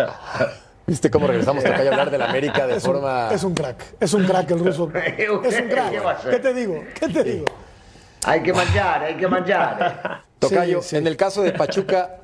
¿Viste 0.87 1.11
cómo 1.11 1.27
regresamos 1.29 1.65
acá 1.65 1.77
a 1.83 1.87
hablar 1.89 2.11
del 2.11 2.21
América 2.21 2.67
de 2.67 2.77
Es 2.77 2.85
un, 2.85 2.93
forma... 2.95 3.29
es 3.33 3.43
un 3.43 3.55
crack. 3.55 3.77
Es 4.01 4.13
un 4.13 4.25
crack 4.25 4.51
el 4.51 4.59
ruso. 4.59 4.91
Es 4.95 5.29
un 5.31 5.41
¿Qué 5.69 6.01
va 6.01 6.11
a 6.13 6.17
crack. 6.17 6.31
¿Qué 6.31 6.39
te 6.41 6.53
digo? 6.53 6.85
¿Qué 6.99 7.09
te 7.09 7.25
digo? 7.25 7.45
Hay 8.25 8.43
que 8.43 8.53
manchar, 8.53 9.03
hay 9.05 9.17
que 9.17 9.29
manchar. 9.29 10.23
Tocayo, 10.39 10.83
Sí, 10.83 10.91
sí. 10.91 10.97
en 10.97 11.07
el 11.07 11.17
caso 11.17 11.43
de 11.43 11.53
Pachuca, 11.53 12.17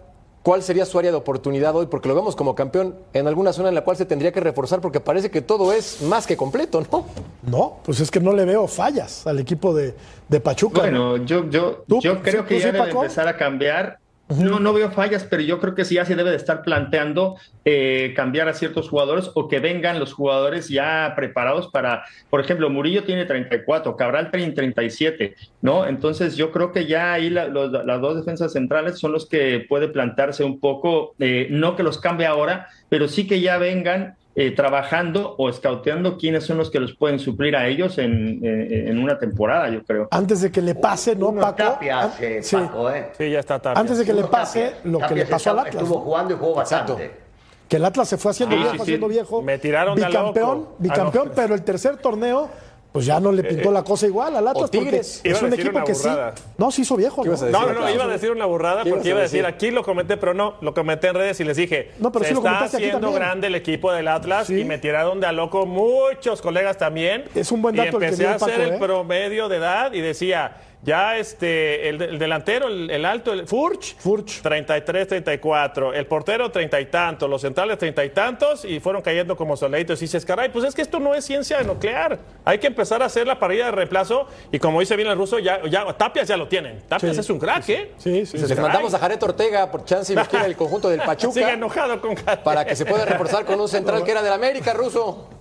¿cuál 0.43 0.63
sería 0.63 0.85
su 0.85 0.99
área 0.99 1.11
de 1.11 1.17
oportunidad 1.17 1.75
hoy? 1.77 1.87
Porque 1.87 2.09
lo 2.09 2.15
vemos 2.15 2.37
como 2.37 2.55
campeón 2.55 2.97
en 3.13 3.27
alguna 3.27 3.53
zona 3.53 3.69
en 3.69 3.75
la 3.75 3.83
cual 3.83 3.97
se 3.97 4.05
tendría 4.07 4.33
que 4.33 4.41
reforzar 4.41 4.81
porque 4.81 5.01
parece 5.01 5.31
que 5.31 5.41
todo 5.43 5.73
es 5.73 6.03
más 6.03 6.27
que 6.27 6.37
completo, 6.37 6.83
¿no? 6.91 7.07
No, 7.43 7.79
pues 7.85 8.01
es 8.01 8.11
que 8.11 8.21
no 8.21 8.33
le 8.33 8.45
veo 8.45 8.67
fallas 8.67 9.27
al 9.27 9.39
equipo 9.39 9.75
de, 9.75 9.95
de 10.29 10.41
Pachuca. 10.41 10.81
Bueno, 10.81 11.19
yo, 11.19 11.49
yo, 11.49 11.85
yo 11.87 12.23
creo 12.23 12.43
¿Sí, 12.43 12.49
que 12.49 12.61
ya 12.61 12.67
debe 12.73 12.79
Paco? 12.79 13.03
empezar 13.03 13.29
a 13.29 13.37
cambiar. 13.37 13.99
No, 14.39 14.61
no 14.61 14.73
veo 14.73 14.91
fallas, 14.93 15.25
pero 15.29 15.43
yo 15.43 15.59
creo 15.59 15.75
que 15.75 15.85
sí 15.85 15.97
ya 15.97 16.05
se 16.05 16.15
debe 16.15 16.31
de 16.31 16.37
estar 16.37 16.63
planteando 16.63 17.37
eh, 17.65 18.13
cambiar 18.15 18.49
a 18.49 18.55
ciertos 18.55 18.89
jugadores 18.89 19.31
o 19.35 19.49
que 19.49 19.59
vengan 19.59 19.99
los 19.99 20.13
jugadores 20.13 20.69
ya 20.69 21.15
preparados 21.17 21.69
para, 21.69 22.05
por 22.31 22.41
ejemplo, 22.41 22.71
Murillo 22.71 23.03
tiene 23.03 23.25
34, 23.27 23.97
Cabral 23.97 24.31
tiene 24.31 24.53
37, 24.53 25.35
¿no? 25.63 25.85
Entonces 25.87 26.37
yo 26.37 26.53
creo 26.53 26.71
que 26.71 26.87
ya 26.87 27.13
ahí 27.13 27.29
la- 27.29 27.49
los- 27.49 27.73
las 27.85 28.01
dos 28.01 28.17
defensas 28.17 28.53
centrales 28.53 28.99
son 29.01 29.11
los 29.13 29.29
que 29.29 29.67
puede 29.69 29.89
plantarse 29.89 30.45
un 30.45 30.61
poco, 30.61 31.15
eh, 31.19 31.49
no 31.51 31.75
que 31.75 31.83
los 31.83 31.99
cambie 31.99 32.27
ahora, 32.27 32.69
pero 32.89 33.09
sí 33.09 33.27
que 33.27 33.41
ya 33.41 33.59
vengan 33.59 34.15
eh, 34.41 34.53
trabajando 34.53 35.35
o 35.37 35.51
escauteando 35.51 36.17
quiénes 36.17 36.45
son 36.47 36.57
los 36.57 36.71
que 36.71 36.81
los 36.81 36.95
pueden 36.95 37.19
suplir 37.19 37.55
a 37.57 37.67
ellos 37.69 37.99
en, 37.99 38.41
eh, 38.43 38.85
en 38.89 38.99
una 38.99 39.19
temporada, 39.19 39.69
yo 39.69 39.83
creo. 39.85 40.09
Antes 40.11 40.41
de 40.41 40.51
que 40.51 40.63
le 40.63 40.75
pase, 40.75 41.15
¿no, 41.15 41.35
Paco? 41.35 41.57
Tapia 41.59 42.01
An- 42.01 42.09
hace, 42.09 42.43
sí. 42.43 42.57
Paco, 42.57 42.91
¿eh? 42.91 43.11
Sí, 43.19 43.31
ya 43.31 43.41
está 43.41 43.59
Tapia. 43.59 43.79
Antes 43.79 43.99
de 43.99 44.05
que 44.07 44.15
le 44.15 44.25
pase 44.25 44.69
Tapia. 44.71 44.91
lo 44.91 44.99
que 45.01 45.15
le 45.15 45.27
pasó 45.27 45.51
al 45.51 45.59
Atlas. 45.59 45.75
Estuvo 45.75 45.95
¿no? 45.97 46.01
jugando 46.01 46.35
y 46.35 46.37
jugó 46.39 46.61
Exacto. 46.63 46.95
bastante. 46.95 47.21
Que 47.69 47.77
el 47.77 47.85
Atlas 47.85 48.09
se 48.09 48.17
fue 48.17 48.31
haciendo 48.31 48.57
viejo, 48.57 48.71
sí, 48.73 48.77
sí. 48.79 48.83
haciendo 48.83 49.09
viejo. 49.09 49.43
Me 49.43 49.59
tiraron 49.59 49.95
de 49.95 50.07
bicampeón, 50.07 50.59
loco. 50.59 50.77
bicampeón, 50.79 51.25
Ah, 51.27 51.29
no. 51.29 51.35
pero 51.37 51.55
el 51.55 51.63
tercer 51.63 51.97
torneo, 51.99 52.49
pues 52.93 53.07
ya 53.07 53.21
no 53.21 53.31
le 53.31 53.45
pintó 53.45 53.71
la 53.71 53.85
cosa 53.85 54.07
igual 54.07 54.35
al 54.37 54.49
Atlas. 54.49 54.71
Tigres. 54.71 55.21
Es 55.23 55.41
un 55.43 55.53
equipo 55.53 55.71
una 55.71 55.85
que 55.85 55.95
sí. 55.95 56.09
burrada. 56.09 56.35
No, 56.59 56.71
se 56.71 56.83
hizo 56.83 56.97
viejo. 56.97 57.23
¿Qué 57.23 57.29
ibas 57.29 57.43
a 57.43 57.47
¿no? 57.51 57.67
No, 57.67 57.73
no, 57.73 57.91
iba 57.91 58.05
a 58.05 58.09
decir 58.09 58.31
una 58.33 58.47
burrada 58.47 58.83
¿Qué 58.83 58.89
ibas 58.89 58.99
porque 58.99 59.09
iba 59.11 59.19
a 59.19 59.23
decir, 59.23 59.43
decir? 59.43 59.55
aquí 59.55 59.71
lo 59.71 59.85
comenté, 59.85 60.17
pero 60.17 60.35
no, 60.35 60.55
lo 60.61 60.75
comenté 60.75 61.09
en 61.09 61.15
redes 61.15 61.39
y 61.41 61.45
les 61.45 61.57
dije, 61.57 61.93
No, 61.99 62.11
pero 62.11 62.25
se 62.25 62.31
sí 62.31 62.35
lo 62.35 62.41
está 62.41 62.65
haciendo 62.65 63.13
grande 63.13 63.47
el 63.47 63.55
equipo 63.55 63.93
del 63.93 64.09
Atlas 64.09 64.49
Sí. 64.49 64.61
y 64.61 64.65
me 64.65 64.79
tiraron 64.79 65.21
de 65.21 65.27
a 65.27 65.33
loco 65.33 65.67
muchos 65.67 66.43
colegas 66.43 66.79
también. 66.79 67.25
Es 67.35 67.53
un 67.53 67.63
buen 67.63 67.77
dato 67.77 67.91
Y 67.93 67.95
el 67.95 67.99
que 68.01 68.05
empecé 68.07 68.27
a 68.27 68.35
hacer 68.35 68.51
Paco, 68.51 68.63
el 68.63 68.73
¿eh? 68.75 68.79
promedio 68.79 69.49
de 69.49 69.57
edad 69.57 69.93
y 69.93 70.01
decía, 70.01 70.57
ya 70.83 71.19
este, 71.19 71.89
el, 71.89 72.01
el 72.01 72.19
delantero, 72.19 72.69
el, 72.69 72.91
el 72.91 73.05
alto, 73.05 73.33
el 73.33 73.47
Furch, 73.47 73.97
Furch. 73.99 74.41
33, 74.43 75.09
34, 75.09 75.93
el 75.95 76.07
portero 76.07 76.51
30 76.51 76.81
y 76.81 76.87
tantos, 76.87 77.29
los 77.29 77.41
centrales 77.43 77.79
30 77.79 78.05
y 78.05 78.11
tantos 78.11 78.65
y 78.65 78.81
fueron 78.81 79.03
cayendo 79.03 79.37
como 79.37 79.57
soleitos. 79.57 80.01
Y 80.01 80.07
dices, 80.07 80.25
caray, 80.25 80.49
pues 80.51 80.65
es 80.65 80.75
que 80.75 80.83
esto 80.83 80.99
no 80.99 81.15
es 81.15 81.25
ciencia 81.25 81.63
nuclear. 81.63 82.19
Hay 82.45 82.59
que 82.59 82.67
empezar 82.67 83.03
a 83.03 83.07
hacer 83.07 83.27
la 83.27 83.39
parrilla 83.39 83.67
de 83.67 83.73
reemplazo 83.73 84.27
y 84.51 84.59
como 84.59 84.81
dice 84.81 84.97
bien 84.97 85.09
el 85.09 85.17
ruso, 85.17 85.39
ya, 85.39 85.61
ya 85.69 85.85
Tapias 85.93 86.29
ya 86.29 86.37
lo 86.37 86.49
tienen. 86.49 86.81
Tapias 86.89 87.15
Sí, 87.15 87.21
es 87.21 87.31
un 87.31 87.39
crack, 87.39 87.69
¿eh? 87.69 87.93
Sí, 87.99 88.25
sí. 88.25 88.39
Les 88.39 88.49
sí. 88.49 88.55
mandamos 88.55 88.95
a 88.95 88.99
Jared 88.99 89.23
Ortega 89.23 89.71
por 89.71 89.85
chance 89.85 90.13
y 90.13 90.17
lo 90.17 90.25
quiere 90.29 90.47
el 90.47 90.57
conjunto 90.57 90.89
del 90.89 91.01
Sigue 91.01 91.07
Pachuca 91.07 91.53
enojado 91.53 92.01
con 92.01 92.15
Jared. 92.15 92.43
para 92.43 92.65
que 92.65 92.75
se 92.75 92.87
pueda 92.87 93.05
reforzar 93.05 93.45
con 93.45 93.61
un 93.61 93.69
central 93.69 94.03
que 94.05 94.11
era 94.13 94.23
del 94.23 94.33
América, 94.33 94.73
Ruso. 94.73 95.40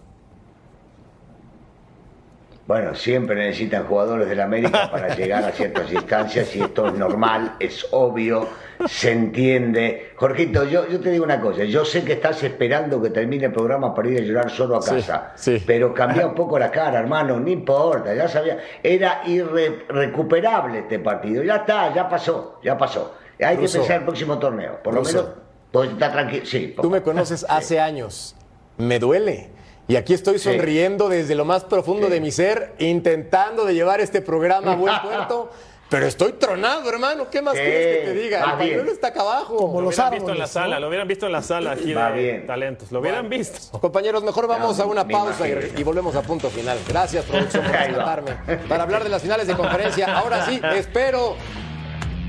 Bueno, 2.69 2.93
siempre 2.93 3.35
necesitan 3.35 3.87
jugadores 3.87 4.29
del 4.29 4.39
América 4.41 4.91
para 4.91 5.07
llegar 5.15 5.43
a 5.43 5.51
ciertas 5.51 5.91
instancias 5.91 6.55
y 6.55 6.61
esto 6.61 6.85
es 6.85 6.93
normal, 6.93 7.55
es 7.59 7.87
obvio, 7.89 8.47
se 8.87 9.11
entiende. 9.11 10.11
Jorgito, 10.15 10.65
yo, 10.65 10.87
yo 10.87 10.99
te 10.99 11.09
digo 11.09 11.23
una 11.23 11.41
cosa, 11.41 11.63
yo 11.63 11.83
sé 11.83 12.03
que 12.03 12.13
estás 12.13 12.43
esperando 12.43 13.01
que 13.01 13.09
termine 13.09 13.47
el 13.47 13.53
programa 13.53 13.95
para 13.95 14.09
ir 14.09 14.19
a 14.19 14.21
llorar 14.21 14.51
solo 14.51 14.75
a 14.75 14.81
casa, 14.81 15.31
sí. 15.33 15.63
pero 15.65 15.95
cambia 15.95 16.27
un 16.27 16.35
poco 16.35 16.59
la 16.59 16.69
cara, 16.69 16.99
hermano, 16.99 17.39
no 17.39 17.49
importa, 17.49 18.13
ya 18.13 18.27
sabía, 18.27 18.59
era 18.83 19.23
irrecuperable 19.25 20.81
este 20.81 20.99
partido, 20.99 21.41
ya 21.41 21.55
está, 21.55 21.91
ya 21.91 22.07
pasó, 22.07 22.59
ya 22.63 22.77
pasó. 22.77 23.15
Hay 23.39 23.57
que 23.57 23.67
pensar 23.67 24.01
el 24.01 24.03
próximo 24.03 24.37
torneo, 24.37 24.77
por 24.83 24.93
lo 24.93 25.01
menos, 25.01 25.25
pues 25.71 25.89
está 25.89 26.11
tranquilo, 26.11 26.45
sí. 26.45 26.75
Tú 26.79 26.91
me 26.91 27.01
conoces 27.01 27.43
hace 27.49 27.79
años. 27.79 28.35
Me 28.77 28.99
duele. 28.99 29.49
Y 29.89 29.95
aquí 29.97 30.13
estoy 30.13 30.39
sonriendo 30.39 31.09
desde 31.09 31.35
lo 31.35 31.43
más 31.45 31.65
profundo 31.65 32.07
de 32.09 32.21
mi 32.21 32.31
ser, 32.31 32.75
intentando 32.79 33.65
de 33.65 33.73
llevar 33.73 33.99
este 33.99 34.21
programa 34.21 34.71
a 34.73 34.75
buen 34.75 34.93
puerto. 35.03 35.49
Pero 35.89 36.05
estoy 36.05 36.33
tronado, 36.33 36.87
hermano. 36.87 37.31
¿Qué 37.31 37.41
más 37.41 37.55
Sí, 37.55 37.61
quieres 37.61 37.97
que 37.97 38.05
te 38.05 38.13
diga? 38.13 38.45
va 38.45 38.51
El 38.51 38.57
pañuelo 38.59 38.83
bien. 38.83 38.93
está 38.93 39.07
acá 39.07 39.21
abajo. 39.21 39.57
Como 39.57 39.81
Lo 39.81 39.87
los 39.87 39.95
hubieran 39.95 40.13
visto 40.13 40.31
en 40.31 40.37
la 40.37 40.45
sala, 40.45 40.75
¿no? 40.75 40.81
lo 40.81 40.87
hubieran 40.89 41.07
visto 41.07 41.25
en 41.25 41.31
la 41.31 41.41
sala 41.41 41.71
aquí 41.71 41.91
Va 41.95 42.11
de 42.11 42.21
bien. 42.21 42.45
talentos. 42.45 42.91
Lo 42.91 42.99
hubieran 42.99 43.27
visto. 43.27 43.79
Compañeros, 43.79 44.23
mejor 44.23 44.45
vamos 44.45 44.77
No, 44.77 44.83
a 44.83 44.85
una 44.85 45.07
pausa 45.07 45.47
y, 45.47 45.81
volvemos 45.83 46.15
a 46.15 46.21
punto 46.21 46.51
final. 46.51 46.77
Gracias, 46.87 47.25
producción, 47.25 47.63
por 47.65 47.71
rescatarme. 47.75 48.31
Para 48.69 48.83
hablar 48.83 49.03
de 49.03 49.09
las 49.09 49.23
finales 49.23 49.47
de 49.47 49.55
conferencia. 49.55 50.15
Ahora 50.15 50.45
sí, 50.45 50.61
espero. 50.75 51.35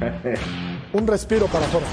Un 0.94 1.06
respiro 1.06 1.44
para 1.46 1.66
Jorge. 1.66 1.86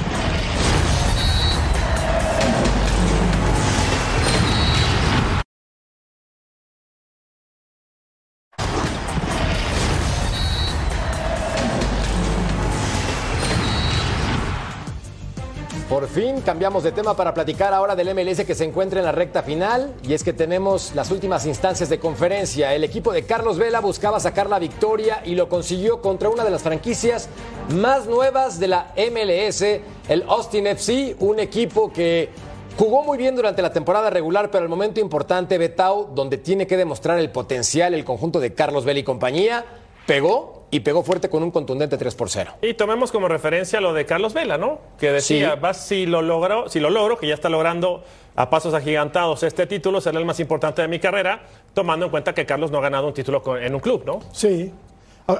Por 15.89 16.09
fin 16.09 16.41
cambiamos 16.41 16.83
de 16.83 16.91
tema 16.91 17.15
para 17.15 17.33
platicar 17.33 17.73
ahora 17.73 17.95
del 17.95 18.13
MLS 18.13 18.43
que 18.43 18.55
se 18.55 18.65
encuentra 18.65 18.99
en 18.99 19.05
la 19.05 19.13
recta 19.13 19.41
final 19.41 19.93
y 20.03 20.13
es 20.13 20.21
que 20.21 20.33
tenemos 20.33 20.93
las 20.95 21.11
últimas 21.11 21.45
instancias 21.45 21.87
de 21.87 21.97
conferencia. 21.97 22.75
El 22.75 22.83
equipo 22.83 23.13
de 23.13 23.23
Carlos 23.23 23.57
Vela 23.57 23.79
buscaba 23.79 24.19
sacar 24.19 24.49
la 24.49 24.59
victoria 24.59 25.21
y 25.23 25.35
lo 25.35 25.47
consiguió 25.47 26.01
contra 26.01 26.27
una 26.27 26.43
de 26.43 26.51
las 26.51 26.61
franquicias 26.61 27.29
más 27.73 28.05
nuevas 28.05 28.59
de 28.59 28.67
la 28.67 28.93
MLS, 28.97 29.61
el 30.09 30.23
Austin 30.27 30.67
FC, 30.67 31.15
un 31.19 31.39
equipo 31.39 31.93
que 31.93 32.31
jugó 32.77 33.03
muy 33.03 33.17
bien 33.17 33.37
durante 33.37 33.61
la 33.61 33.71
temporada 33.71 34.09
regular, 34.09 34.51
pero 34.51 34.63
al 34.63 34.69
momento 34.69 34.99
importante, 34.99 35.57
Betao, 35.57 36.11
donde 36.13 36.37
tiene 36.37 36.67
que 36.67 36.75
demostrar 36.75 37.17
el 37.17 37.31
potencial 37.31 37.93
el 37.93 38.03
conjunto 38.03 38.41
de 38.41 38.53
Carlos 38.53 38.83
Vela 38.83 38.99
y 38.99 39.03
compañía, 39.03 39.63
pegó 40.05 40.56
y 40.69 40.81
pegó 40.81 41.01
fuerte 41.03 41.29
con 41.29 41.43
un 41.43 41.51
contundente 41.51 41.97
3 41.97 42.13
por 42.15 42.29
0. 42.29 42.53
Y 42.61 42.73
tomemos 42.73 43.11
como 43.11 43.27
referencia 43.27 43.79
lo 43.79 43.93
de 43.93 44.05
Carlos 44.05 44.33
Vela, 44.33 44.57
¿no? 44.57 44.79
Que 44.99 45.11
decía, 45.11 45.53
Sí. 45.53 45.59
vas 45.61 45.85
si 45.87 46.05
lo 46.05 46.21
logro, 46.21 46.67
si 46.69 46.79
lo 46.79 46.89
logro, 46.89 47.17
que 47.17 47.27
ya 47.27 47.33
está 47.33 47.47
logrando 47.49 48.03
a 48.35 48.49
pasos 48.49 48.73
agigantados 48.73 49.43
este 49.43 49.65
título, 49.65 50.01
será 50.01 50.19
el 50.19 50.25
más 50.25 50.39
importante 50.39 50.81
de 50.81 50.87
mi 50.87 50.99
carrera, 50.99 51.41
tomando 51.73 52.05
en 52.05 52.11
cuenta 52.11 52.33
que 52.33 52.45
Carlos 52.45 52.69
no 52.71 52.79
ha 52.79 52.81
ganado 52.81 53.07
un 53.07 53.13
título 53.13 53.41
con- 53.41 53.61
en 53.63 53.73
un 53.73 53.79
club, 53.79 54.03
¿no? 54.05 54.19
Sí. 54.33 54.71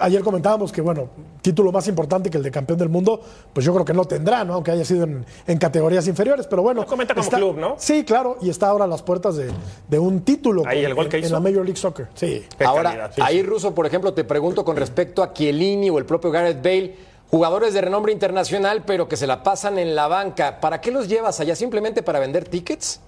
Ayer 0.01 0.21
comentábamos 0.21 0.71
que, 0.71 0.81
bueno, 0.81 1.07
título 1.41 1.71
más 1.71 1.87
importante 1.87 2.29
que 2.29 2.35
el 2.37 2.43
de 2.43 2.51
campeón 2.51 2.77
del 2.77 2.89
mundo, 2.89 3.21
pues 3.53 3.65
yo 3.65 3.73
creo 3.73 3.85
que 3.85 3.93
no 3.93 4.03
tendrá, 4.03 4.43
¿no? 4.43 4.55
Aunque 4.55 4.71
haya 4.71 4.83
sido 4.83 5.05
en, 5.05 5.25
en 5.47 5.57
categorías 5.57 6.05
inferiores, 6.07 6.45
pero 6.45 6.61
bueno. 6.61 6.81
Lo 6.81 6.87
comenta 6.87 7.15
como 7.15 7.29
club, 7.29 7.57
¿no? 7.57 7.75
Sí, 7.77 8.03
claro, 8.03 8.37
y 8.41 8.49
está 8.49 8.67
ahora 8.67 8.83
a 8.83 8.87
las 8.87 9.01
puertas 9.01 9.37
de, 9.37 9.49
de 9.87 9.99
un 9.99 10.21
título 10.21 10.63
Ahí, 10.65 10.83
el 10.83 10.93
gol 10.93 11.05
en, 11.05 11.11
que 11.11 11.17
en 11.19 11.23
hizo. 11.23 11.33
la 11.33 11.39
Major 11.39 11.63
League 11.63 11.77
Soccer. 11.79 12.07
Sí. 12.15 12.45
Qué 12.57 12.65
Ahora, 12.65 12.89
calidad, 12.89 13.11
sí, 13.15 13.21
ahí 13.23 13.37
sí. 13.37 13.43
Russo, 13.43 13.73
por 13.73 13.85
ejemplo, 13.85 14.13
te 14.13 14.25
pregunto 14.25 14.65
con 14.65 14.75
respecto 14.75 15.23
a 15.23 15.31
Chiellini 15.31 15.89
o 15.89 15.97
el 15.99 16.05
propio 16.05 16.31
Gareth 16.31 16.61
Bale, 16.61 16.95
jugadores 17.31 17.73
de 17.73 17.79
renombre 17.81 18.11
internacional, 18.11 18.83
pero 18.85 19.07
que 19.07 19.15
se 19.15 19.25
la 19.25 19.41
pasan 19.41 19.79
en 19.79 19.95
la 19.95 20.07
banca. 20.09 20.59
¿Para 20.59 20.81
qué 20.81 20.91
los 20.91 21.07
llevas 21.07 21.39
allá? 21.39 21.55
¿Simplemente 21.55 22.03
para 22.03 22.19
vender 22.19 22.43
tickets? 22.49 22.99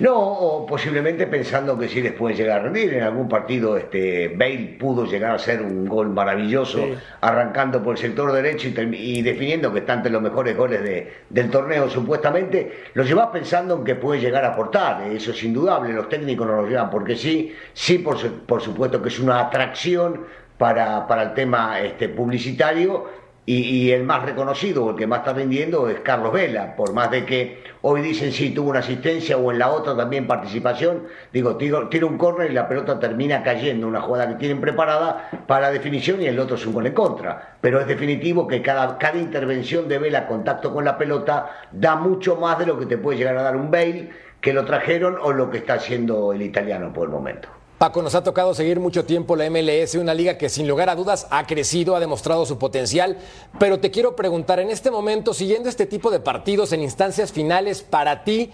No, 0.00 0.16
o 0.16 0.64
posiblemente 0.64 1.26
pensando 1.26 1.76
que 1.76 1.88
sí 1.88 2.00
les 2.00 2.12
pueden 2.12 2.36
llegar 2.36 2.60
a 2.60 2.62
rendir. 2.64 2.94
En 2.94 3.02
algún 3.02 3.28
partido 3.28 3.76
este, 3.76 4.28
Bale 4.28 4.76
pudo 4.78 5.04
llegar 5.06 5.32
a 5.32 5.34
hacer 5.34 5.60
un 5.60 5.86
gol 5.86 6.10
maravilloso 6.10 6.78
Sí. 6.78 6.94
arrancando 7.20 7.82
por 7.82 7.96
el 7.96 7.98
sector 7.98 8.30
derecho 8.32 8.68
y, 8.68 8.94
y 8.94 9.22
definiendo 9.22 9.72
que 9.72 9.80
está 9.80 9.94
entre 9.94 10.12
los 10.12 10.22
mejores 10.22 10.56
goles 10.56 10.82
de- 10.84 11.12
del 11.28 11.50
torneo 11.50 11.90
supuestamente. 11.90 12.72
Lo 12.94 13.02
llevas 13.02 13.28
pensando 13.28 13.74
en 13.76 13.84
que 13.84 13.96
puede 13.96 14.20
llegar 14.20 14.44
a 14.44 14.52
aportar, 14.52 15.02
eso 15.10 15.32
es 15.32 15.42
indudable. 15.42 15.92
Los 15.92 16.08
técnicos 16.08 16.46
no 16.46 16.62
lo 16.62 16.68
llevan 16.68 16.90
porque 16.90 17.16
sí, 17.16 17.52
sí 17.72 17.98
por, 17.98 18.18
su- 18.18 18.44
por 18.46 18.60
supuesto 18.62 19.02
que 19.02 19.08
es 19.08 19.18
una 19.18 19.40
atracción 19.40 20.26
para, 20.58 21.06
para 21.08 21.22
el 21.24 21.34
tema 21.34 21.80
este, 21.80 22.08
publicitario 22.08 23.06
y, 23.50 23.92
el 23.92 24.04
más 24.04 24.24
reconocido 24.24 24.90
el 24.90 24.96
que 24.96 25.06
más 25.06 25.20
está 25.20 25.32
rindiendo 25.32 25.88
es 25.88 26.00
Carlos 26.00 26.34
Vela, 26.34 26.76
por 26.76 26.92
más 26.92 27.10
de 27.10 27.24
que 27.24 27.62
hoy 27.80 28.02
dicen 28.02 28.30
sí 28.30 28.50
tuvo 28.50 28.68
una 28.68 28.80
asistencia 28.80 29.38
o 29.38 29.50
en 29.50 29.58
la 29.58 29.70
otra 29.70 29.96
también 29.96 30.26
participación, 30.26 31.04
digo, 31.32 31.56
tiro, 31.56 31.88
un 32.06 32.18
córner 32.18 32.50
y 32.50 32.54
la 32.54 32.68
pelota 32.68 33.00
termina 33.00 33.42
cayendo, 33.42 33.86
una 33.86 34.02
jugada 34.02 34.28
que 34.28 34.34
tienen 34.34 34.60
preparada 34.60 35.30
para 35.46 35.62
la 35.62 35.70
definición 35.70 36.20
y 36.20 36.26
el 36.26 36.38
otro 36.38 36.56
es 36.56 36.66
un 36.66 36.74
gol 36.74 36.88
en 36.88 36.92
contra. 36.92 37.56
Pero 37.62 37.80
es 37.80 37.86
definitivo 37.86 38.46
que 38.46 38.60
cada, 38.60 38.98
intervención 39.14 39.88
de 39.88 39.98
Vela, 39.98 40.26
contacto 40.26 40.74
con 40.74 40.84
la 40.84 40.98
pelota, 40.98 41.50
da 41.72 41.96
mucho 41.96 42.36
más 42.36 42.58
de 42.58 42.66
lo 42.66 42.78
que 42.78 42.84
te 42.84 42.98
puede 42.98 43.16
llegar 43.16 43.38
a 43.38 43.42
dar 43.42 43.56
un 43.56 43.70
Bale, 43.70 44.10
que 44.42 44.52
lo 44.52 44.66
trajeron 44.66 45.16
o 45.22 45.32
lo 45.32 45.48
que 45.48 45.58
está 45.58 45.74
haciendo 45.74 46.34
el 46.34 46.42
italiano 46.42 46.92
por 46.92 47.04
el 47.04 47.10
momento. 47.10 47.48
Paco, 47.78 48.02
nos 48.02 48.16
ha 48.16 48.24
tocado 48.24 48.54
seguir 48.54 48.80
mucho 48.80 49.04
tiempo 49.04 49.36
la 49.36 49.48
MLS, 49.48 49.94
una 49.94 50.12
liga 50.12 50.36
que 50.36 50.48
sin 50.48 50.66
lugar 50.66 50.88
a 50.88 50.96
dudas 50.96 51.28
ha 51.30 51.46
crecido, 51.46 51.94
ha 51.94 52.00
demostrado 52.00 52.44
su 52.44 52.58
potencial, 52.58 53.16
pero 53.60 53.78
te 53.78 53.92
quiero 53.92 54.16
preguntar, 54.16 54.58
en 54.58 54.70
este 54.70 54.90
momento, 54.90 55.32
siguiendo 55.32 55.68
este 55.68 55.86
tipo 55.86 56.10
de 56.10 56.18
partidos 56.18 56.72
en 56.72 56.82
instancias 56.82 57.30
finales, 57.30 57.82
para 57.82 58.24
ti, 58.24 58.50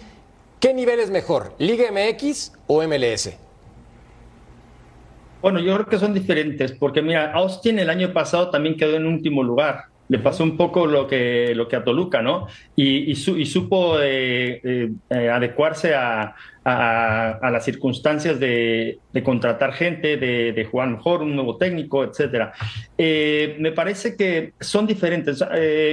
¿qué 0.60 0.74
nivel 0.74 1.00
es 1.00 1.08
mejor, 1.08 1.54
Liga 1.58 1.86
MX 1.90 2.52
o 2.66 2.82
MLS? 2.82 3.30
Bueno, 5.40 5.58
yo 5.60 5.72
creo 5.72 5.86
que 5.86 5.98
son 5.98 6.12
diferentes, 6.12 6.72
porque 6.72 7.00
mira, 7.00 7.32
Austin 7.32 7.78
el 7.78 7.88
año 7.88 8.12
pasado 8.12 8.50
también 8.50 8.76
quedó 8.76 8.94
en 8.96 9.06
último 9.06 9.42
lugar. 9.42 9.86
Le 10.08 10.18
pasó 10.18 10.44
un 10.44 10.56
poco 10.56 10.86
lo 10.86 11.06
que, 11.06 11.54
lo 11.54 11.66
que 11.66 11.76
a 11.76 11.84
Toluca, 11.84 12.20
¿no? 12.20 12.46
Y, 12.76 13.10
y, 13.10 13.16
su- 13.16 13.38
y 13.38 13.46
supo 13.46 13.98
eh, 14.02 14.60
eh, 14.62 14.90
eh, 15.10 15.28
adecuarse 15.30 15.94
a, 15.94 16.34
a- 16.64 17.38
a 17.40 17.50
las 17.50 17.64
circunstancias 17.64 18.38
de, 18.38 18.98
de 19.12 19.22
contratar 19.22 19.72
gente, 19.72 20.16
de, 20.18 20.52
de 20.52 20.64
jugar 20.66 20.88
mejor, 20.90 21.22
un 21.22 21.34
nuevo 21.34 21.56
técnico. 21.56 22.10
Eh, 22.98 23.56
me 23.58 23.72
parece 23.72 24.16
que 24.16 24.52
son 24.60 24.86
diferentes. 24.86 25.38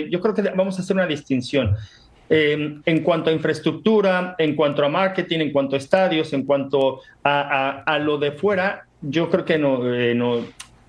Yo 0.09 0.19
creo 0.19 0.33
que 0.33 0.41
vamos 0.55 0.77
a 0.77 0.81
hacer 0.81 0.95
una 0.95 1.07
distinción. 1.07 1.75
Eh, 2.29 2.77
en 2.85 3.03
cuanto 3.03 3.29
a 3.29 3.33
infraestructura, 3.33 4.35
en 4.37 4.55
cuanto 4.55 4.85
a 4.85 4.89
marketing, 4.89 5.39
en 5.39 5.51
cuanto 5.51 5.75
a 5.75 5.79
estadios, 5.79 6.31
en 6.33 6.45
cuanto 6.45 7.01
a, 7.23 7.41
a- 7.41 7.93
a 7.95 7.99
lo 7.99 8.17
de 8.17 8.31
fuera, 8.31 8.83
yo 9.01 9.29
creo 9.29 9.43
que 9.43 9.57
no, 9.57 9.93
eh, 9.93 10.15
no 10.15 10.39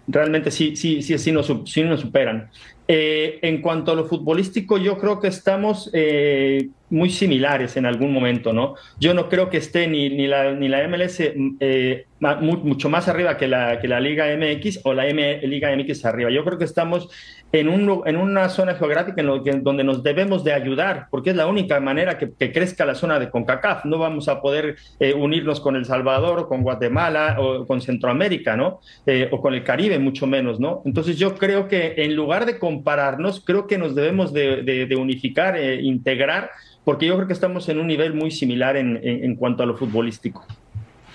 realmente 0.06 0.50
sí, 0.50 0.76
sí, 0.76 1.02
sí, 1.02 1.18
sí 1.18 1.32
nos, 1.32 1.46
su- 1.46 1.66
sí 1.66 1.82
nos 1.82 2.00
superan. 2.00 2.48
Eh, 2.88 3.38
en 3.42 3.62
cuanto 3.62 3.92
a 3.92 3.94
lo 3.94 4.04
futbolístico, 4.06 4.76
yo 4.76 4.98
creo 4.98 5.20
que 5.20 5.28
estamos 5.28 5.88
eh, 5.92 6.70
muy 6.92 7.10
similares 7.10 7.76
en 7.76 7.86
algún 7.86 8.12
momento, 8.12 8.52
¿no? 8.52 8.74
Yo 9.00 9.14
no 9.14 9.28
creo 9.28 9.48
que 9.50 9.56
esté 9.56 9.88
ni, 9.88 10.10
ni, 10.10 10.26
la, 10.26 10.52
ni 10.52 10.68
la 10.68 10.86
MLS 10.86 11.20
eh, 11.60 12.04
mucho 12.40 12.88
más 12.88 13.08
arriba 13.08 13.36
que 13.36 13.48
la, 13.48 13.80
que 13.80 13.88
la 13.88 13.98
Liga 13.98 14.26
MX 14.36 14.80
o 14.84 14.94
la 14.94 15.08
M- 15.08 15.38
Liga 15.46 15.74
MX 15.76 16.04
arriba. 16.04 16.30
Yo 16.30 16.44
creo 16.44 16.58
que 16.58 16.64
estamos 16.64 17.08
en, 17.50 17.68
un, 17.68 18.02
en 18.06 18.16
una 18.16 18.48
zona 18.48 18.74
geográfica 18.74 19.20
en 19.20 19.26
lo 19.26 19.42
que, 19.42 19.52
donde 19.52 19.84
nos 19.84 20.02
debemos 20.02 20.44
de 20.44 20.52
ayudar, 20.52 21.06
porque 21.10 21.30
es 21.30 21.36
la 21.36 21.46
única 21.46 21.80
manera 21.80 22.16
que, 22.18 22.30
crezca 22.52 22.84
la 22.84 22.94
zona 22.94 23.18
de 23.18 23.28
CONCACAF. 23.30 23.84
No 23.86 23.98
vamos 23.98 24.28
a 24.28 24.40
poder 24.40 24.76
eh, 25.00 25.12
unirnos 25.14 25.60
con 25.60 25.74
El 25.76 25.84
Salvador 25.84 26.38
o 26.40 26.48
con 26.48 26.62
Guatemala 26.62 27.36
o 27.40 27.66
con 27.66 27.80
Centroamérica, 27.80 28.56
¿no? 28.56 28.80
Eh, 29.06 29.28
o 29.32 29.40
con 29.40 29.54
el 29.54 29.64
Caribe, 29.64 29.98
mucho 29.98 30.26
menos, 30.26 30.60
¿no? 30.60 30.82
Entonces 30.84 31.18
yo 31.18 31.34
creo 31.36 31.68
que 31.68 31.94
en 31.96 32.14
lugar 32.14 32.46
de 32.46 32.58
compararnos, 32.58 33.42
creo 33.44 33.66
que 33.66 33.78
nos 33.78 33.94
debemos 33.94 34.32
de, 34.32 34.62
de- 34.62 34.86
de 34.86 34.96
unificar, 34.96 35.56
eh, 35.56 35.80
integrar, 35.82 36.50
porque 36.84 37.06
yo 37.06 37.14
creo 37.16 37.26
que 37.26 37.32
estamos 37.32 37.68
en 37.68 37.78
un 37.78 37.86
nivel 37.86 38.14
muy 38.14 38.30
similar 38.30 38.76
en, 38.76 38.96
en- 39.02 39.24
en 39.24 39.36
cuanto 39.36 39.62
a 39.62 39.66
lo 39.66 39.76
futbolístico. 39.76 40.44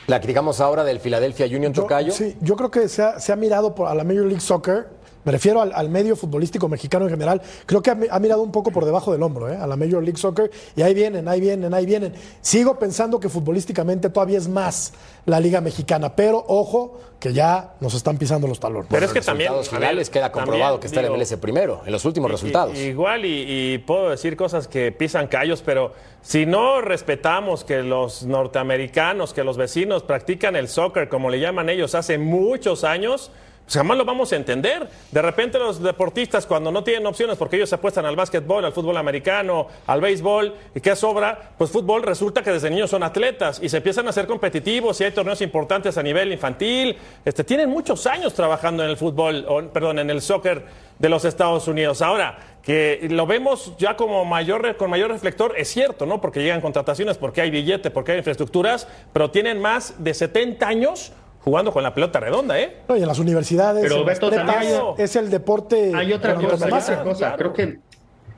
Platicamos 0.06 0.62
ahora 0.62 0.84
del 0.86 1.00
Philadelphia 1.00 1.46
Union 1.48 1.74
Yo- 1.74 1.82
Tocayo. 1.84 2.12
Sí, 2.14 2.36
yo 2.42 2.56
creo 2.56 2.72
que 2.72 2.88
se 2.88 3.02
ha, 3.04 3.20
se 3.20 3.34
ha 3.34 3.36
mirado 3.36 3.76
por, 3.76 3.88
a 3.90 3.96
la 3.96 4.04
Major 4.06 4.26
League 4.26 4.40
Soccer, 4.40 4.88
me 5.28 5.32
refiero 5.34 5.62
al, 5.62 5.72
al 5.76 5.90
medio 5.90 6.16
futbolístico 6.16 6.68
mexicano 6.70 7.06
en 7.06 7.12
general, 7.12 7.42
creo 7.66 7.82
que 7.84 7.92
ha, 7.92 7.96
mi- 7.96 8.08
ha 8.10 8.18
mirado 8.20 8.42
un 8.42 8.52
poco 8.52 8.72
por 8.72 8.86
debajo 8.86 9.12
del 9.12 9.22
hombro 9.22 9.52
¿eh? 9.52 9.58
a 9.58 9.68
la 9.68 9.76
Major 9.76 10.02
League 10.02 10.18
Soccer 10.18 10.50
y 10.76 10.82
ahí 10.82 10.94
vienen, 10.94 11.28
ahí 11.28 11.40
vienen, 11.42 11.74
ahí 11.74 11.86
vienen. 11.86 12.14
Sigo 12.42 12.80
pensando 12.80 13.20
que 13.20 13.30
futbolísticamente 13.30 14.10
todavía 14.10 14.38
es 14.38 14.48
más 14.48 14.94
la 15.26 15.40
Liga 15.40 15.60
Mexicana, 15.62 16.16
pero 16.16 16.44
ojo 16.48 17.00
que 17.20 17.34
ya 17.34 17.74
nos 17.82 17.94
están 17.96 18.18
pisando 18.18 18.48
los 18.48 18.60
talones. 18.60 18.88
Pero 18.90 19.06
es 19.06 19.12
que 19.12 19.20
Los 19.20 19.26
también. 19.26 19.52
ver, 19.54 19.64
finales 19.66 20.10
queda 20.10 20.32
comprobado 20.32 20.76
también, 20.76 20.80
que 20.82 20.88
está 20.88 21.02
digo, 21.02 21.16
el 21.16 21.20
MLS 21.20 21.36
primero, 21.38 21.82
en 21.86 21.92
los 21.92 22.06
últimos 22.06 22.32
resultados. 22.32 22.78
igual 22.78 23.26
y, 23.26 23.74
y 23.74 23.78
puedo 23.80 24.10
decir 24.12 24.38
cosas 24.38 24.68
que 24.68 24.92
pisan 24.92 25.28
callos, 25.28 25.62
pero 25.66 25.92
si 26.22 26.46
no 26.46 26.80
respetamos 26.82 27.64
que 27.66 27.84
los 27.84 28.24
norteamericanos, 28.26 29.34
que 29.34 29.44
los 29.44 29.58
vecinos 29.58 30.04
practican 30.04 30.56
el 30.56 30.68
soccer, 30.68 31.10
como 31.10 31.30
le 31.30 31.40
llaman 31.40 31.70
ellos, 31.70 31.96
hace 31.96 32.18
muchos 32.18 32.84
años, 32.84 33.32
pues 33.68 33.76
jamás 33.76 33.98
lo 33.98 34.06
vamos 34.06 34.32
a 34.32 34.38
entender. 34.38 34.88
De 35.12 35.22
repente 35.22 35.60
los 35.60 35.84
deportistas 35.84 36.46
cuando 36.46 36.72
no 36.72 36.86
tienen 36.86 37.06
opciones, 37.06 37.36
porque 37.36 37.58
ellos 37.58 37.68
se 37.68 37.76
apuestan 37.76 38.06
al 38.06 38.16
básquetbol, 38.16 38.64
al 38.64 38.72
fútbol 38.72 38.96
americano, 38.96 39.68
al 39.88 40.00
béisbol, 40.00 40.56
¿y 40.74 40.80
qué 40.80 40.96
sobra? 40.96 41.52
Pues 41.58 41.70
fútbol 41.70 42.04
resulta 42.04 42.42
que 42.42 42.52
desde 42.52 42.70
niños 42.70 42.90
son 42.90 43.04
atletas 43.04 43.60
y 43.62 43.68
se 43.68 43.78
empiezan 43.78 44.08
a 44.08 44.14
ser 44.14 44.26
competitivos 44.26 45.02
y 45.02 45.04
hay 45.04 45.12
torneos 45.12 45.42
importantes 45.42 45.98
a 45.98 46.02
nivel 46.02 46.32
infantil. 46.32 46.96
Este, 47.26 47.44
tienen 47.44 47.70
muchos 47.70 48.08
años 48.08 48.34
trabajando 48.34 48.86
en 48.86 48.90
el 48.90 48.96
fútbol, 48.96 49.44
o, 49.50 49.62
perdón, 49.64 50.00
en 50.00 50.12
el 50.12 50.22
soccer 50.22 50.64
de 50.98 51.10
los 51.10 51.26
Estados 51.26 51.68
Unidos. 51.68 52.02
Ahora, 52.02 52.38
que 52.64 53.06
lo 53.12 53.28
vemos 53.28 53.74
ya 53.78 53.98
como 53.98 54.24
mayor, 54.24 54.78
con 54.78 54.90
mayor 54.90 55.12
reflector, 55.12 55.56
es 55.58 55.68
cierto, 55.68 56.06
¿no? 56.06 56.22
Porque 56.22 56.42
llegan 56.42 56.62
contrataciones, 56.62 57.18
porque 57.18 57.42
hay 57.42 57.52
billete, 57.52 57.92
porque 57.92 58.14
hay 58.14 58.20
infraestructuras, 58.20 58.88
pero 59.12 59.30
tienen 59.30 59.60
más 59.62 60.02
de 60.02 60.14
70 60.14 60.66
años 60.66 61.12
jugando 61.48 61.72
con 61.72 61.82
la 61.82 61.94
pelota 61.94 62.20
redonda, 62.20 62.60
¿eh? 62.60 62.80
No, 62.90 62.98
y 62.98 63.02
en 63.02 63.08
las 63.08 63.20
universidades, 63.20 63.82
Pero 63.82 64.02
en 64.02 64.06
las 64.06 64.16
Beto, 64.20 64.30
prepas, 64.30 64.46
también 64.54 64.82
es 64.98 65.16
el 65.16 65.30
deporte. 65.30 65.94
Hay 65.96 66.12
otra 66.12 66.36
cosa, 66.36 66.66
hay 66.66 66.72
más 66.72 66.86
se- 66.86 66.92
otra 66.92 67.04
cosa. 67.06 67.20
claro. 67.36 67.38
Creo 67.38 67.54
que 67.54 67.80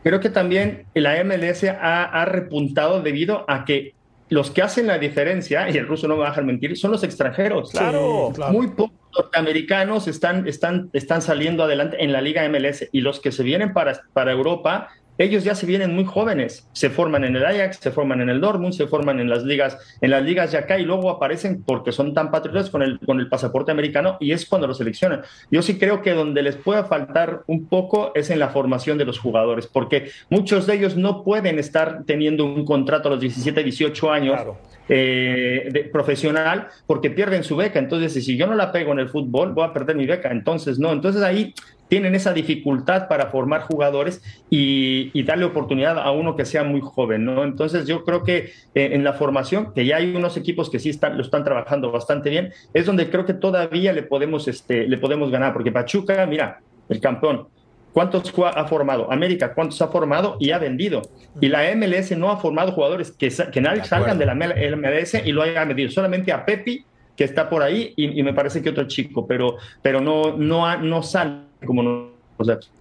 creo 0.03 0.19
que 0.19 0.29
también 0.29 0.85
la 0.93 1.23
MLS 1.23 1.63
ha, 1.69 2.03
ha 2.03 2.25
repuntado 2.25 3.01
debido 3.01 3.45
a 3.47 3.65
que 3.65 3.95
los 4.29 4.51
que 4.51 4.61
hacen 4.61 4.85
la 4.85 4.99
diferencia, 4.99 5.67
y 5.71 5.77
el 5.77 5.87
ruso 5.87 6.07
no 6.07 6.13
me 6.15 6.21
va 6.21 6.27
a 6.27 6.29
dejar 6.29 6.43
mentir, 6.45 6.77
son 6.77 6.91
los 6.91 7.03
extranjeros. 7.03 7.71
Claro. 7.71 8.27
Sí, 8.27 8.35
claro. 8.35 8.53
Muy 8.53 8.67
pocos 8.67 8.93
norteamericanos 9.17 10.07
están, 10.07 10.47
están, 10.47 10.91
están 10.93 11.23
saliendo 11.23 11.63
adelante 11.63 12.03
en 12.03 12.13
la 12.13 12.21
Liga 12.21 12.47
MLS 12.47 12.87
y 12.91 13.01
los 13.01 13.19
que 13.19 13.31
se 13.31 13.41
vienen 13.41 13.73
para, 13.73 13.99
para 14.13 14.31
Europa, 14.31 14.89
ellos 15.19 15.43
ya 15.43 15.53
se 15.53 15.67
vienen 15.67 15.93
muy 15.93 16.05
jóvenes, 16.05 16.67
se 16.73 16.89
forman 16.89 17.23
en 17.25 17.35
el 17.35 17.45
Ajax, 17.45 17.77
se 17.79 17.91
forman 17.91 18.21
en 18.21 18.29
el 18.29 18.41
Dortmund, 18.41 18.73
se 18.73 18.87
forman 18.87 19.19
en 19.19 19.29
las 19.29 19.43
ligas, 19.43 19.77
en 20.01 20.09
las 20.09 20.23
ligas 20.23 20.51
de 20.53 20.57
acá 20.57 20.79
y 20.79 20.85
luego 20.85 21.11
aparecen 21.11 21.61
porque 21.63 21.91
son 21.91 22.13
tan 22.15 22.31
patriotas 22.31 22.69
con 22.71 22.81
el, 22.81 22.99
con 22.99 23.19
el 23.19 23.27
pasaporte 23.29 23.71
americano 23.71 24.17
y 24.19 24.31
es 24.31 24.47
cuando 24.47 24.65
los 24.65 24.77
seleccionan. 24.77 25.21
Yo 25.51 25.61
sí 25.61 25.77
creo 25.77 26.01
que 26.01 26.13
donde 26.13 26.41
les 26.41 26.55
pueda 26.55 26.85
faltar 26.85 27.41
un 27.47 27.67
poco 27.67 28.11
es 28.15 28.29
en 28.31 28.39
la 28.39 28.49
formación 28.49 28.97
de 28.97 29.05
los 29.05 29.19
jugadores, 29.19 29.67
porque 29.67 30.09
muchos 30.29 30.65
de 30.65 30.75
ellos 30.75 30.95
no 30.95 31.23
pueden 31.23 31.59
estar 31.59 32.03
teniendo 32.05 32.45
un 32.45 32.65
contrato 32.65 33.09
a 33.09 33.11
los 33.11 33.19
17, 33.19 33.63
18 33.63 34.11
años 34.11 34.35
Claro. 34.35 34.57
eh, 34.87 35.69
de- 35.71 35.83
profesional 35.83 36.67
porque 36.87 37.09
pierden 37.09 37.43
su 37.43 37.55
beca. 37.55 37.77
Entonces, 37.77 38.13
si 38.13 38.37
yo 38.37 38.47
no 38.47 38.55
la 38.55 38.71
pego 38.71 38.93
en 38.93 38.99
el 38.99 39.09
fútbol, 39.09 39.53
voy 39.53 39.65
a 39.65 39.73
perder 39.73 39.95
mi 39.95 40.05
beca. 40.05 40.31
Entonces, 40.31 40.79
no. 40.79 40.91
Entonces 40.91 41.21
ahí 41.21 41.53
tienen 41.89 42.15
esa 42.15 42.33
dificultad 42.33 43.07
para 43.07 43.27
formar 43.27 43.63
jugadores 43.63 44.21
y, 44.49 45.11
darle 45.23 45.45
oportunidad 45.45 45.99
a 45.99 46.11
uno 46.11 46.35
que 46.35 46.45
sea 46.45 46.63
muy 46.63 46.81
joven, 46.81 47.25
¿no? 47.25 47.43
Entonces 47.43 47.85
yo 47.85 48.03
creo 48.03 48.23
que 48.23 48.51
eh, 48.73 48.89
en 48.93 49.03
la 49.03 49.13
formación, 49.13 49.73
que 49.75 49.85
ya 49.85 49.97
hay 49.97 50.15
unos 50.15 50.37
equipos 50.37 50.71
que 50.71 50.79
sí 50.79 50.89
están, 50.89 51.17
lo 51.17 51.21
están 51.21 51.43
trabajando 51.43 51.91
bastante 51.91 52.31
bien, 52.31 52.51
es 52.73 52.85
donde 52.85 53.11
creo 53.11 53.25
que 53.25 53.33
todavía 53.33 53.93
le 53.93 54.01
podemos, 54.01 54.47
este, 54.47 54.87
le 54.87 54.97
podemos 54.97 55.29
ganar, 55.29 55.53
porque 55.53 55.71
Pachuca, 55.71 56.25
mira, 56.25 56.61
el 56.87 56.99
campeón, 56.99 57.47
¿Cuántos 57.91 58.31
ha 58.55 58.65
formado? 58.65 59.11
América, 59.11 59.53
¿cuántos 59.55 59.81
ha 59.81 59.87
formado 59.87 60.37
y 60.39 60.51
ha 60.51 60.59
vendido? 60.59 61.01
Y 61.41 61.47
la 61.47 61.63
MLS 61.75 62.15
no 62.15 62.29
ha 62.29 62.37
formado 62.37 62.71
jugadores 62.71 63.11
que, 63.11 63.33
que 63.51 63.61
nadie 63.61 63.83
salgan 63.83 64.19
de 64.19 64.27
la 64.27 64.35
MLS 64.35 65.15
y 65.25 65.31
lo 65.31 65.41
hayan 65.41 65.67
vendido. 65.67 65.89
Solamente 65.89 66.31
a 66.31 66.45
Pepi, 66.45 66.85
que 67.17 67.23
está 67.23 67.49
por 67.49 67.63
ahí, 67.63 67.93
y, 67.97 68.21
me 68.21 68.33
parece 68.33 68.61
que 68.61 68.69
otro 68.69 68.87
chico, 68.87 69.25
pero, 69.25 69.57
pero 69.81 70.01
no, 70.01 70.37
no, 70.37 70.77
no 70.77 71.01
sale 71.01 71.48
como 71.65 71.83
no. 71.83 72.19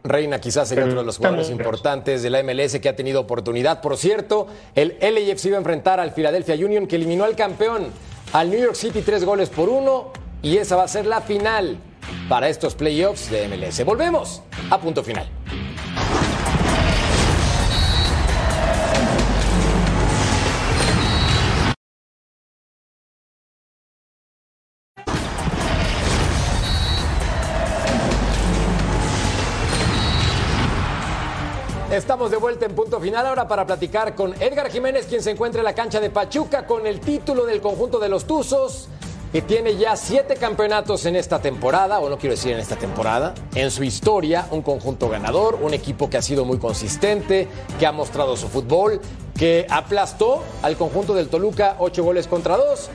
Reina 0.05 0.41
quizás 0.41 0.69
sería 0.69 0.85
uno 0.85 1.01
de 1.01 1.05
los 1.05 1.17
jugadores 1.17 1.51
importantes 1.51 2.23
de 2.23 2.31
la 2.31 2.43
MLS 2.45 2.79
que 2.79 2.89
ha 2.89 2.95
tenido 2.95 3.21
oportunidad. 3.21 3.81
Por 3.81 3.97
cierto, 3.97 4.47
el 4.77 4.97
LAFC 5.01 5.47
iba 5.47 5.57
a 5.57 5.59
enfrentar 5.59 5.99
al 5.99 6.13
Philadelphia 6.13 6.55
Union 6.55 6.87
que 6.87 6.95
eliminó 6.95 7.25
al 7.25 7.35
campeón, 7.35 7.89
al 8.33 8.51
New 8.51 8.61
York 8.61 8.77
City, 8.77 9.03
tres 9.03 9.25
goles 9.25 9.49
por 9.49 9.69
uno, 9.69 10.13
y 10.43 10.59
esa 10.59 10.77
va 10.77 10.85
a 10.85 10.89
ser 10.89 11.07
la 11.07 11.23
final 11.23 11.77
para 12.29 12.49
estos 12.49 12.77
playoffs 12.77 13.31
de 13.31 13.49
MLS. 13.49 13.85
Volvemos 13.85 14.43
a 14.71 14.81
punto 14.81 15.03
final. 15.03 15.27
Estamos 32.19 32.33
de 32.33 32.39
vuelta 32.39 32.67
en 32.67 32.75
punto 32.75 32.99
final 32.99 33.29
ahora 33.29 33.47
para 33.47 33.65
platicar 33.65 34.17
con 34.17 34.35
Edgar 34.43 34.73
Jiménez, 34.73 35.07
quien 35.07 35.23
se 35.23 35.31
encuentra 35.31 35.61
en 35.61 35.65
la 35.65 35.73
cancha 35.73 36.01
de 36.01 36.11
Pachuca 36.11 36.67
con 36.67 36.85
el 36.85 36.99
título 36.99 37.47
del 37.47 37.61
conjunto 37.61 38.01
de 38.01 38.09
los 38.09 38.25
Tuzos 38.25 38.89
que 39.31 39.41
tiene 39.41 39.77
ya 39.77 39.95
siete 39.95 40.35
campeonatos 40.35 41.07
en 41.07 41.15
esta 41.15 41.41
temporada, 41.41 42.01
o 42.01 42.11
no 42.11 42.19
quiero 42.19 42.35
decir 42.35 42.55
en 42.55 42.59
esta 42.59 42.75
temporada, 42.75 43.35
en 43.55 43.71
su 43.71 43.85
historia, 43.85 44.49
un 44.51 44.63
conjunto 44.63 45.09
ganador, 45.09 45.61
un 45.63 45.75
equipo 45.75 46.11
que 46.11 46.17
ha 46.17 46.23
sido 46.23 46.45
muy 46.45 46.59
consistente, 46.59 47.47
que 47.79 47.87
ha 47.87 47.93
mostrado 47.93 48.37
su 48.37 48.49
fútbol, 48.49 49.01
que 49.39 49.65
aplastó 49.71 50.43
al 50.63 50.77
conjunto 50.77 51.15
del 51.15 51.29
Toluca 51.29 51.77
ocho 51.79 52.03
goles 52.03 52.27
contra 52.27 52.57
dos. 52.57 52.91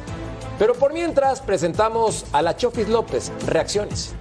Pero 0.60 0.74
por 0.74 0.92
mientras 0.92 1.40
presentamos 1.40 2.26
a 2.34 2.42
la 2.42 2.58
Chofis 2.58 2.90
López. 2.90 3.32
Reacciones. 3.48 4.16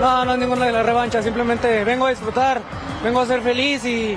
No, 0.00 0.24
no 0.24 0.32
es 0.32 0.38
ninguna 0.38 0.66
de 0.66 0.72
las 0.72 0.86
revanchas, 0.86 1.24
simplemente 1.24 1.84
vengo 1.84 2.06
a 2.06 2.10
disfrutar, 2.10 2.60
vengo 3.02 3.20
a 3.20 3.26
ser 3.26 3.42
feliz 3.42 3.84
y 3.84 4.16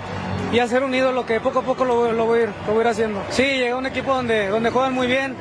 y 0.51 0.59
hacer 0.59 0.83
un 0.83 0.93
ídolo 0.93 1.25
que 1.25 1.39
poco 1.39 1.59
a 1.59 1.61
poco 1.61 1.85
lo, 1.85 1.95
voy, 1.95 2.39
a 2.39 2.43
ir, 2.43 2.49
lo 2.67 2.73
voy 2.73 2.85
a 2.85 2.89
haciendo. 2.89 3.23
Sí, 3.29 3.43
llega 3.43 3.75
un 3.77 3.85
equipo 3.85 4.13
donde, 4.13 4.49
donde 4.49 4.69
juegan 4.69 4.93
muy 4.93 5.07
bien 5.07 5.35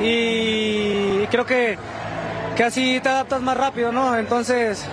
y 0.00 1.26
creo 1.28 1.46
que, 1.46 1.78
que 2.56 2.64
así 2.64 3.00
te 3.00 3.08
adaptas 3.08 3.40
más 3.40 3.56
rápido, 3.56 3.92
¿no? 3.92 4.16
Entonces, 4.16 4.84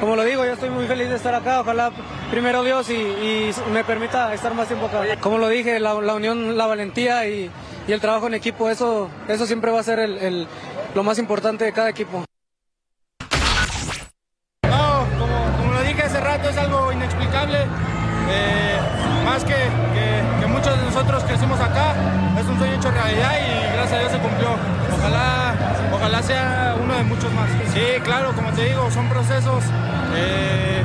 como 0.00 0.16
lo 0.16 0.24
digo, 0.24 0.44
yo 0.44 0.52
estoy 0.52 0.70
muy 0.70 0.86
feliz 0.86 1.08
de 1.08 1.16
estar 1.16 1.34
acá. 1.34 1.60
Ojalá 1.60 1.92
primero 2.30 2.64
Dios 2.64 2.90
y, 2.90 3.50
me 3.72 3.84
permita 3.84 4.34
estar 4.34 4.54
más 4.54 4.66
tiempo 4.66 4.86
acá. 4.86 5.02
Como 5.20 5.38
lo 5.38 5.48
dije, 5.48 5.78
la, 5.78 5.94
unión, 5.94 6.56
la 6.56 6.66
valentía 6.66 7.26
y, 7.28 7.50
el 7.86 8.00
trabajo 8.00 8.26
en 8.26 8.34
equipo, 8.34 8.70
eso, 8.70 9.08
eso 9.28 9.46
siempre 9.46 9.70
va 9.70 9.80
a 9.80 9.82
ser 9.82 9.98
el, 9.98 10.46
lo 10.94 11.02
más 11.04 11.18
importante 11.18 11.64
de 11.64 11.72
cada 11.72 11.90
equipo. 11.90 12.24
Inexplicable. 17.02 17.58
Eh, 18.30 18.78
más 19.24 19.44
que, 19.44 19.56
muchos 20.46 20.78
de 20.78 20.84
nosotros 20.84 21.24
crecimos 21.24 21.58
acá, 21.58 21.94
es 22.38 22.46
un 22.46 22.58
sueño 22.58 22.74
hecho 22.74 22.90
realidad 22.90 23.32
y 23.40 23.72
gracias 23.74 23.92
a 23.92 23.98
Dios 23.98 24.12
se 24.12 24.18
cumplió. 24.18 24.48
Ojalá, 24.94 25.54
ojalá 25.92 26.22
sea 26.22 26.76
uno 26.82 26.94
de 26.94 27.02
muchos 27.04 27.32
más. 27.32 27.48
Sí, 27.72 28.00
claro, 28.04 28.32
como 28.32 28.50
te 28.52 28.66
digo, 28.66 28.90
son 28.90 29.08
procesos. 29.08 29.64
Eh, 30.14 30.82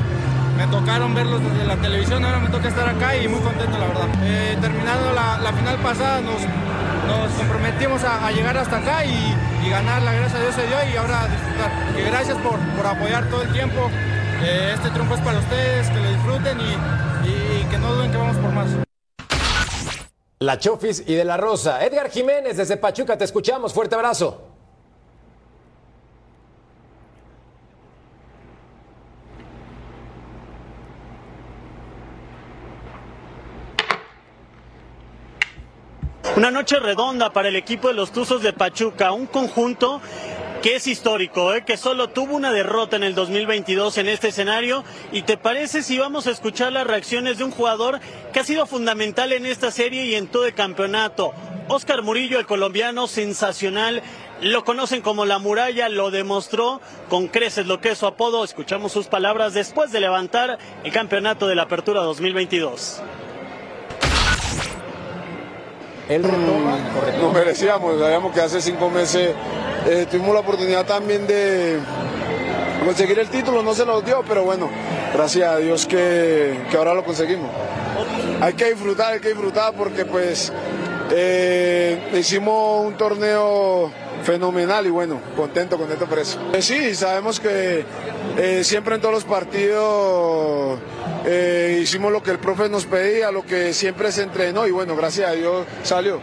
me 0.57 0.65
tocaron 0.67 1.13
verlos 1.13 1.41
desde 1.43 1.65
la 1.65 1.75
televisión, 1.75 2.25
ahora 2.25 2.39
me 2.39 2.49
toca 2.49 2.69
estar 2.69 2.87
acá 2.87 3.15
y 3.15 3.27
muy 3.27 3.39
contento, 3.41 3.77
la 3.77 3.87
verdad. 3.87 4.07
Eh, 4.23 4.57
terminando 4.59 5.13
la, 5.13 5.53
final 5.53 5.77
pasada, 5.77 6.21
nos, 6.21 6.41
nos 6.41 7.31
comprometimos 7.33 8.03
a, 8.03 8.31
llegar 8.31 8.57
hasta 8.57 8.77
acá 8.77 9.05
y, 9.05 9.35
y, 9.63 9.69
ganar, 9.69 10.01
la 10.01 10.13
gracia 10.13 10.39
a 10.39 10.41
Dios 10.41 10.55
se 10.55 10.65
dio 10.65 10.77
y 10.91 10.97
ahora 10.97 11.27
disfrutar. 11.27 11.71
Y 11.95 12.01
gracias 12.09 12.37
por, 12.37 12.57
por 12.57 12.87
apoyar 12.87 13.25
todo 13.25 13.43
el 13.43 13.49
tiempo. 13.51 13.91
Eh, 14.43 14.71
este 14.75 14.91
triunfo 14.91 15.15
es 15.15 15.21
para 15.21 15.39
ustedes, 15.39 15.89
que 15.89 15.99
lo 15.99 16.09
disfruten 16.09 16.59
y, 16.61 17.65
que 17.71 17.77
no 17.79 17.93
duden 17.93 18.11
que 18.11 18.17
vamos 18.17 18.37
por 18.37 18.51
más. 18.51 18.67
La 20.39 20.59
Chofis 20.59 21.03
y 21.07 21.15
de 21.15 21.25
la 21.25 21.37
Rosa. 21.37 21.83
Edgar 21.83 22.11
Jiménez 22.11 22.55
desde 22.57 22.77
Pachuca, 22.77 23.17
te 23.17 23.23
escuchamos. 23.23 23.73
Fuerte 23.73 23.95
abrazo. 23.95 24.43
Una 36.35 36.51
noche 36.51 36.77
redonda 36.77 37.33
para 37.33 37.47
el 37.47 37.55
equipo 37.55 37.87
de 37.87 37.95
los 37.95 38.11
Tuzos 38.11 38.43
de 38.43 38.53
Pachuca, 38.53 39.11
un 39.11 39.25
conjunto 39.25 39.99
que 40.61 40.75
es 40.75 40.87
histórico, 40.87 41.53
¿eh? 41.53 41.63
que 41.63 41.77
solo 41.77 42.09
tuvo 42.09 42.35
una 42.35 42.51
derrota 42.51 42.95
en 42.95 43.03
el 43.03 43.15
2022 43.15 43.97
en 43.97 44.07
este 44.07 44.29
escenario. 44.29 44.83
¿Y 45.11 45.21
te 45.21 45.37
parece 45.37 45.83
si 45.83 45.97
vamos 45.97 46.27
a 46.27 46.31
escuchar 46.31 46.71
las 46.73 46.87
reacciones 46.87 47.37
de 47.37 47.43
un 47.43 47.51
jugador 47.51 47.99
que 48.33 48.39
ha 48.39 48.43
sido 48.43 48.65
fundamental 48.65 49.33
en 49.33 49.45
esta 49.45 49.71
serie 49.71 50.05
y 50.05 50.15
en 50.15 50.27
todo 50.27 50.45
el 50.45 50.53
campeonato? 50.53 51.33
Oscar 51.67 52.01
Murillo, 52.01 52.39
el 52.39 52.45
colombiano, 52.45 53.07
sensacional. 53.07 54.01
Lo 54.41 54.63
conocen 54.63 55.01
como 55.01 55.25
la 55.25 55.39
muralla, 55.39 55.89
lo 55.89 56.11
demostró 56.11 56.81
con 57.09 57.27
creces 57.27 57.67
lo 57.67 57.79
que 57.81 57.89
es 57.89 57.97
su 57.99 58.07
apodo. 58.07 58.43
Escuchamos 58.43 58.91
sus 58.91 59.07
palabras 59.07 59.53
después 59.53 59.91
de 59.91 59.99
levantar 59.99 60.57
el 60.83 60.91
campeonato 60.91 61.47
de 61.47 61.55
la 61.55 61.63
Apertura 61.63 62.01
2022. 62.01 63.01
Él 66.09 66.23
retoma, 66.23 66.77
Nos 67.19 67.33
merecíamos, 67.33 67.99
sabíamos 67.99 68.33
que 68.33 68.41
hace 68.41 68.61
cinco 68.61 68.89
meses 68.89 69.31
eh, 69.85 70.05
tuvimos 70.09 70.33
la 70.33 70.39
oportunidad 70.39 70.85
también 70.85 71.27
de 71.27 71.79
conseguir 72.85 73.19
el 73.19 73.27
título, 73.27 73.61
no 73.61 73.73
se 73.73 73.85
nos 73.85 74.05
dio, 74.05 74.23
pero 74.25 74.43
bueno, 74.43 74.69
gracias 75.13 75.49
a 75.49 75.57
Dios 75.57 75.85
que, 75.85 76.57
ahora 76.77 76.93
lo 76.93 77.03
conseguimos. 77.03 77.49
Hay 78.39 78.53
que 78.53 78.71
disfrutar, 78.71 79.13
hay 79.13 79.19
que 79.19 79.29
disfrutar 79.29 79.73
porque 79.73 80.05
pues 80.05 80.53
eh, 81.11 82.11
hicimos 82.17 82.85
un 82.85 82.95
torneo 82.97 83.91
fenomenal 84.23 84.85
y 84.87 84.89
bueno, 84.89 85.19
contento, 85.35 85.77
contento 85.77 86.05
por 86.05 86.19
eso. 86.19 86.39
Eh, 86.53 86.61
sí, 86.61 86.95
sabemos 86.95 87.39
que 87.39 87.85
siempre 88.63 88.95
en 88.95 89.01
todos 89.01 89.13
los 89.13 89.23
partidos 89.23 90.79
hicimos 91.81 92.11
lo 92.11 92.21
que 92.21 92.31
el 92.31 92.39
profe 92.39 92.69
nos 92.69 92.85
pedía, 92.85 93.31
lo 93.31 93.45
que 93.45 93.73
siempre 93.73 94.11
se 94.11 94.23
entrenó 94.23 94.67
y 94.67 94.71
bueno, 94.71 94.95
gracias 94.95 95.29
a 95.29 95.33
Dios 95.33 95.65
salió. 95.83 96.21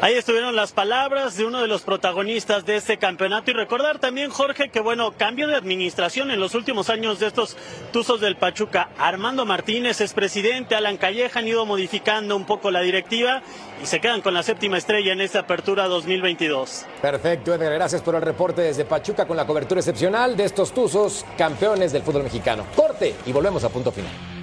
Ahí 0.00 0.14
estuvieron 0.14 0.54
las 0.54 0.70
palabras 0.70 1.36
de 1.36 1.44
uno 1.44 1.60
de 1.60 1.66
los 1.66 1.82
protagonistas 1.82 2.64
de 2.64 2.76
este 2.76 2.98
campeonato 2.98 3.50
y 3.50 3.54
recordar 3.54 3.98
también, 3.98 4.30
Jorge, 4.30 4.68
que 4.68 4.78
bueno, 4.78 5.10
cambio 5.10 5.48
de 5.48 5.56
administración 5.56 6.30
en 6.30 6.38
los 6.38 6.54
últimos 6.54 6.88
años 6.88 7.18
de 7.18 7.26
estos 7.26 7.56
Tuzos 7.92 8.20
del 8.20 8.36
Pachuca. 8.36 8.90
Armando 8.96 9.44
Martínez 9.44 10.00
es 10.00 10.12
presidente, 10.12 10.76
Alan 10.76 10.98
Calleja 10.98 11.40
han 11.40 11.48
ido 11.48 11.66
modificando 11.66 12.36
un 12.36 12.46
poco 12.46 12.70
la 12.70 12.80
directiva 12.80 13.42
y 13.82 13.86
se 13.86 14.00
quedan 14.00 14.20
con 14.20 14.34
la 14.34 14.44
séptima 14.44 14.78
estrella 14.78 15.12
en 15.12 15.20
esta 15.20 15.40
apertura 15.40 15.88
2022. 15.88 16.86
Perfecto, 17.02 17.52
Edgar, 17.52 17.72
gracias 17.72 18.00
por 18.00 18.14
el 18.14 18.22
reporte 18.22 18.62
desde 18.62 18.84
Pachuca 18.84 19.26
con 19.26 19.36
la 19.36 19.48
cobertura 19.48 19.80
excepcional 19.80 20.36
de 20.36 20.44
estos 20.44 20.72
Tuzos, 20.72 21.26
campeones 21.36 21.90
del 21.90 22.02
fútbol 22.02 22.22
mexicano. 22.22 22.66
Corte 22.76 23.16
y 23.26 23.32
volvemos 23.32 23.64
a 23.64 23.68
punto 23.68 23.90
final. 23.90 24.37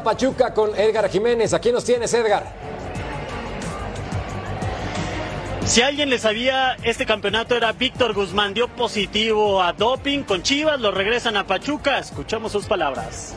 A 0.00 0.02
Pachuca 0.02 0.54
con 0.54 0.74
Edgar 0.78 1.10
Jiménez. 1.10 1.52
Aquí 1.52 1.70
nos 1.72 1.84
tienes, 1.84 2.12
Edgar. 2.14 2.44
Si 5.64 5.82
alguien 5.82 6.10
le 6.10 6.18
sabía 6.18 6.76
este 6.82 7.06
campeonato 7.06 7.54
era 7.54 7.72
Víctor 7.72 8.14
Guzmán, 8.14 8.54
dio 8.54 8.66
positivo 8.68 9.62
a 9.62 9.72
doping 9.72 10.22
con 10.24 10.42
Chivas, 10.42 10.80
lo 10.80 10.90
regresan 10.90 11.36
a 11.36 11.46
Pachuca. 11.46 11.98
Escuchamos 11.98 12.50
sus 12.50 12.66
palabras. 12.66 13.34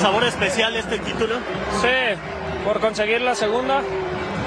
¿Sabor 0.00 0.24
especial 0.24 0.76
este 0.76 0.98
título? 0.98 1.34
Sí, 1.82 2.16
por 2.64 2.80
conseguir 2.80 3.20
la 3.20 3.34
segunda 3.34 3.82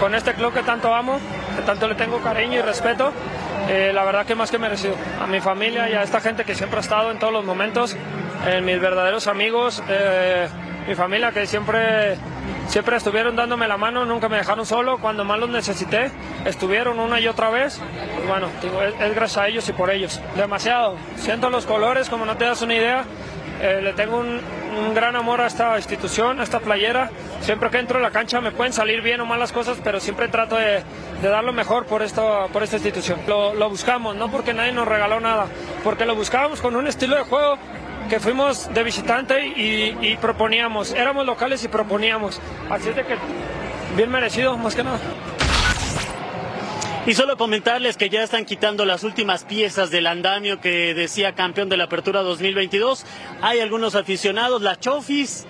con 0.01 0.15
este 0.15 0.33
club 0.33 0.51
que 0.51 0.63
tanto 0.63 0.95
amo, 0.95 1.19
que 1.55 1.61
tanto 1.61 1.87
le 1.87 1.93
tengo 1.93 2.19
cariño 2.21 2.57
y 2.57 2.61
respeto. 2.63 3.13
Eh, 3.69 3.91
la 3.93 4.03
verdad 4.03 4.25
que 4.25 4.33
más 4.33 4.49
que 4.49 4.57
merecido. 4.57 4.95
A 5.21 5.27
mi 5.27 5.39
familia 5.39 5.87
y 5.91 5.93
a 5.93 6.01
esta 6.01 6.19
gente 6.19 6.43
que 6.43 6.55
siempre 6.55 6.77
ha 6.77 6.81
estado 6.81 7.11
en 7.11 7.19
todos 7.19 7.31
los 7.31 7.45
momentos, 7.45 7.95
en 8.47 8.65
mis 8.65 8.81
verdaderos 8.81 9.27
amigos, 9.27 9.83
eh, 9.87 10.47
mi 10.87 10.95
familia 10.95 11.31
que 11.31 11.45
siempre, 11.45 12.17
siempre 12.67 12.97
estuvieron 12.97 13.35
dándome 13.35 13.67
la 13.67 13.77
mano, 13.77 14.03
nunca 14.03 14.27
me 14.27 14.37
dejaron 14.37 14.65
solo, 14.65 14.97
cuando 14.97 15.23
más 15.23 15.37
los 15.37 15.51
necesité, 15.51 16.09
estuvieron 16.45 16.99
una 16.99 17.19
y 17.19 17.27
otra 17.27 17.51
vez. 17.51 17.79
Pues 18.15 18.27
bueno, 18.27 18.47
digo, 18.59 18.81
es, 18.81 18.95
es 18.99 19.13
gracias 19.13 19.37
a 19.37 19.47
ellos 19.49 19.69
y 19.69 19.73
por 19.73 19.91
ellos. 19.91 20.19
Demasiado. 20.35 20.95
Siento 21.17 21.51
los 21.51 21.67
colores, 21.67 22.09
como 22.09 22.25
no 22.25 22.37
te 22.37 22.45
das 22.45 22.63
una 22.63 22.73
idea. 22.73 23.05
Eh, 23.61 23.81
le 23.83 23.93
tengo 23.93 24.17
un, 24.17 24.41
un 24.71 24.93
gran 24.93 25.15
amor 25.15 25.41
a 25.41 25.47
esta 25.47 25.75
institución, 25.77 26.39
a 26.39 26.43
esta 26.43 26.59
playera. 26.59 27.09
Siempre 27.41 27.69
que 27.69 27.79
entro 27.79 27.99
a 27.99 28.01
la 28.01 28.11
cancha 28.11 28.41
me 28.41 28.51
pueden 28.51 28.73
salir 28.73 29.01
bien 29.01 29.19
o 29.21 29.25
mal 29.25 29.39
las 29.39 29.51
cosas, 29.51 29.77
pero 29.83 29.99
siempre 29.99 30.27
trato 30.27 30.55
de, 30.55 30.83
de 31.21 31.29
dar 31.29 31.43
lo 31.43 31.53
mejor 31.53 31.85
por, 31.85 32.01
esto, 32.01 32.49
por 32.53 32.63
esta 32.63 32.77
institución. 32.77 33.19
Lo, 33.27 33.53
lo 33.53 33.69
buscamos, 33.69 34.15
no 34.15 34.29
porque 34.31 34.53
nadie 34.53 34.71
nos 34.71 34.87
regaló 34.87 35.19
nada, 35.19 35.47
porque 35.83 36.05
lo 36.05 36.15
buscábamos 36.15 36.61
con 36.61 36.75
un 36.75 36.87
estilo 36.87 37.15
de 37.15 37.23
juego 37.23 37.57
que 38.09 38.19
fuimos 38.19 38.73
de 38.73 38.83
visitante 38.83 39.47
y, 39.47 39.97
y 40.01 40.17
proponíamos. 40.17 40.93
Éramos 40.93 41.25
locales 41.25 41.63
y 41.63 41.67
proponíamos. 41.67 42.39
Así 42.69 42.89
es 42.89 42.95
de 42.95 43.03
que 43.05 43.15
bien 43.95 44.09
merecido, 44.11 44.57
más 44.57 44.75
que 44.75 44.83
nada. 44.83 44.99
Y 47.07 47.15
solo 47.15 47.35
comentarles 47.35 47.97
que 47.97 48.09
ya 48.11 48.21
están 48.21 48.45
quitando 48.45 48.85
las 48.85 49.03
últimas 49.03 49.43
piezas 49.43 49.89
del 49.89 50.05
andamio 50.05 50.61
que 50.61 50.93
decía 50.93 51.33
campeón 51.33 51.67
de 51.67 51.75
la 51.75 51.85
Apertura 51.85 52.21
2022. 52.21 53.05
Hay 53.41 53.59
algunos 53.59 53.95
aficionados, 53.95 54.61
la 54.61 54.79
Chofis, 54.79 55.47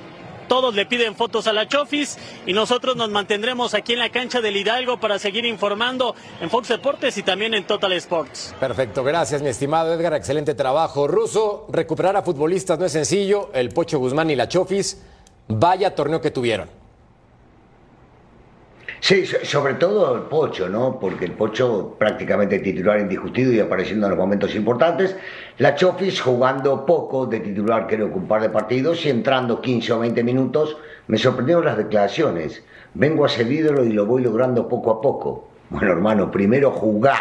todos 0.47 0.73
le 0.73 0.85
piden 0.85 1.13
fotos 1.13 1.47
a 1.47 1.53
la 1.53 1.67
Chofis 1.67 2.17
y 2.45 2.53
nosotros 2.53 2.95
nos 2.95 3.09
mantendremos 3.09 3.73
aquí 3.73 3.91
en 3.91 3.99
la 3.99 4.09
cancha 4.11 4.39
del 4.39 4.55
Hidalgo 4.55 5.01
para 5.01 5.19
seguir 5.19 5.45
informando 5.45 6.15
en 6.39 6.49
Fox 6.49 6.69
Deportes 6.69 7.17
y 7.17 7.23
también 7.23 7.53
en 7.53 7.65
Total 7.65 7.91
Sports. 7.93 8.55
Perfecto, 8.57 9.03
gracias 9.03 9.41
mi 9.41 9.49
estimado 9.49 9.93
Edgar, 9.93 10.13
excelente 10.13 10.55
trabajo. 10.55 11.05
Ruso, 11.05 11.67
recuperar 11.69 12.15
a 12.15 12.21
futbolistas 12.21 12.79
no 12.79 12.85
es 12.85 12.93
sencillo, 12.93 13.49
el 13.53 13.69
Pocho 13.69 13.99
Guzmán 13.99 14.29
y 14.29 14.37
la 14.37 14.47
Chofis, 14.47 15.01
vaya 15.49 15.93
torneo 15.95 16.21
que 16.21 16.31
tuvieron. 16.31 16.80
Sí, 19.03 19.25
so- 19.25 19.43
sobre 19.43 19.73
todo 19.73 20.15
el 20.15 20.21
Pocho, 20.23 20.69
¿no? 20.69 20.99
Porque 20.99 21.25
el 21.25 21.31
Pocho 21.31 21.95
prácticamente 21.97 22.59
titular 22.59 22.99
indiscutido 22.99 23.51
y 23.51 23.59
apareciendo 23.59 24.05
en 24.05 24.11
los 24.11 24.19
momentos 24.19 24.53
importantes. 24.55 25.15
La 25.57 25.73
Chofis 25.73 26.21
jugando 26.21 26.85
poco 26.85 27.25
de 27.25 27.39
titular, 27.39 27.87
creo 27.87 28.09
que 28.11 28.17
un 28.19 28.27
par 28.27 28.41
de 28.43 28.49
partidos 28.49 29.03
y 29.05 29.09
entrando 29.09 29.59
15 29.59 29.93
o 29.93 29.99
20 29.99 30.23
minutos. 30.23 30.77
Me 31.07 31.17
sorprendieron 31.17 31.65
las 31.65 31.77
declaraciones. 31.77 32.63
Vengo 32.93 33.25
a 33.25 33.29
ser 33.29 33.51
ídolo 33.51 33.83
y 33.83 33.91
lo 33.91 34.05
voy 34.05 34.21
logrando 34.21 34.67
poco 34.67 34.91
a 34.91 35.01
poco. 35.01 35.49
Bueno, 35.71 35.91
hermano, 35.91 36.29
primero 36.29 36.69
jugá 36.69 37.15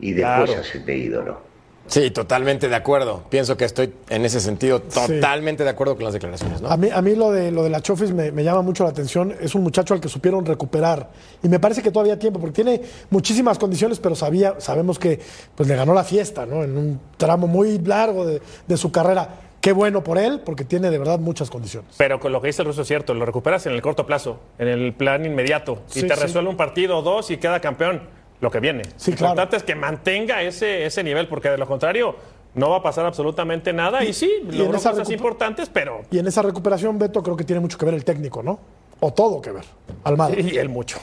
y 0.00 0.12
después 0.14 0.46
Claro. 0.50 0.60
hacete 0.62 0.96
ídolo. 0.96 1.40
Sí, 1.88 2.10
totalmente 2.10 2.68
de 2.68 2.76
acuerdo. 2.76 3.24
Pienso 3.30 3.56
que 3.56 3.64
estoy 3.64 3.92
en 4.08 4.24
ese 4.24 4.40
sentido 4.40 4.80
totalmente 4.82 5.64
de 5.64 5.70
acuerdo 5.70 5.96
con 5.96 6.04
las 6.04 6.12
declaraciones, 6.12 6.60
¿no? 6.60 6.68
A 6.70 6.76
mí, 6.76 6.88
a 6.92 7.02
mí 7.02 7.14
lo 7.14 7.30
de 7.32 7.50
lo 7.50 7.62
de 7.64 7.70
la 7.70 7.80
Chofis 7.80 8.12
me, 8.12 8.30
me 8.30 8.44
llama 8.44 8.62
mucho 8.62 8.84
la 8.84 8.90
atención. 8.90 9.34
Es 9.40 9.54
un 9.54 9.62
muchacho 9.62 9.94
al 9.94 10.00
que 10.00 10.08
supieron 10.08 10.44
recuperar. 10.46 11.08
Y 11.42 11.48
me 11.48 11.58
parece 11.58 11.82
que 11.82 11.90
todavía 11.90 12.12
hay 12.14 12.18
tiempo, 12.18 12.38
porque 12.38 12.54
tiene 12.62 12.82
muchísimas 13.10 13.58
condiciones, 13.58 13.98
pero 13.98 14.14
sabía, 14.14 14.54
sabemos 14.58 14.98
que 14.98 15.18
pues, 15.54 15.68
le 15.68 15.74
ganó 15.76 15.94
la 15.94 16.04
fiesta, 16.04 16.46
¿no? 16.46 16.62
En 16.62 16.76
un 16.76 17.00
tramo 17.16 17.46
muy 17.46 17.78
largo 17.78 18.24
de, 18.26 18.40
de 18.66 18.76
su 18.76 18.92
carrera. 18.92 19.36
Qué 19.60 19.72
bueno 19.72 20.04
por 20.04 20.18
él, 20.18 20.40
porque 20.44 20.64
tiene 20.64 20.88
de 20.88 20.98
verdad 20.98 21.18
muchas 21.18 21.50
condiciones. 21.50 21.92
Pero 21.98 22.20
con 22.20 22.30
lo 22.32 22.40
que 22.40 22.46
dice 22.46 22.62
el 22.62 22.66
ruso 22.68 22.82
es 22.82 22.88
cierto, 22.88 23.12
lo 23.12 23.26
recuperas 23.26 23.66
en 23.66 23.72
el 23.72 23.82
corto 23.82 24.06
plazo, 24.06 24.38
en 24.56 24.68
el 24.68 24.94
plan 24.94 25.24
inmediato, 25.26 25.82
y 25.90 26.00
Sí, 26.00 26.06
te 26.06 26.14
sí. 26.14 26.20
resuelve 26.20 26.48
un 26.48 26.56
partido 26.56 26.98
o 26.98 27.02
dos 27.02 27.30
y 27.32 27.38
queda 27.38 27.58
campeón, 27.60 28.02
lo 28.40 28.50
que 28.50 28.60
viene. 28.60 28.82
Sí, 28.96 29.12
lo 29.12 29.16
claro. 29.16 29.32
importante 29.32 29.56
es 29.56 29.62
que 29.62 29.74
mantenga 29.74 30.42
ese, 30.42 30.84
ese 30.86 31.02
nivel, 31.02 31.28
porque 31.28 31.50
de 31.50 31.58
lo 31.58 31.66
contrario 31.66 32.16
no 32.54 32.70
va 32.70 32.78
a 32.78 32.82
pasar 32.82 33.06
absolutamente 33.06 33.72
nada. 33.72 34.04
Y, 34.04 34.12
sí, 34.12 34.30
y 34.48 34.52
logró 34.52 34.80
cosas 34.80 35.10
importantes, 35.10 35.70
pero... 35.72 36.02
Y 36.10 36.18
en 36.18 36.26
esa 36.26 36.42
recuperación, 36.42 36.98
Beto, 36.98 37.22
creo 37.22 37.36
que 37.36 37.44
tiene 37.44 37.60
mucho 37.60 37.78
que 37.78 37.84
ver 37.84 37.94
el 37.94 38.04
técnico, 38.04 38.42
¿no? 38.42 38.58
O 39.00 39.12
todo 39.12 39.40
que 39.40 39.52
ver. 39.52 39.64
Almada. 40.04 40.38
Y 40.38 40.56
él 40.56 40.68
mucho. 40.68 40.98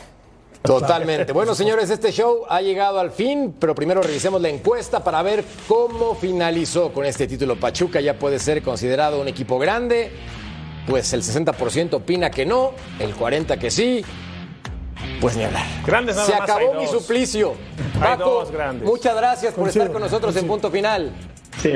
Totalmente. 0.62 1.32
Bueno, 1.32 1.56
señores, 1.56 1.90
este 1.90 2.12
show 2.12 2.44
ha 2.50 2.62
llegado 2.62 3.00
al 3.00 3.12
fin, 3.12 3.56
pero 3.60 3.76
primero 3.76 4.02
revisemos 4.02 4.42
la 4.42 4.50
encuesta 4.50 5.04
para 5.04 5.22
ver 5.22 5.44
cómo 5.68 6.16
finalizó 6.16 6.92
con 6.92 7.06
este 7.06 7.28
título. 7.28 7.56
Pachuca 7.58 8.02
ya 8.02 8.18
puede 8.18 8.40
ser 8.40 8.62
considerado 8.62 9.22
un 9.22 9.28
equipo 9.28 9.60
grande. 9.60 10.12
Pues 10.88 11.14
el 11.14 11.24
60% 11.24 11.94
opina 11.96 12.30
que 12.30 12.46
no, 12.46 12.74
el 13.00 13.16
40% 13.16 13.58
que 13.58 13.72
sí. 13.72 14.06
Pues 15.22 15.36
ni 15.38 15.44
hablar. 15.44 15.64
Grandes 15.86 16.16
nada 16.16 16.28
Se 16.28 16.34
más 16.34 16.42
acabó 16.42 16.74
mi 16.74 16.88
suplicio. 16.88 17.54
Paco, 18.00 18.46
muchas 18.84 19.16
gracias 19.16 19.54
por 19.54 19.68
estar 19.70 19.92
con 19.92 20.02
nosotros 20.02 20.36
en 20.36 20.48
punto 20.48 20.70
final. 20.70 21.12
Sí. 21.62 21.72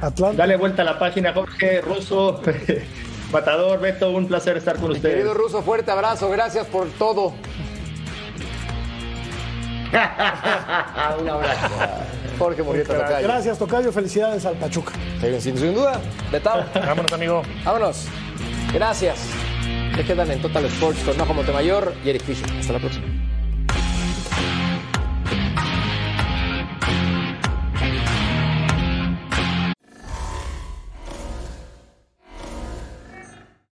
Atlanta. 0.00 0.36
Dale 0.36 0.56
vuelta 0.56 0.82
a 0.82 0.84
la 0.84 0.98
página, 0.98 1.32
Jorge, 1.32 1.80
Russo, 1.80 2.40
Matador, 3.32 3.80
Beto, 3.80 4.10
un 4.10 4.28
placer 4.28 4.56
estar 4.56 4.76
con 4.76 4.90
Mi 4.90 4.96
ustedes. 4.96 5.14
querido 5.16 5.34
Ruso, 5.34 5.62
fuerte 5.62 5.90
abrazo, 5.90 6.30
gracias 6.30 6.66
por 6.66 6.86
todo. 6.90 7.32
Un 11.20 11.28
abrazo. 11.28 11.68
Jorge 12.38 12.62
Murrieta 12.64 12.94
Tocayo. 12.98 13.28
Gracias, 13.28 13.58
Tocayo. 13.58 13.92
Felicidades 13.92 14.44
al 14.44 14.56
Pachuca. 14.56 14.92
Sin, 15.38 15.56
sin 15.56 15.74
duda, 15.74 16.00
Betao. 16.32 16.64
Vámonos, 16.74 17.12
amigo. 17.12 17.42
Vámonos. 17.64 18.06
Gracias. 18.72 19.18
Se 19.96 20.04
quedan 20.04 20.30
en 20.30 20.40
Total 20.40 20.64
Sports 20.64 21.00
con 21.04 21.16
Majo 21.16 21.34
Montemayor 21.34 21.94
y 22.04 22.10
Eric 22.10 22.22
Fisher. 22.22 22.50
Hasta 22.58 22.72
la 22.72 22.78
próxima. 22.80 23.33